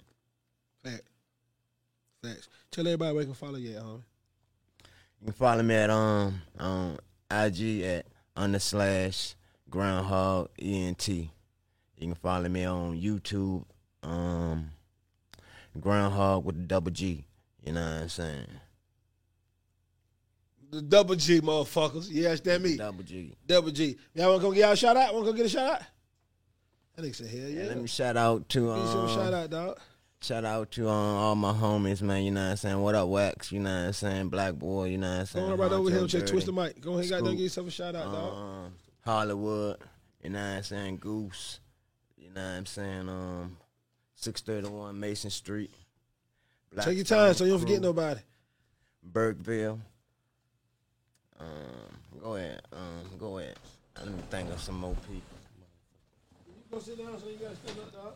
Fact. 0.84 1.04
Facts. 2.24 2.50
Tell 2.72 2.88
everybody 2.88 3.14
where 3.14 3.24
they 3.24 3.28
can 3.28 3.36
follow 3.36 3.58
you 3.58 3.78
at, 3.78 3.84
homie. 3.84 4.04
You 5.22 5.26
can 5.26 5.34
follow 5.34 5.64
me 5.64 5.76
at 5.76 5.90
um 5.90 6.42
on 6.60 6.98
IG 7.30 7.82
at 7.82 8.08
under 8.36 8.60
slash 8.60 9.36
groundhog 9.70 10.50
ENT. 10.60 11.08
You 11.08 11.30
can 12.00 12.16
follow 12.16 12.50
me 12.50 12.66
on 12.66 13.00
YouTube, 13.00 13.64
um 14.02 14.72
groundhog 15.80 16.46
with 16.46 16.56
the 16.56 16.64
double 16.64 16.92
G. 16.92 17.26
You 17.64 17.72
know 17.74 17.82
what 17.82 18.02
I'm 18.02 18.10
saying? 18.10 18.48
The 20.72 20.82
double 20.82 21.16
G 21.16 21.40
motherfuckers. 21.40 22.08
Yes, 22.10 22.40
that 22.42 22.62
me. 22.62 22.78
Double 22.78 23.04
G. 23.04 23.36
Double 23.46 23.72
G. 23.72 23.96
Y'all 24.16 24.32
wanna 24.32 24.44
come 24.44 24.54
get 24.54 24.62
y'all 24.62 24.72
a 24.72 24.76
shout 24.78 24.98
out? 24.98 25.14
Wanna 25.14 25.26
go 25.28 25.34
get 25.34 25.46
a 25.46 25.50
shout 25.50 25.72
out? 25.74 25.82
That 26.96 27.06
nigga 27.06 27.16
said, 27.16 27.28
hell 27.30 27.50
yeah. 27.50 27.64
Let 27.66 27.78
me 27.80 27.88
shout 27.88 28.18
out 28.18 28.50
to 28.50 28.60
Give 28.60 28.76
me 28.76 28.88
some 28.92 29.00
um, 29.02 29.10
shout 29.10 29.34
out, 29.34 29.50
dog. 29.50 29.80
Shout 30.22 30.46
out 30.46 30.72
to 30.72 30.88
um, 30.90 31.16
all 31.18 31.36
my 31.36 31.52
homies, 31.52 32.02
man. 32.02 32.24
You 32.24 32.32
know 32.32 32.44
what 32.44 32.52
I'm 32.52 32.58
saying? 32.58 32.82
What 32.82 32.96
up, 32.96 33.10
Wax? 33.10 33.52
You 33.52 33.60
know 33.60 33.70
what 33.74 33.88
I'm 33.88 33.94
saying? 33.94 34.30
Black 34.30 34.54
Boy, 34.56 34.86
you 34.86 34.98
know 34.98 35.08
what 35.10 35.14
I'm 35.14 35.20
Go 35.22 35.26
saying? 35.26 35.52
on 35.52 35.58
right 35.60 35.72
over 35.72 35.90
here 35.90 36.06
just 36.08 36.28
twist 36.28 36.46
the 36.46 36.54
mic. 36.54 36.80
Go 36.82 36.94
ahead, 36.94 37.10
goddamn, 37.10 37.32
give 37.34 37.42
yourself 37.42 37.68
a 37.68 37.72
shout 37.72 37.96
out, 37.96 38.12
dog. 38.12 38.34
Um, 38.38 38.74
Hollywood, 39.04 39.78
you 40.24 40.30
know 40.30 40.40
what 40.40 40.58
I'm 40.58 40.64
saying? 40.64 40.98
Goose, 40.98 41.60
you 42.18 42.30
know 42.30 42.42
what 42.42 42.58
I'm 42.58 42.66
saying? 42.66 43.10
Um, 43.10 43.58
631 44.16 45.00
Mason 45.00 45.30
Street. 45.30 45.72
Black 46.74 46.88
Take 46.88 46.96
your 46.96 47.06
time 47.06 47.34
so 47.34 47.44
you 47.44 47.52
don't 47.52 47.60
forget 47.60 47.82
nobody. 47.82 48.20
Burkeville. 49.04 49.80
Um, 51.40 51.48
go 52.22 52.36
ahead. 52.36 52.62
Um, 52.72 53.18
go 53.20 53.38
ahead. 53.38 53.58
Let 54.00 54.08
me 54.08 54.24
think 54.30 54.50
of 54.52 54.60
some 54.60 54.80
more 54.80 54.96
people. 55.08 55.22
Go 56.72 56.80
sit 56.80 56.98
down 56.98 57.20
so 57.20 57.28
you 57.28 57.38
gotta 57.38 57.56
stand 57.56 57.80
up, 57.80 57.94
dog. 57.94 58.14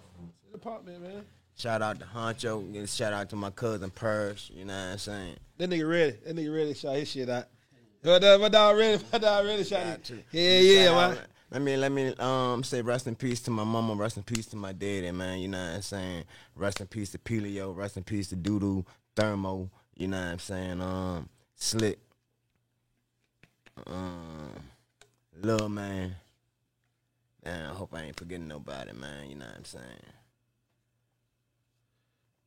Apartment, 0.54 1.02
man. 1.02 1.26
Shout 1.56 1.82
out 1.82 2.00
to 2.00 2.06
Honcho. 2.06 2.96
Shout 2.96 3.14
out 3.14 3.30
to 3.30 3.36
my 3.36 3.50
cousin 3.52 3.92
Purse. 3.92 4.50
You 4.54 4.66
know 4.66 4.74
what 4.74 4.92
I'm 4.94 4.98
saying? 4.98 5.36
That 5.58 5.70
nigga 5.70 5.90
ready. 5.90 6.18
That 6.26 6.36
nigga 6.36 6.56
ready 6.56 6.74
to 6.74 6.80
shout 6.80 6.96
his 6.96 7.10
shit 7.10 7.30
out. 7.30 7.46
My 8.04 8.20
dog, 8.20 8.42
my 8.42 8.50
dog 8.50 8.78
ready. 8.78 9.04
My 9.12 9.20
dog 9.20 9.46
ready 9.46 9.64
to 9.64 9.70
shout 9.70 9.86
it. 9.86 10.26
Yeah, 10.32 10.60
yeah, 10.60 10.92
man. 10.94 11.18
Let 11.50 11.62
me 11.62 11.78
let 11.78 11.92
me 11.92 12.14
um 12.20 12.64
say 12.64 12.82
rest 12.82 13.08
in 13.08 13.16
peace 13.16 13.42
to 13.44 13.52
my 13.52 13.64
mama, 13.64 13.96
rest 13.96 14.18
in 14.18 14.24
peace 14.24 14.48
to 14.48 14.58
my 14.58 14.74
daddy, 14.74 15.12
man. 15.12 15.40
You 15.40 15.48
know 15.48 15.58
what 15.58 15.76
I'm 15.76 15.82
saying? 15.82 16.24
Rest 16.56 16.82
in 16.82 16.88
peace 16.88 17.12
to 17.12 17.18
Pelio, 17.18 17.76
rest 17.76 17.96
in 17.96 18.04
peace 18.04 18.28
to 18.30 18.36
Doodoo, 18.36 18.86
Thermo, 19.16 19.70
you 19.96 20.08
know 20.08 20.18
what 20.18 20.32
I'm 20.34 20.40
saying? 20.40 20.82
Um 20.82 21.30
Slick. 21.56 22.00
Um 23.86 24.52
Lil 25.42 25.70
man. 25.70 26.16
Man, 27.46 27.70
I 27.70 27.74
hope 27.74 27.94
I 27.94 28.04
ain't 28.04 28.18
forgetting 28.18 28.48
nobody, 28.48 28.92
man. 28.92 29.30
You 29.30 29.36
know 29.36 29.46
what 29.46 29.58
I'm 29.58 29.66
saying? 29.66 29.86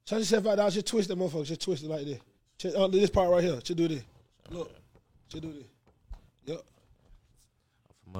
Shout 0.05 0.19
yourself 0.19 0.47
out, 0.47 0.57
dog. 0.57 0.73
Just 0.73 0.87
twist 0.87 1.09
that 1.09 1.19
motherfucker. 1.19 1.47
Just 1.47 1.63
twist 1.63 1.85
it 1.85 1.89
like 1.89 2.05
this. 2.05 2.75
Uh, 2.75 2.89
this 2.89 3.09
part 3.09 3.31
right 3.31 3.43
here. 3.43 3.61
Just 3.63 3.77
do 3.77 3.89
this. 3.89 4.03
Look. 4.51 4.71
Just 5.31 5.43
do 5.43 5.53
this. 5.53 5.65
Yup. 6.45 6.65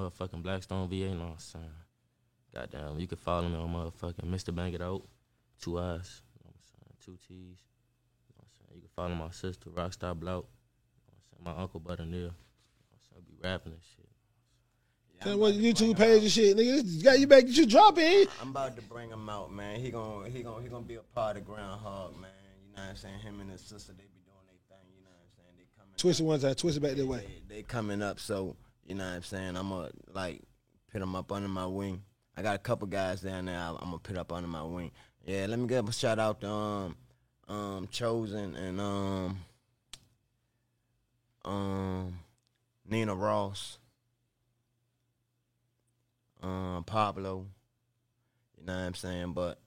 Motherfucking 0.01 0.41
Blackstone 0.41 0.89
VA, 0.89 0.95
you 0.95 1.09
know 1.09 1.25
what 1.25 1.31
I'm 1.31 1.37
saying? 1.37 1.65
Goddamn, 2.53 2.99
you 2.99 3.07
can 3.07 3.17
follow 3.17 3.47
me 3.47 3.55
on 3.55 3.69
motherfucking 3.69 4.25
Mr. 4.25 4.53
Bang 4.53 4.73
It 4.73 4.81
Out, 4.81 5.03
two 5.61 5.79
eyes, 5.79 6.21
you 6.33 6.43
know 6.43 6.49
what 6.49 6.55
I'm 6.55 6.61
saying? 6.73 6.95
Two 7.05 7.17
T's. 7.27 7.29
You 7.29 8.33
know 8.33 8.37
what 8.37 8.45
I'm 8.45 8.51
saying? 8.57 8.75
You 8.75 8.81
can 8.81 8.89
follow 8.95 9.15
my 9.15 9.31
sister, 9.31 9.69
Rockstar 9.69 10.19
Blout, 10.19 10.47
you 10.97 11.05
know 11.05 11.13
what 11.13 11.39
I'm 11.39 11.45
saying? 11.45 11.55
My 11.55 11.61
uncle 11.61 11.79
Butter 11.79 12.05
Neil. 12.05 12.17
You 12.17 12.25
know 12.25 12.31
what 12.31 12.97
I'm 12.97 12.99
saying? 13.11 13.23
Be 13.29 13.47
rapping 13.47 13.73
and 13.73 13.81
shit. 13.95 14.09
Tell 15.21 15.33
me 15.33 15.39
what 15.39 15.53
YouTube 15.53 15.97
page 15.97 16.23
and 16.23 16.31
shit, 16.31 16.57
nigga. 16.57 16.81
This 16.81 17.03
got 17.03 17.19
you 17.19 17.27
back. 17.27 17.43
You 17.45 17.67
drop 17.67 17.95
it. 17.99 18.27
I'm 18.41 18.49
about 18.49 18.75
to 18.75 18.81
bring 18.81 19.09
him 19.09 19.29
out, 19.29 19.53
man. 19.53 19.79
He 19.79 19.91
gon' 19.91 20.25
he 20.31 20.41
gon' 20.41 20.63
he 20.63 20.67
gonna 20.67 20.83
be 20.83 20.95
a 20.95 21.01
part 21.13 21.37
of 21.37 21.45
Groundhog, 21.45 22.19
man. 22.19 22.31
You 22.67 22.75
know 22.75 22.81
what 22.81 22.89
I'm 22.89 22.95
saying? 22.95 23.19
Him 23.19 23.39
and 23.39 23.51
his 23.51 23.61
sister, 23.61 23.93
they 23.93 24.05
be 24.05 24.19
doing 24.25 24.41
their 24.47 24.57
thing. 24.77 24.87
You 24.97 25.03
know 25.03 25.11
what 25.11 25.21
I'm 25.21 25.35
saying? 25.37 25.53
They 25.57 25.65
coming. 25.77 25.93
Twist 25.95 26.19
it 26.19 26.23
one 26.23 26.39
time. 26.39 26.55
Twist 26.55 26.77
it 26.77 26.79
back 26.79 26.95
that 26.95 27.05
way. 27.05 27.43
they, 27.47 27.55
they 27.57 27.61
coming 27.61 28.01
up, 28.01 28.19
so 28.19 28.55
you 28.85 28.95
know 28.95 29.05
what 29.05 29.15
I'm 29.15 29.23
saying. 29.23 29.57
I'm 29.57 29.69
gonna 29.69 29.91
like 30.13 30.41
put 30.91 30.99
them 30.99 31.15
up 31.15 31.31
under 31.31 31.47
my 31.47 31.65
wing. 31.65 32.03
I 32.35 32.41
got 32.41 32.55
a 32.55 32.59
couple 32.59 32.87
guys 32.87 33.21
down 33.21 33.45
there. 33.45 33.57
I'm 33.57 33.77
gonna 33.77 33.97
put 33.99 34.17
up 34.17 34.31
under 34.31 34.47
my 34.47 34.63
wing. 34.63 34.91
Yeah, 35.25 35.45
let 35.47 35.59
me 35.59 35.67
give 35.67 35.87
a 35.87 35.91
shout 35.91 36.19
out 36.19 36.41
to 36.41 36.49
um 36.49 36.95
um 37.47 37.87
chosen 37.91 38.55
and 38.55 38.79
um 38.79 39.39
um 41.45 42.19
Nina 42.87 43.15
Ross, 43.15 43.77
um 46.41 46.83
Pablo. 46.85 47.45
You 48.57 48.65
know 48.65 48.73
what 48.73 48.79
I'm 48.79 48.93
saying, 48.93 49.33
but 49.33 49.59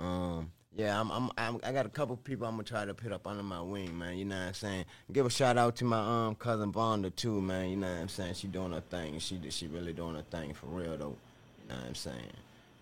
um, 0.00 0.52
yeah, 0.76 1.00
I'm, 1.00 1.10
I'm, 1.10 1.30
I'm, 1.36 1.60
I 1.64 1.72
got 1.72 1.86
a 1.86 1.88
couple 1.88 2.16
people 2.16 2.46
I'm 2.46 2.52
gonna 2.54 2.64
try 2.64 2.84
to 2.84 2.94
put 2.94 3.12
up 3.12 3.26
under 3.26 3.42
my 3.42 3.60
wing, 3.60 3.96
man. 3.98 4.16
You 4.16 4.24
know 4.24 4.36
what 4.36 4.48
I'm 4.48 4.54
saying? 4.54 4.84
Give 5.12 5.26
a 5.26 5.30
shout 5.30 5.58
out 5.58 5.76
to 5.76 5.84
my 5.84 6.26
um 6.26 6.34
cousin 6.36 6.72
Vonda 6.72 7.14
too, 7.14 7.40
man. 7.40 7.70
You 7.70 7.76
know 7.76 7.92
what 7.92 8.00
I'm 8.00 8.08
saying? 8.08 8.34
She 8.34 8.46
doing 8.46 8.72
her 8.72 8.80
thing. 8.80 9.18
She 9.18 9.40
she 9.50 9.66
really 9.66 9.92
doing 9.92 10.14
her 10.14 10.22
thing 10.30 10.54
for 10.54 10.66
real 10.66 10.96
though. 10.96 11.16
You 11.62 11.68
know 11.68 11.76
what 11.76 11.86
I'm 11.88 11.94
saying? 11.94 12.32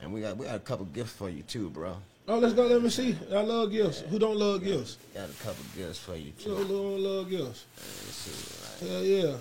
And 0.00 0.12
we 0.12 0.20
got 0.20 0.36
we 0.36 0.46
got 0.46 0.56
a 0.56 0.60
couple 0.60 0.84
gifts 0.86 1.12
for 1.12 1.28
you 1.30 1.42
too, 1.42 1.70
bro. 1.70 1.96
Oh, 2.28 2.38
let's 2.38 2.52
go. 2.52 2.66
Let 2.66 2.82
me 2.82 2.90
see. 2.90 3.16
I 3.32 3.40
love 3.40 3.72
gifts. 3.72 4.00
Who 4.00 4.18
don't 4.18 4.36
love 4.36 4.62
gifts? 4.62 4.98
Got 5.14 5.30
a 5.30 5.44
couple 5.44 5.64
gifts 5.74 5.98
for 5.98 6.14
you 6.14 6.32
too. 6.32 6.54
Who 6.54 6.64
don't 6.68 7.02
love 7.02 7.30
gifts? 7.30 7.64
Let's 7.74 8.16
see, 8.16 8.86
like, 8.86 8.92
Hell 8.92 9.02
yeah. 9.02 9.36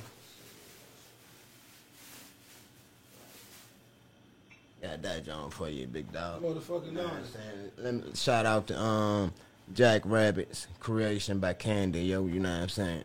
Got 4.81 5.01
that 5.01 5.25
John 5.25 5.49
for 5.49 5.69
you, 5.69 5.87
big 5.87 6.11
dog. 6.11 6.41
Motherfucking 6.43 6.87
You 6.87 6.91
know 6.93 7.03
what 7.03 7.13
I'm 7.13 7.25
saying? 7.25 7.71
Let 7.77 7.93
me 7.93 8.03
shout 8.15 8.45
out 8.45 8.67
to 8.67 8.79
um 8.79 9.33
Jack 9.73 10.03
Rabbit's 10.05 10.67
creation 10.79 11.39
by 11.39 11.53
Candy, 11.53 12.01
yo. 12.01 12.25
You 12.27 12.39
know 12.39 12.49
what 12.49 12.63
I'm 12.63 12.69
saying? 12.69 13.03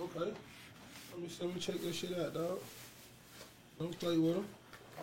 Okay. 0.00 0.32
Let 1.12 1.20
me 1.20 1.28
let 1.40 1.54
me 1.54 1.60
check 1.60 1.80
this 1.80 1.96
shit 1.96 2.18
out, 2.18 2.34
dog. 2.34 2.58
Don't 3.78 3.98
play 3.98 4.18
with 4.18 4.34
them. 4.34 4.46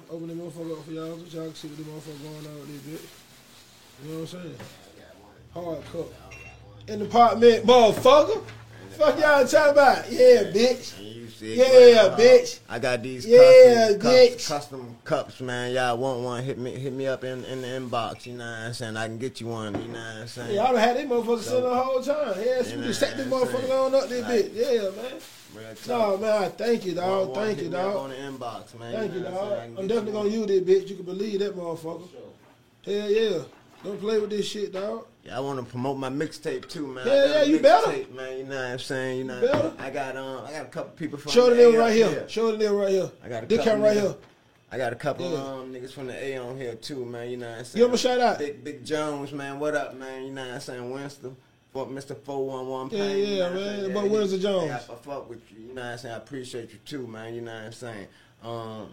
Open 0.10 0.28
the 0.28 0.34
motherfucker 0.34 0.78
up 0.78 0.86
for 0.86 0.92
y'all 0.92 1.18
so 1.18 1.38
y'all 1.38 1.46
can 1.46 1.56
see 1.56 1.68
what 1.68 1.78
the 1.78 1.84
motherfucker 1.84 2.24
going 2.24 2.48
on 2.48 2.60
with 2.62 2.86
this 2.86 3.02
bitch. 3.02 4.04
You 4.04 4.12
know 4.12 4.20
what 4.22 4.34
I'm 4.34 4.42
saying? 4.42 4.56
Hard 5.54 5.86
cup. 5.92 6.08
In 6.88 7.00
the 7.00 7.06
apartment, 7.06 7.66
motherfucker. 7.66 8.44
Fuck 8.92 9.20
y'all 9.20 9.48
talking 9.48 9.72
about? 9.72 10.12
Yeah, 10.12 10.44
bitch. 10.52 10.94
See, 11.40 11.56
Yeah, 11.56 12.02
uh, 12.02 12.18
bitch. 12.18 12.60
I 12.68 12.80
got 12.80 13.02
these 13.02 13.26
Yeah, 13.26 13.94
custom, 13.98 14.02
cups, 14.02 14.48
custom 14.50 14.96
cups, 15.06 15.40
man. 15.40 15.72
Y'all 15.74 15.98
want 15.98 16.20
one? 16.20 16.44
Hit 16.44 16.58
me, 16.58 16.72
hit 16.72 16.92
me 16.92 17.08
up 17.08 17.24
in, 17.24 17.46
in 17.46 17.62
the 17.62 17.68
inbox. 17.68 18.26
You 18.26 18.34
know 18.34 18.44
what 18.44 18.60
I'm 18.60 18.74
saying? 18.74 18.98
I 18.98 19.08
can 19.08 19.18
get 19.20 19.40
you 19.40 19.48
one. 19.48 19.74
You 19.82 19.88
know 19.88 19.94
what 19.94 20.22
I'm 20.22 20.28
saying? 20.28 20.54
Yeah, 20.56 20.64
I'd 20.64 20.76
have 20.76 20.78
had 20.80 20.98
this 20.98 21.06
motherfucker 21.06 21.40
sitting 21.40 21.64
the 21.64 21.76
whole 21.76 22.02
time. 22.02 22.34
Yeah, 22.46 22.62
so 22.62 22.76
You 22.76 22.84
just 22.84 23.00
set 23.00 23.16
this 23.16 23.26
motherfucker 23.28 23.86
on 23.86 23.96
up 23.96 24.10
this 24.10 24.22
Like- 24.22 24.46
bitch. 24.46 24.52
Yeah, 24.54 25.02
man. 25.02 25.76
No, 25.88 26.18
man, 26.18 26.44
I 26.44 26.50
thank 26.50 26.86
you, 26.86 26.94
dog. 26.94 27.30
one, 27.30 27.46
Thank 27.46 27.62
you, 27.62 27.70
dog. 27.70 27.96
On 27.96 28.10
the 28.10 28.16
inbox, 28.18 28.78
man. 28.78 28.94
Thank 28.94 29.14
you, 29.14 29.22
know 29.22 29.32
dog. 29.32 29.54
I 29.54 29.64
I'm 29.64 29.88
definitely 29.88 30.12
you 30.12 30.12
gonna 30.12 30.30
use 30.30 30.48
this 30.48 30.62
bitch. 30.62 30.90
You 30.90 30.96
can 30.98 31.06
believe 31.06 31.40
that 31.40 31.56
motherfucker. 31.56 32.08
Hell 32.86 33.10
yeah. 33.12 33.40
Don't 33.84 34.00
play 34.00 34.20
with 34.20 34.30
this 34.30 34.48
shit, 34.48 34.74
dog. 34.74 35.06
Yeah, 35.24 35.38
I 35.38 35.40
want 35.40 35.60
to 35.60 35.66
promote 35.66 35.98
my 35.98 36.10
mixtape 36.10 36.68
too, 36.68 36.88
man. 36.88 37.08
Yeah, 37.08 37.26
yeah, 37.26 37.44
you 37.44 37.60
better. 37.60 37.88
mixtape, 37.92 38.14
man. 38.14 38.38
You 38.38 38.44
know 38.46 38.56
what 38.56 38.66
I'm 38.72 38.80
saying? 38.80 39.18
You 39.20 39.24
know, 39.26 39.42
better. 39.42 39.74
I 39.80 39.90
got 39.90 40.18
um, 40.18 40.46
I 40.46 40.52
got 40.52 40.62
a 40.66 40.70
couple 40.70 40.92
people 40.92 41.18
from 41.18 41.32
Show 41.32 41.54
the 41.54 41.62
A 41.76 41.78
right 41.78 42.02
up 42.02 42.12
here. 42.12 42.30
Show 42.30 42.56
the 42.56 42.64
nigga 42.64 42.78
right 42.80 42.90
here. 42.90 43.12
I 43.24 43.30
got 43.30 43.44
a 43.44 43.48
This 43.48 43.64
couple 43.64 43.84
right 43.84 43.96
here. 43.96 44.16
I 44.72 44.78
got 44.78 44.94
a 44.94 44.96
couple 44.96 45.32
Yeah. 45.32 45.38
um 45.44 45.74
niggas 45.74 45.92
from 45.94 46.08
the 46.08 46.14
A 46.24 46.38
on 46.38 46.58
here 46.58 46.76
too, 46.76 47.06
man. 47.06 47.30
You 47.30 47.38
know 47.38 47.50
what 47.50 47.60
I'm 47.60 47.66
saying? 47.66 47.82
Give 47.82 47.90
him 47.90 47.96
a 47.96 47.98
shout 47.98 48.20
out. 48.20 48.40
Big 48.40 48.64
Big 48.64 48.86
Jones, 48.86 49.32
man. 49.32 49.60
What 49.60 49.76
up, 49.76 49.96
man? 49.96 50.24
You 50.26 50.32
know 50.32 50.46
what 50.46 50.54
I'm 50.56 50.60
saying? 50.60 50.92
Winston. 50.92 51.36
For 51.72 51.86
Mr. 51.86 52.18
411 52.18 52.98
Yeah, 52.98 53.14
you 53.14 53.24
yeah, 53.26 53.38
know 53.42 53.46
I'm 53.48 53.54
man. 53.54 53.80
saying? 53.82 53.94
But 53.94 54.04
he- 54.04 54.10
Winston 54.10 54.42
Jones. 54.42 54.66
Yeah, 54.68 54.80
I, 54.90 54.94
I 54.94 54.96
fuck 54.96 55.30
with 55.30 55.52
you. 55.52 55.68
You 55.68 55.74
know 55.76 55.82
what 55.84 55.92
I'm 55.92 55.98
saying? 56.00 56.16
I 56.16 56.18
appreciate 56.18 56.72
you 56.74 56.80
too, 56.84 57.06
man. 57.08 57.36
You 57.36 57.42
know 57.42 57.54
what 57.54 57.64
I'm 57.64 57.72
saying? 57.74 58.08
Um, 58.44 58.90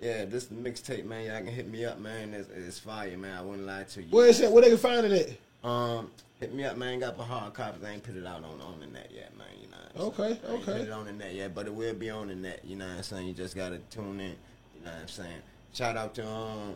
yeah, 0.00 0.24
this 0.24 0.46
mixtape, 0.46 1.04
man. 1.04 1.26
Y'all 1.26 1.36
can 1.38 1.46
hit 1.48 1.68
me 1.68 1.84
up, 1.84 1.98
man. 1.98 2.32
It's, 2.34 2.48
it's 2.50 2.78
fire, 2.78 3.16
man. 3.18 3.36
I 3.36 3.42
wouldn't 3.42 3.66
lie 3.66 3.84
to 3.84 4.02
you. 4.02 4.08
Where 4.10 4.28
is 4.28 4.38
that? 4.40 4.50
Where 4.50 4.62
they 4.62 4.68
can 4.70 4.78
find 4.78 5.06
it 5.06 5.38
at? 5.62 5.68
Um, 5.68 6.10
hit 6.40 6.54
me 6.54 6.64
up, 6.64 6.76
man. 6.76 6.98
Got 7.00 7.16
the 7.16 7.22
hard 7.24 7.52
copies. 7.54 7.84
I 7.84 7.90
ain't 7.92 8.02
put 8.02 8.16
it 8.16 8.26
out 8.26 8.42
on 8.44 8.60
on 8.60 8.80
the 8.80 8.86
net 8.86 9.10
yet, 9.14 9.36
man. 9.36 9.46
You 9.60 9.68
know. 9.68 9.76
what 10.06 10.18
I'm 10.18 10.24
Okay, 10.24 10.40
saying? 10.40 10.40
I 10.48 10.52
ain't 10.54 10.62
okay. 10.68 10.78
Put 10.78 10.88
it 10.88 10.92
on 10.92 11.04
the 11.06 11.12
net 11.12 11.34
yet, 11.34 11.54
but 11.54 11.66
it 11.66 11.74
will 11.74 11.94
be 11.94 12.08
on 12.10 12.28
the 12.28 12.34
net. 12.34 12.60
You 12.64 12.76
know 12.76 12.86
what 12.86 12.96
I'm 12.96 13.02
saying? 13.02 13.26
You 13.26 13.34
just 13.34 13.54
gotta 13.54 13.78
tune 13.90 14.20
in. 14.20 14.36
You 14.76 14.84
know 14.86 14.92
what 14.92 15.02
I'm 15.02 15.08
saying? 15.08 15.42
Shout 15.74 15.96
out 15.96 16.14
to 16.14 16.26
um 16.26 16.74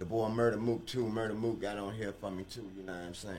the 0.00 0.04
boy 0.04 0.28
Murder 0.28 0.56
Mook 0.56 0.86
too. 0.86 1.08
Murder 1.08 1.34
Mook 1.34 1.60
got 1.60 1.78
on 1.78 1.94
here 1.94 2.12
for 2.20 2.30
me 2.30 2.44
too. 2.50 2.68
You 2.76 2.82
know 2.84 2.92
what 2.94 3.02
I'm 3.02 3.14
saying? 3.14 3.36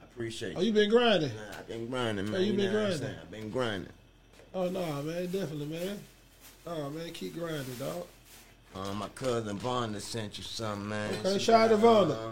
I 0.00 0.04
appreciate 0.04 0.56
Oh, 0.56 0.60
you. 0.60 0.68
you 0.68 0.72
been 0.72 0.88
grinding? 0.90 1.30
Nah, 1.30 1.58
I've 1.58 1.66
been 1.68 1.88
grinding, 1.90 2.26
man. 2.30 2.34
Oh, 2.36 2.38
you 2.44 2.52
been 2.52 2.72
know 2.72 2.86
grinding? 2.86 3.08
I've 3.20 3.30
been 3.30 3.50
grinding. 3.50 3.92
Oh 4.54 4.68
no, 4.68 5.02
man, 5.02 5.26
definitely, 5.26 5.66
man. 5.66 5.98
Oh 6.66 6.90
man, 6.90 7.10
keep 7.12 7.34
grinding, 7.34 7.74
dog. 7.78 8.06
Um, 8.76 8.98
my 8.98 9.08
cousin 9.10 9.58
Vonda 9.58 10.00
sent 10.00 10.38
you 10.38 10.44
something, 10.44 10.88
man. 10.88 11.14
Okay, 11.24 11.38
shout 11.38 11.70
out 11.72 11.76
to 11.80 11.86
Vonda. 11.86 12.10
uh, 12.12 12.30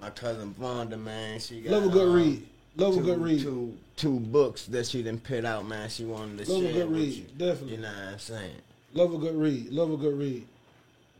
my 0.00 0.10
cousin 0.10 0.54
Vonda, 0.58 1.00
man. 1.00 1.38
She 1.38 1.60
got 1.60 1.72
Love 1.72 1.84
a 1.86 1.88
good 1.88 2.08
um, 2.08 2.14
read. 2.14 2.46
Love 2.76 2.96
a 2.96 3.00
good 3.02 3.20
read. 3.20 3.42
Two, 3.42 3.76
two 3.96 4.18
books 4.18 4.66
that 4.66 4.86
she 4.86 5.02
done 5.02 5.18
put 5.20 5.44
out, 5.44 5.66
man. 5.66 5.88
She 5.88 6.04
wanted 6.04 6.44
to 6.44 6.52
Love 6.52 6.64
a 6.64 6.72
good 6.72 6.90
read, 6.90 7.12
you. 7.14 7.24
definitely. 7.36 7.72
You 7.76 7.82
know 7.82 7.88
what 7.88 8.12
I'm 8.12 8.18
saying? 8.18 8.56
Love 8.94 9.14
a 9.14 9.18
good 9.18 9.34
read. 9.36 9.70
Love 9.70 9.92
a 9.92 9.96
good 9.96 10.18
read. 10.18 10.46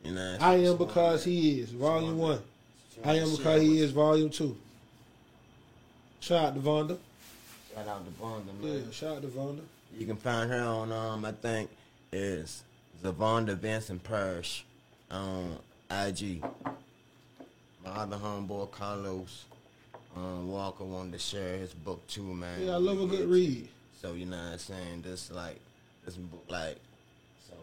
You 0.05 0.13
know. 0.13 0.37
I 0.41 0.55
am 0.57 0.77
because 0.77 1.25
he 1.25 1.61
is. 1.61 1.71
Volume 1.71 2.19
one. 2.19 2.41
I 3.05 3.17
am 3.19 3.31
because 3.31 3.63
he 3.63 3.81
is. 3.81 3.93
Volume 3.93 4.31
two. 4.31 4.57
Shout 6.21 6.45
out 6.47 6.55
to 6.55 6.61
Vonda. 6.61 6.99
Shout 7.75 7.89
out 7.89 8.03
to 8.05 8.23
Vonda, 8.23 8.45
Yeah, 8.63 8.91
shout 8.93 9.17
out 9.17 9.23
to 9.23 9.29
Vonda. 9.29 9.61
You 9.99 10.07
can 10.07 10.17
find 10.17 10.51
her 10.51 10.61
on 10.63 10.93
um 10.93 11.25
I 11.25 11.33
think 11.33 11.71
is 12.13 12.63
Zavonda 13.03 13.57
Vincent 13.57 14.03
Parrish 14.05 14.65
on 15.11 15.59
IG. 15.91 16.43
My 17.85 17.91
other 17.91 18.17
homeboy 18.17 18.71
Carlos 18.71 19.45
um, 20.17 20.49
Walker 20.51 20.85
wanted 20.85 21.13
to 21.13 21.19
share 21.19 21.59
his 21.59 21.73
book 21.73 22.07
too, 22.07 22.23
man. 22.23 22.63
Yeah, 22.65 22.75
I 22.75 22.77
love 22.77 23.01
a 23.01 23.07
good 23.07 23.29
read. 23.29 23.69
So 24.01 24.13
you 24.13 24.27
know 24.27 24.37
what 24.37 24.53
I'm 24.53 24.59
saying? 24.59 25.03
This 25.03 25.31
like 25.31 25.59
this 26.05 26.17
book 26.17 26.45
like 26.49 26.77
so 27.49 27.55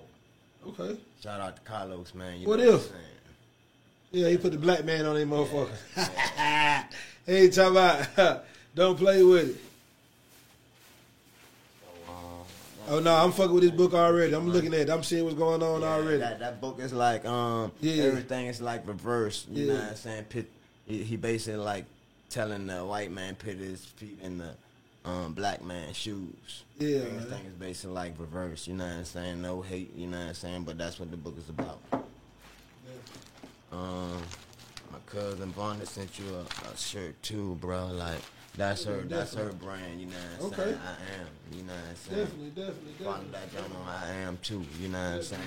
Okay. 0.69 0.97
shout 1.21 1.39
out 1.39 1.56
to 1.56 1.62
Carlos, 1.62 2.13
man. 2.13 2.39
You 2.39 2.47
What 2.47 2.60
if? 2.60 2.89
Yeah, 4.12 4.30
he 4.30 4.38
put 4.38 4.52
the 4.52 4.58
black 4.58 4.84
man 4.86 5.06
on 5.06 5.15
that 5.15 5.28
motherfucker. 5.28 5.69
hey, 7.25 7.49
talk 7.49 7.71
about 7.71 8.43
don't 8.75 8.97
play 8.97 9.23
with 9.23 9.49
it. 9.52 9.62
So, 11.82 12.12
um, 12.12 12.45
Oh 12.91 12.99
no, 12.99 13.13
I'm 13.15 13.32
fucking 13.32 13.54
with 13.54 13.63
this 13.63 13.71
book 13.71 13.93
already. 13.93 14.34
I'm 14.34 14.49
looking 14.49 14.73
at 14.73 14.80
it. 14.82 14.89
I'm 14.89 15.04
seeing 15.04 15.23
what's 15.23 15.38
going 15.38 15.62
on 15.62 15.82
Yeah, 15.82 15.88
already. 15.93 16.17
That, 16.17 16.39
that 16.39 16.60
book 16.60 16.80
is 16.80 16.91
like 16.91 17.23
um 17.25 17.71
Yeah. 17.82 18.04
everything 18.06 18.47
is 18.47 18.62
like 18.62 18.88
reverse. 18.88 19.45
You 19.52 19.67
know 19.67 19.73
what 19.75 19.84
I'm 19.84 19.95
saying? 19.95 20.23
Pit, 20.25 20.49
he, 20.88 21.15
basically 21.15 21.60
like 21.60 21.86
telling 22.32 22.65
the 22.65 22.84
white 22.84 23.12
man 23.12 23.36
put 23.36 23.58
his 23.58 23.86
feet 23.86 24.17
in 24.23 24.39
the 24.39 24.56
um 25.06 25.34
black 25.34 25.63
man's 25.63 25.97
shoes. 25.97 26.63
Yeah, 26.80 26.97
Everything 26.99 27.45
is 27.45 27.54
basically 27.54 27.93
like 27.95 28.13
reverse. 28.17 28.65
You 28.67 28.73
know 28.73 28.86
what 28.86 28.93
I'm 28.93 29.06
saying? 29.06 29.41
No 29.41 29.62
hate. 29.62 29.95
You 29.95 30.08
know 30.08 30.17
what 30.17 30.28
I'm 30.30 30.34
saying? 30.34 30.63
But 30.63 30.80
that's 30.80 30.99
what 30.99 31.12
the 31.12 31.17
book 31.17 31.38
is 31.38 31.49
about. 31.49 31.80
Um, 33.71 34.19
my 34.91 34.97
cousin 35.06 35.54
Vonda 35.54 35.86
sent 35.86 36.17
you 36.17 36.25
a, 36.34 36.71
a 36.73 36.75
shirt 36.78 37.21
too, 37.21 37.56
bro. 37.62 37.88
Like 37.88 38.21
that's 38.60 38.84
her. 38.84 39.02
That's 39.08 39.34
her 39.36 39.52
brand. 39.54 40.00
You 40.00 40.08
know 40.08 40.13
what 40.38 40.39
I'm 40.39 40.45
Okay. 40.54 40.63
saying? 40.63 40.80
I 40.86 41.19
am. 41.22 41.58
You 41.58 41.63
know 41.63 41.74
what 41.74 41.89
I'm 41.89 41.95
saying? 41.95 42.26
Definitely, 42.26 42.50
definitely, 42.50 42.91
Follow 43.04 43.15
definitely. 43.15 43.32
that 43.32 43.52
joint 43.54 43.74
on 43.74 43.88
I 43.88 44.13
am 44.28 44.38
too. 44.43 44.65
You 44.80 44.88
know 44.89 44.98
what 45.00 45.15
I'm 45.15 45.22
saying? 45.24 45.41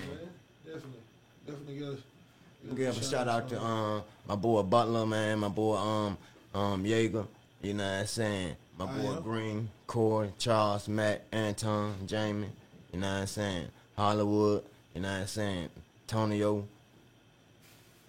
Definitely, 0.64 0.98
definitely. 1.46 1.78
Give, 1.78 2.76
Give 2.76 2.96
a 2.98 3.04
shout 3.04 3.28
out 3.28 3.48
to 3.50 3.60
um 3.60 4.02
my 4.28 4.36
boy 4.36 4.62
Butler, 4.62 5.04
man, 5.06 5.40
my 5.40 5.48
boy 5.48 5.76
um 5.76 6.16
um 6.54 6.84
Yeager, 6.84 7.26
you 7.60 7.74
know 7.74 7.84
what 7.84 8.00
I'm 8.00 8.06
saying? 8.06 8.56
My 8.78 8.86
boy. 8.86 9.20
Green, 9.20 9.68
Corey, 9.86 10.32
Charles, 10.38 10.88
Matt, 10.88 11.24
Anton, 11.32 11.94
Jamie, 12.06 12.48
you 12.92 13.00
know 13.00 13.12
what 13.12 13.20
I'm 13.20 13.26
saying? 13.26 13.66
Hollywood, 13.96 14.62
you 14.94 15.00
know 15.02 15.10
what 15.12 15.20
I'm 15.20 15.26
saying? 15.26 15.68
Tonio. 16.06 16.66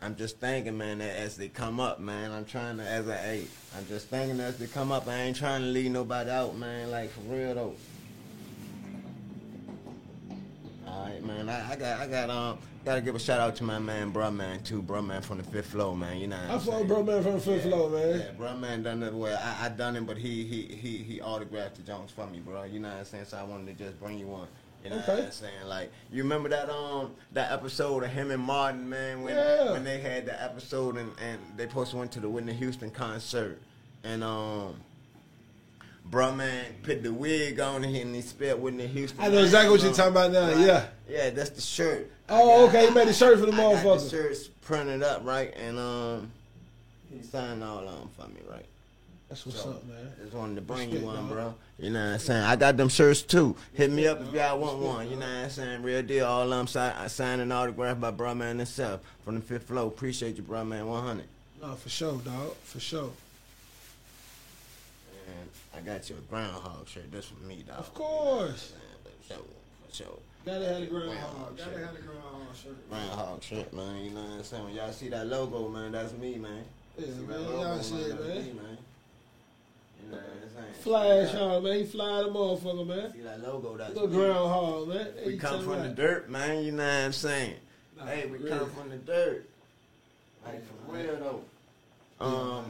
I'm 0.03 0.17
just 0.17 0.37
thinking, 0.37 0.77
man, 0.77 0.97
that 0.97 1.15
as 1.15 1.37
they 1.37 1.47
come 1.47 1.79
up, 1.79 2.01
man, 2.01 2.33
I'm 2.33 2.43
trying 2.43 2.75
to, 2.75 2.83
as 2.83 3.07
I 3.07 3.25
ate, 3.25 3.49
I'm 3.77 3.87
just 3.87 4.09
thinking 4.09 4.37
as 4.41 4.57
they 4.57 4.67
come 4.67 4.91
up, 4.91 5.07
I 5.07 5.15
ain't 5.15 5.37
trying 5.37 5.61
to 5.61 5.67
leave 5.67 5.91
nobody 5.91 6.29
out, 6.29 6.57
man, 6.57 6.91
like 6.91 7.09
for 7.09 7.21
real 7.21 7.55
though. 7.55 7.75
All 10.85 11.05
right, 11.05 11.23
man. 11.23 11.47
I, 11.47 11.71
I 11.71 11.75
got, 11.77 12.01
I 12.01 12.07
got, 12.07 12.29
um, 12.29 12.57
gotta 12.83 12.99
give 12.99 13.15
a 13.15 13.19
shout 13.19 13.39
out 13.39 13.55
to 13.55 13.63
my 13.63 13.79
man, 13.79 14.09
bro, 14.09 14.29
man, 14.29 14.61
too, 14.63 14.81
bro, 14.81 15.01
man, 15.01 15.21
from 15.21 15.37
the 15.37 15.43
fifth 15.45 15.67
floor, 15.67 15.95
man. 15.95 16.17
You 16.17 16.27
know. 16.27 16.35
What 16.35 16.49
I 16.49 16.53
I'm 16.53 16.59
fuck 16.59 16.97
bruh 16.97 17.05
man 17.05 17.23
from 17.23 17.33
the 17.35 17.39
fifth 17.39 17.63
floor, 17.63 17.89
man. 17.89 18.19
Yeah, 18.19 18.31
bro, 18.37 18.57
man, 18.57 18.83
done 18.83 19.03
it 19.03 19.13
well. 19.13 19.39
I, 19.41 19.67
I 19.67 19.69
done 19.69 19.95
it, 19.95 20.05
but 20.05 20.17
he, 20.17 20.43
he, 20.43 20.63
he, 20.63 20.97
he 20.97 21.21
autographed 21.21 21.77
the 21.77 21.81
Jones 21.81 22.11
for 22.11 22.27
me, 22.27 22.39
bro. 22.39 22.63
You 22.63 22.81
know 22.81 22.89
what 22.89 22.97
I'm 22.97 23.05
saying? 23.05 23.25
So 23.25 23.37
I 23.37 23.43
wanted 23.43 23.77
to 23.77 23.85
just 23.85 23.97
bring 24.01 24.19
you 24.19 24.27
one. 24.27 24.49
You 24.83 24.89
know 24.89 24.97
Okay. 24.97 25.13
what 25.15 25.23
I'm 25.25 25.31
saying? 25.31 25.67
Like, 25.67 25.91
you 26.11 26.23
remember 26.23 26.49
that 26.49 26.69
um 26.69 27.11
that 27.31 27.51
episode 27.51 28.03
of 28.03 28.09
him 28.11 28.31
and 28.31 28.41
Martin, 28.43 28.89
man, 28.89 29.23
when 29.23 29.35
Yeah. 29.35 29.71
when 29.71 29.83
they 29.83 29.99
had 29.99 30.25
the 30.25 30.41
episode 30.43 30.97
and, 30.97 31.11
and 31.21 31.39
they 31.55 31.65
to 31.67 31.93
went 31.93 32.11
to 32.13 32.19
the 32.19 32.27
Whitney 32.29 32.53
Houston 32.53 32.89
concert 32.91 33.61
and 34.03 34.23
um 34.23 34.75
bruh 36.11 36.35
man 36.35 36.65
put 36.83 37.01
the 37.01 37.13
wig 37.13 37.59
on 37.61 37.81
him 37.81 38.07
and 38.07 38.15
he 38.15 38.21
spelled 38.21 38.61
Whitney 38.61 38.87
Houston. 38.87 39.21
I 39.23 39.29
know 39.29 39.39
exactly 39.43 39.71
what 39.71 39.81
you're 39.81 39.93
talking 39.93 40.11
about 40.11 40.31
now, 40.31 40.49
yeah. 40.49 40.87
Yeah, 41.07 41.29
that's 41.29 41.51
the 41.51 41.61
shirt. 41.61 42.11
Oh, 42.29 42.67
got- 42.67 42.75
okay. 42.75 42.87
he 42.87 42.93
made 42.93 43.07
the 43.07 43.13
shirt 43.13 43.39
for 43.39 43.45
the 43.45 43.53
I 43.53 43.55
got 43.57 43.83
the 44.03 44.09
shirts 44.09 44.47
printed 44.61 45.01
up, 45.03 45.25
right? 45.25 45.53
And 45.55 45.79
um, 45.79 46.31
he 47.09 47.21
signed 47.23 47.63
all 47.63 47.79
of 47.87 47.99
them 47.99 48.09
for 48.17 48.27
me, 48.27 48.41
right? 48.49 48.65
That's 49.33 49.47
what's 49.47 49.65
up, 49.65 49.83
man. 49.87 50.11
Just 50.21 50.35
wanted 50.35 50.55
to 50.57 50.61
bring 50.61 50.91
you 50.91 50.99
one, 50.99 51.27
bro. 51.27 51.55
You 51.79 51.89
know 51.89 52.05
what 52.05 52.13
I'm 52.13 52.19
saying? 52.19 52.43
I 52.43 52.55
got 52.55 52.77
them 52.77 52.87
shirts 52.87 53.23
too. 53.23 53.55
Hit 53.73 53.89
me 53.89 54.05
up 54.05 54.21
if 54.21 54.31
y'all 54.31 54.59
want 54.59 54.77
one. 54.77 55.09
You 55.09 55.15
know 55.15 55.25
what 55.25 55.45
I'm 55.45 55.49
saying? 55.49 55.81
Real 55.81 56.03
deal. 56.03 56.27
All 56.27 56.53
I'm 56.53 56.67
si- 56.67 56.77
I 56.77 57.07
signed 57.07 57.41
an 57.41 57.51
autograph 57.51 57.99
by 57.99 58.11
bruh 58.11 58.37
man 58.37 58.59
himself 58.59 59.01
from 59.25 59.33
the 59.33 59.41
fifth 59.41 59.63
floor. 59.63 59.87
Appreciate 59.87 60.37
you, 60.37 60.43
bruh 60.43 60.67
man. 60.67 60.85
100. 60.85 61.25
No, 61.63 61.73
for 61.73 61.89
sure, 61.89 62.19
dog. 62.19 62.53
For 62.63 62.79
sure. 62.79 63.09
And 65.25 65.49
I 65.75 65.79
got 65.79 66.07
you 66.11 66.17
a 66.17 66.21
groundhog 66.29 66.87
shirt. 66.87 67.11
That's 67.11 67.25
for 67.25 67.43
me, 67.43 67.63
dog. 67.67 67.79
Of 67.79 67.91
course. 67.95 68.73
For 69.27 69.33
sure. 69.33 69.43
For 69.89 69.95
sure. 69.95 70.19
Gotta 70.45 70.65
have 70.65 70.79
the 70.81 70.85
groundhog. 70.85 71.57
Gotta 71.57 71.71
shirt. 71.71 71.83
have 71.83 71.95
the 71.95 72.01
groundhog 72.03 72.55
shirt. 72.55 72.87
Groundhog 72.87 73.41
shirt, 73.41 73.73
man. 73.73 74.05
You 74.05 74.11
know 74.11 74.21
what 74.21 74.29
I'm 74.29 74.43
saying? 74.43 74.63
When 74.65 74.75
y'all 74.75 74.91
see 74.91 75.09
that 75.09 75.25
logo, 75.25 75.69
man, 75.69 75.91
that's 75.93 76.13
me, 76.13 76.35
man. 76.35 76.63
Yeah, 76.99 77.05
See 77.07 77.11
man. 77.21 77.41
Y'all 77.41 77.79
see 77.81 77.95
it, 77.95 78.09
that's 78.09 78.27
man. 78.27 78.45
me, 78.45 78.53
man. 78.53 78.77
You 80.15 80.21
know 80.21 80.27
what 80.27 80.57
I'm 80.57 80.73
saying? 80.73 81.31
Flash 81.31 81.35
on, 81.35 81.63
man. 81.63 81.75
He 81.79 81.85
fly 81.85 82.23
the 82.23 82.29
motherfucker, 82.29 82.87
man. 82.87 83.13
See 83.13 83.21
that 83.21 83.41
logo, 83.41 83.77
that's 83.77 83.93
Little 83.93 84.07
groundhog, 84.09 84.87
man. 84.89 85.07
Hey, 85.17 85.27
We 85.27 85.37
come 85.37 85.63
from 85.63 85.83
the 85.83 85.89
dirt, 85.89 86.29
man. 86.29 86.63
You 86.63 86.71
know 86.71 86.83
what 86.83 87.05
I'm 87.05 87.13
saying? 87.13 87.55
Nah, 87.97 88.05
hey, 88.05 88.25
we 88.25 88.37
really. 88.37 88.49
come 88.49 88.69
from 88.69 88.89
the 88.89 88.97
dirt. 88.97 89.49
Like 90.45 90.61
for 90.65 90.93
real 90.93 91.15
though. 91.17 91.41
Um, 92.19 92.65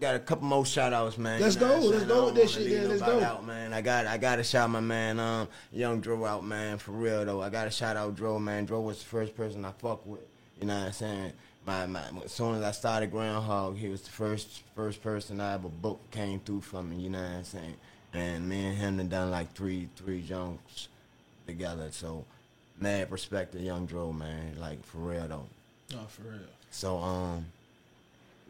got 0.00 0.16
a 0.16 0.18
couple 0.18 0.46
more 0.46 0.66
shout 0.66 0.92
outs, 0.92 1.16
man. 1.16 1.40
Let's 1.40 1.54
You 1.54 1.62
know 1.62 1.80
go, 1.80 1.86
let's 1.88 2.04
go 2.04 2.24
with 2.26 2.34
this 2.34 2.50
shit, 2.52 2.68
then, 2.68 2.88
let's 2.90 3.00
go. 3.00 3.20
Out, 3.20 3.46
man. 3.46 3.72
I 3.72 3.80
got, 3.80 4.06
I 4.06 4.18
got 4.18 4.36
to 4.36 4.44
shout 4.44 4.68
my 4.68 4.80
man, 4.80 5.18
um, 5.18 5.48
Young 5.72 6.00
Dro 6.00 6.24
out, 6.26 6.44
man. 6.44 6.76
For 6.78 6.90
real 6.90 7.24
though, 7.24 7.40
I 7.40 7.48
got 7.48 7.64
to 7.64 7.70
shout 7.70 7.96
out 7.96 8.16
Dro, 8.16 8.38
man. 8.38 8.66
Dro 8.66 8.80
was 8.80 8.98
the 8.98 9.04
first 9.06 9.34
person 9.36 9.64
I 9.64 9.70
fuck 9.72 10.04
with. 10.04 10.20
You 10.60 10.66
know 10.66 10.78
what 10.78 10.86
I'm 10.86 10.92
saying? 10.92 11.32
My, 11.66 11.84
my, 11.86 12.02
as 12.24 12.32
soon 12.32 12.54
as 12.54 12.62
I 12.62 12.70
started 12.70 13.10
Groundhog, 13.10 13.76
he 13.76 13.88
was 13.88 14.02
the 14.02 14.10
first, 14.10 14.62
first 14.76 15.02
person 15.02 15.40
I 15.40 15.54
ever 15.54 15.68
booked 15.68 16.12
came 16.12 16.38
through 16.40 16.60
for 16.60 16.82
me. 16.82 16.96
You 16.96 17.10
know 17.10 17.20
what 17.20 17.30
I'm 17.30 17.44
saying? 17.44 17.74
And 18.14 18.48
me 18.48 18.66
and 18.66 18.76
him 18.76 18.96
done 18.98 19.08
done 19.08 19.30
like 19.32 19.52
three, 19.52 19.88
three 19.96 20.22
junks 20.22 20.88
together. 21.46 21.88
So, 21.90 22.24
mad 22.80 23.10
respect 23.10 23.52
to 23.52 23.58
Young 23.60 23.86
Dro, 23.86 24.12
man. 24.12 24.56
Like 24.58 24.84
for 24.84 24.98
real 24.98 25.26
though. 25.28 25.46
No, 25.92 26.04
for 26.08 26.22
real. 26.22 26.40
So 26.70 26.98
um, 26.98 27.46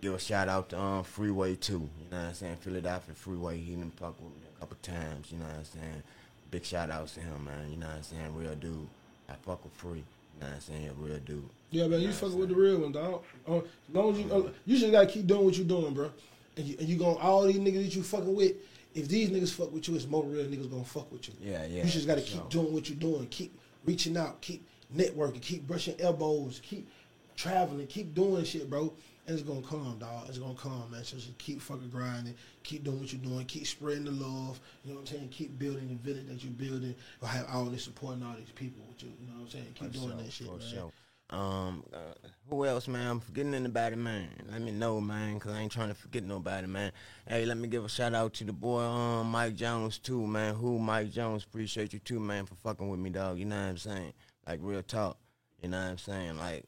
give 0.01 0.15
a 0.15 0.19
shout 0.19 0.49
out 0.49 0.69
to 0.71 0.81
um 0.81 1.05
Freeway 1.05 1.57
too. 1.57 1.73
You 1.75 2.11
know 2.11 2.19
what 2.19 2.29
I'm 2.29 2.35
saying? 2.35 2.57
Philadelphia 2.57 3.15
Freeway. 3.15 3.59
He 3.59 3.75
done 3.75 3.93
fuck 3.97 4.15
with 4.21 4.33
me 4.33 4.43
a 4.57 4.61
couple 4.61 4.77
times. 4.83 5.33
You 5.33 5.39
know 5.39 5.47
what 5.47 5.57
I'm 5.57 5.65
saying? 5.65 6.03
Big 6.51 6.65
shout 6.65 6.91
outs 6.91 7.15
to 7.15 7.21
him, 7.21 7.45
man. 7.45 7.71
You 7.71 7.77
know 7.77 7.87
what 7.87 7.97
I'm 7.97 8.03
saying? 8.03 8.35
Real 8.37 8.55
dude. 8.55 8.89
I 9.29 9.35
fuck 9.45 9.65
with 9.65 9.73
Free. 9.75 9.99
You 9.99 10.41
know 10.41 10.47
what 10.47 10.55
I'm 10.55 10.61
saying? 10.61 10.89
A 10.89 10.93
real 10.93 11.19
dude. 11.25 11.49
Yeah, 11.77 11.89
man, 11.89 12.01
you 12.01 12.11
fucking 12.11 12.39
with 12.39 12.49
the 12.49 12.55
real 12.55 12.79
one, 12.79 12.93
dog. 12.93 13.23
Uh, 13.47 13.59
as 13.59 13.65
long 13.93 14.13
as 14.13 14.19
you, 14.19 14.33
uh, 14.33 14.51
you 14.65 14.79
just 14.79 14.91
gotta 14.91 15.07
keep 15.07 15.27
doing 15.27 15.45
what 15.45 15.59
you're 15.59 15.67
doing, 15.67 15.93
bro. 15.93 16.11
And 16.57 16.67
you, 16.67 16.75
and 16.79 16.89
you 16.89 16.97
going 16.97 17.19
all 17.19 17.43
these 17.45 17.59
niggas 17.59 17.85
that 17.85 17.95
you 17.95 18.03
fucking 18.03 18.35
with. 18.35 18.55
If 18.95 19.09
these 19.09 19.29
niggas 19.29 19.53
fuck 19.53 19.71
with 19.73 19.87
you, 19.87 19.95
it's 19.95 20.07
more 20.07 20.25
real 20.25 20.47
niggas 20.47 20.71
gonna 20.71 20.85
fuck 20.85 21.13
with 21.13 21.29
you. 21.29 21.35
Yeah, 21.39 21.67
yeah. 21.67 21.85
You 21.85 21.91
just 21.91 22.07
gotta 22.07 22.23
keep 22.23 22.41
sure. 22.41 22.49
doing 22.49 22.73
what 22.73 22.89
you're 22.89 22.99
doing. 22.99 23.27
Keep 23.27 23.59
reaching 23.85 24.17
out. 24.17 24.41
Keep 24.41 24.67
networking. 24.97 25.43
Keep 25.43 25.67
brushing 25.67 26.01
elbows. 26.01 26.63
Keep 26.65 26.89
traveling. 27.37 27.87
Keep 27.89 28.15
doing 28.15 28.43
shit, 28.45 28.71
bro. 28.71 28.95
And 29.27 29.39
it's 29.39 29.47
gonna 29.47 29.61
come, 29.61 29.99
dog. 29.99 30.29
It's 30.29 30.39
gonna 30.39 30.55
come, 30.55 30.91
man. 30.91 31.05
So 31.05 31.19
just 31.19 31.37
keep 31.37 31.61
fucking 31.61 31.91
grinding. 31.91 32.37
Keep 32.63 32.85
doing 32.85 33.01
what 33.01 33.13
you're 33.13 33.21
doing. 33.21 33.45
Keep 33.45 33.67
spreading 33.67 34.05
the 34.05 34.13
love. 34.13 34.59
You 34.83 34.93
know 34.93 35.01
what 35.01 35.11
I'm 35.11 35.15
saying? 35.19 35.29
Keep 35.29 35.59
building 35.59 35.89
the 35.89 36.11
village 36.11 36.27
that 36.29 36.43
you're 36.43 36.53
building. 36.53 36.95
Or 37.21 37.29
have 37.29 37.47
all 37.53 37.65
this 37.67 37.85
support 37.85 38.15
and 38.15 38.25
all 38.25 38.35
these 38.39 38.49
people 38.55 38.83
with 38.89 39.03
you. 39.03 39.11
You 39.21 39.27
know 39.27 39.35
what 39.35 39.43
I'm 39.43 39.51
saying? 39.51 39.67
Keep 39.75 39.89
For 39.89 39.99
doing 39.99 40.09
sure, 40.09 40.17
that 40.17 40.33
shit, 40.33 40.47
for 40.47 40.57
man. 40.57 40.69
sure. 40.73 40.93
Um, 41.31 41.83
uh, 41.93 42.29
who 42.49 42.65
else, 42.65 42.87
man? 42.87 43.11
I'm 43.11 43.21
forgetting 43.21 43.55
anybody, 43.55 43.97
man. 43.97 44.29
Let 44.49 44.63
me 44.63 44.71
know, 44.71 45.01
man, 45.01 45.41
cause 45.41 45.53
I 45.53 45.61
ain't 45.61 45.73
trying 45.73 45.89
to 45.89 45.95
forget 45.95 46.23
nobody, 46.23 46.69
man. 46.69 46.93
Hey, 47.27 47.45
let 47.45 47.57
me 47.57 47.67
give 47.67 47.85
a 47.85 47.89
shout 47.89 48.15
out 48.15 48.35
to 48.35 48.45
the 48.45 48.53
boy, 48.53 48.83
um, 48.83 49.31
Mike 49.31 49.57
Jones 49.57 49.99
too, 49.99 50.25
man. 50.27 50.55
Who 50.55 50.79
Mike 50.79 51.11
Jones? 51.11 51.43
Appreciate 51.43 51.93
you 51.93 51.99
too, 51.99 52.21
man, 52.21 52.47
for 52.47 52.55
fucking 52.55 52.89
with 52.89 53.01
me, 53.01 53.11
dog. 53.11 53.39
You 53.39 53.47
know 53.47 53.57
what 53.57 53.71
I'm 53.71 53.77
saying? 53.79 54.13
Like 54.47 54.61
real 54.63 54.83
talk. 54.83 55.19
You 55.61 55.69
know 55.69 55.79
what 55.79 55.91
I'm 55.91 55.99
saying? 55.99 56.39
Like 56.39 56.65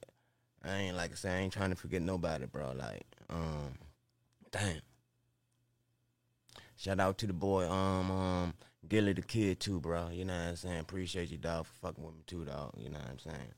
I 0.65 0.77
ain't 0.77 0.97
like 0.97 1.13
I 1.13 1.15
say, 1.15 1.31
I 1.31 1.39
ain't 1.39 1.53
trying 1.53 1.71
to 1.71 1.77
forget 1.77 2.03
nobody, 2.03 2.47
bro. 2.47 2.73
Like, 2.73 3.07
um, 3.31 3.75
damn. 4.51 4.81
Shout 6.77 7.01
out 7.01 7.19
to 7.19 7.27
the 7.27 7.33
boy, 7.33 7.69
um, 7.69 8.11
um, 8.11 8.55
Gillie 8.89 9.13
the 9.13 9.23
kid 9.23 9.61
too, 9.61 9.81
bro. 9.81 10.09
You 10.11 10.25
know 10.25 10.35
what 10.35 10.49
I'm 10.49 10.57
saying? 10.57 10.79
Appreciate 10.81 11.31
you, 11.31 11.39
dog, 11.39 11.67
for 11.67 11.89
fucking 11.89 12.05
with 12.05 12.15
me 12.15 12.23
too, 12.27 12.45
dog. 12.45 12.75
You 12.77 12.89
know 12.89 12.99
what 12.99 13.11
I'm 13.11 13.19
saying? 13.19 13.53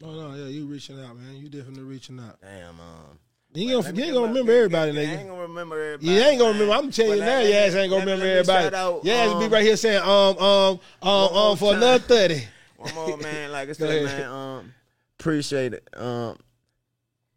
No, 0.00 0.12
no, 0.12 0.34
yeah, 0.34 0.46
you 0.46 0.66
reaching 0.66 1.02
out, 1.02 1.16
man. 1.16 1.36
You 1.36 1.48
definitely 1.48 1.84
reaching 1.84 2.20
out. 2.20 2.38
Damn, 2.40 2.80
um. 2.80 3.18
You 3.54 3.70
ain't 3.74 3.84
gonna, 3.84 3.96
you 3.96 4.04
ain't 4.04 4.14
gonna 4.14 4.28
remember 4.28 4.52
everybody, 4.52 4.98
I 4.98 5.02
ain't 5.02 5.28
gonna 5.28 5.40
remember 5.40 5.82
everybody. 5.82 6.12
You 6.12 6.18
ain't 6.20 6.38
gonna 6.38 6.52
remember. 6.52 6.74
I'm 6.74 6.90
telling 6.90 7.18
you 7.18 7.24
now, 7.24 7.40
your 7.40 7.56
ass 7.56 7.74
ain't 7.74 7.90
gonna 7.90 8.04
remember 8.04 8.26
everybody. 8.26 8.64
shout 8.64 8.74
out, 8.74 9.04
Your 9.04 9.14
ass 9.16 9.38
be 9.38 9.44
um, 9.46 9.50
right 9.50 9.62
here 9.62 9.76
saying, 9.76 10.02
um, 10.02 10.36
um, 10.36 10.80
um, 11.00 11.10
um, 11.10 11.56
for 11.56 11.74
another 11.74 11.98
thirty. 12.00 12.42
One 12.76 12.94
more, 12.94 13.16
man. 13.22 13.52
Like 13.52 13.70
I 13.70 13.72
said, 13.72 14.04
man. 14.04 14.30
Um, 14.30 14.74
appreciate 15.18 15.72
it. 15.72 15.88
Um, 15.96 16.36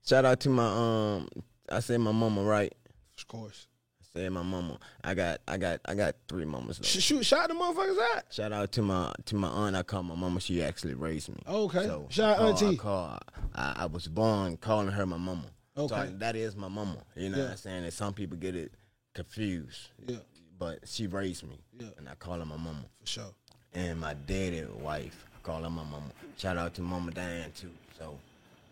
shout 0.05 0.25
out 0.25 0.41
to 0.41 0.49
my 0.49 0.65
um. 0.65 1.29
I 1.69 1.79
said 1.79 2.01
my 2.01 2.11
mama, 2.11 2.43
right? 2.43 2.73
Of 3.17 3.27
course. 3.29 3.67
Said 4.15 4.31
my 4.31 4.41
mama. 4.41 4.79
I 5.03 5.13
got, 5.13 5.39
I 5.47 5.57
got, 5.57 5.81
I 5.85 5.93
got 5.93 6.15
three 6.27 6.45
mamas. 6.45 6.79
Though. 6.79 6.85
Sh- 6.87 6.99
shoot, 7.03 7.23
shout 7.25 7.47
the 7.47 7.53
motherfuckers 7.53 7.97
out. 8.15 8.23
Shout 8.31 8.51
out 8.51 8.71
to 8.71 8.81
my 8.81 9.13
to 9.25 9.35
my 9.35 9.47
aunt. 9.47 9.75
I 9.75 9.83
call 9.83 10.01
my 10.01 10.15
mama. 10.15 10.39
She 10.39 10.63
actually 10.63 10.95
raised 10.95 11.29
me. 11.29 11.37
Okay. 11.47 11.85
So 11.85 12.07
Shout 12.09 12.39
out 12.39 12.49
auntie. 12.61 12.73
I, 12.73 12.75
call, 12.75 13.19
I, 13.53 13.73
I 13.79 13.85
was 13.85 14.07
born 14.07 14.57
calling 14.57 14.87
her 14.87 15.05
my 15.05 15.17
mama. 15.17 15.45
So 15.75 15.83
Okay. 15.83 15.95
I- 15.95 16.05
that 16.17 16.35
is 16.35 16.55
my 16.55 16.67
mama. 16.69 16.97
You 17.15 17.29
know 17.29 17.37
Yeah. 17.37 17.43
what 17.43 17.51
I'm 17.51 17.57
saying? 17.57 17.83
And 17.83 17.93
some 17.93 18.13
people 18.13 18.35
get 18.37 18.55
it 18.55 18.73
confused. 19.13 19.89
Yeah, 20.07 20.17
But 20.57 20.79
she 20.87 21.05
raised 21.07 21.43
me. 21.47 21.59
Yeah. 21.79 21.87
And 21.97 22.09
I 22.09 22.15
call 22.15 22.39
her 22.39 22.45
my 22.45 22.57
mama. 22.57 22.85
for 23.01 23.07
sure. 23.07 23.33
and 23.73 23.99
my 23.99 24.15
daddy 24.25 24.65
wife. 24.81 25.23
I 25.35 25.39
call 25.45 25.61
her 25.61 25.69
my 25.69 25.83
mama. 25.83 26.09
Shout 26.37 26.57
out 26.57 26.73
to 26.75 26.81
Mama 26.81 27.11
Diane 27.11 27.51
too. 27.55 27.69
So 27.97 28.17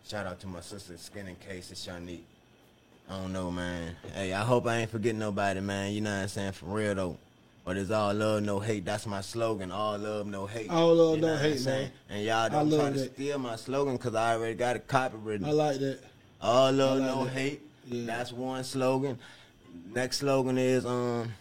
shout 0.03 0.25
out 0.25 0.39
to 0.39 0.47
my 0.47 0.61
sister 0.61 0.97
Skin 0.97 1.27
and 1.27 1.39
Case 1.39 1.69
and 1.69 2.07
Shanique. 2.07 2.23
I 3.09 3.17
don't 3.19 3.31
know, 3.31 3.51
man. 3.51 3.95
Hey, 4.13 4.33
I 4.33 4.43
hope 4.43 4.67
I 4.67 4.77
ain't 4.79 4.91
forgetting 4.91 5.19
nobody, 5.19 5.61
man. 5.61 5.93
You 5.93 6.01
know 6.01 6.11
what 6.15 6.23
I'm 6.23 6.27
saying? 6.27 6.51
For 6.53 6.65
real 6.65 6.95
though. 6.95 7.17
But 7.63 7.75
it's 7.77 7.91
all 7.91 8.13
love, 8.13 8.43
no 8.43 8.59
hate. 8.59 8.85
That's 8.85 9.05
my 9.05 9.19
slogan. 9.19 9.71
All 9.73 9.97
love, 9.97 10.25
no 10.25 10.45
hate. 10.45 10.69
All 10.69 10.93
love, 10.95 11.15
You 11.17 11.21
no 11.21 11.33
what 11.33 11.41
hate, 11.41 11.65
man. 11.65 11.91
And 12.09 12.23
y'all 12.23 12.49
don't 12.49 12.69
try 12.69 12.91
to 12.91 12.99
that. 12.99 13.13
steal 13.13 13.39
my 13.39 13.57
slogan 13.57 13.97
because 13.97 14.15
I 14.15 14.35
already 14.35 14.55
got 14.55 14.77
it 14.77 14.87
copywritten. 14.87 15.45
I 15.45 15.51
like 15.51 15.79
that. 15.79 15.99
All 16.41 16.71
love, 16.71 16.99
like 16.99 17.07
no 17.09 17.25
that. 17.25 17.33
hate. 17.33 17.61
Yeah. 17.85 18.05
That's 18.05 18.31
one 18.31 18.63
slogan. 18.63 19.17
Next 19.93 20.17
slogan 20.19 20.57
is 20.57 20.85
um, 20.85 21.31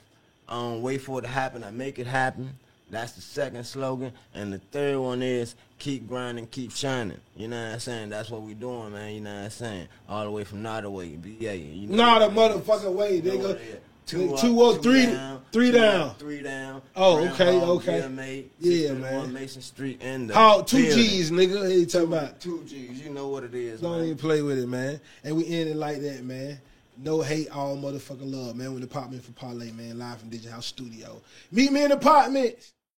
um, 0.49 0.83
wait 0.83 0.99
for 1.01 1.21
it 1.21 1.23
to 1.23 1.29
happen. 1.29 1.63
I 1.63 1.71
make 1.71 1.99
it 2.01 2.07
happen. 2.09 2.51
That's 2.91 3.13
the 3.13 3.21
second 3.21 3.65
slogan. 3.65 4.13
And 4.35 4.53
the 4.53 4.59
third 4.59 4.99
one 4.99 5.23
is 5.23 5.55
keep 5.79 6.09
grinding, 6.09 6.47
keep 6.49 6.73
shining. 6.73 7.21
You 7.37 7.49
know 7.49 7.63
what 7.65 7.73
I'm 7.75 7.81
saying? 7.81 8.09
That's 8.11 8.31
what 8.31 8.43
we 8.43 8.55
doing, 8.55 8.93
man. 8.93 9.15
You 9.15 9.21
know 9.21 9.35
what 9.35 9.45
I'm 9.45 9.51
saying? 9.51 9.89
All 10.09 10.25
the 10.25 10.31
way 10.31 10.45
from 10.45 10.63
Nottoway, 10.63 11.17
VA. 11.17 11.57
You 11.57 11.89
know 11.89 11.97
Not 11.97 12.23
a 12.23 12.29
what 12.29 12.51
it 12.51 12.57
is. 12.57 12.63
motherfucking 12.63 12.93
way, 12.95 13.21
nigga. 13.21 13.51
it 13.51 13.61
is. 13.61 13.79
Two 14.07 14.37
Two, 14.37 14.63
up, 14.63 14.77
up, 14.77 14.83
three- 14.85 15.07
down, 15.07 15.43
three 15.51 15.73
two 15.73 15.79
down. 15.79 16.01
up, 16.11 16.19
three 16.21 16.41
down. 16.41 16.81
Oh, 16.95 17.27
okay, 17.31 17.61
okay. 17.61 18.45
Yeah, 18.61 18.93
man. 18.93 19.33
Mason 19.33 19.61
Street 19.61 20.01
in 20.01 20.29
the 20.29 20.35
How 20.35 20.63
two 20.63 20.77
building. 20.77 20.97
G's, 20.97 21.31
nigga? 21.33 21.67
Hey, 21.69 21.79
you 21.79 21.87
talking 21.87 22.07
about? 22.13 22.39
Two 22.41 22.63
G's. 22.69 23.03
You 23.05 23.11
know 23.11 23.27
what 23.27 23.43
it 23.43 23.53
is, 23.53 23.81
Don't 23.81 23.97
man. 23.97 24.05
even 24.05 24.17
play 24.17 24.43
with 24.43 24.61
it, 24.61 24.69
man. 24.69 25.01
And 25.25 25.37
we 25.37 25.45
end 25.49 25.71
it 25.71 25.77
like 25.77 26.01
that, 26.03 26.23
man. 26.25 26.61
No 26.99 27.21
hate, 27.21 27.51
all 27.51 27.77
motherfucking 27.77 28.33
love, 28.33 28.55
man. 28.55 28.73
With 28.75 28.83
the 28.83 28.87
apartment 28.89 29.25
for 29.25 29.33
Parlay, 29.33 29.73
man, 29.73 29.99
live 29.99 30.21
from 30.21 30.29
Digital 30.31 30.53
House 30.53 30.67
Studio. 30.67 31.21
Meet 31.51 31.73
me 31.73 31.83
in 31.83 31.89
the 31.91 31.97
apartments. 31.97 32.75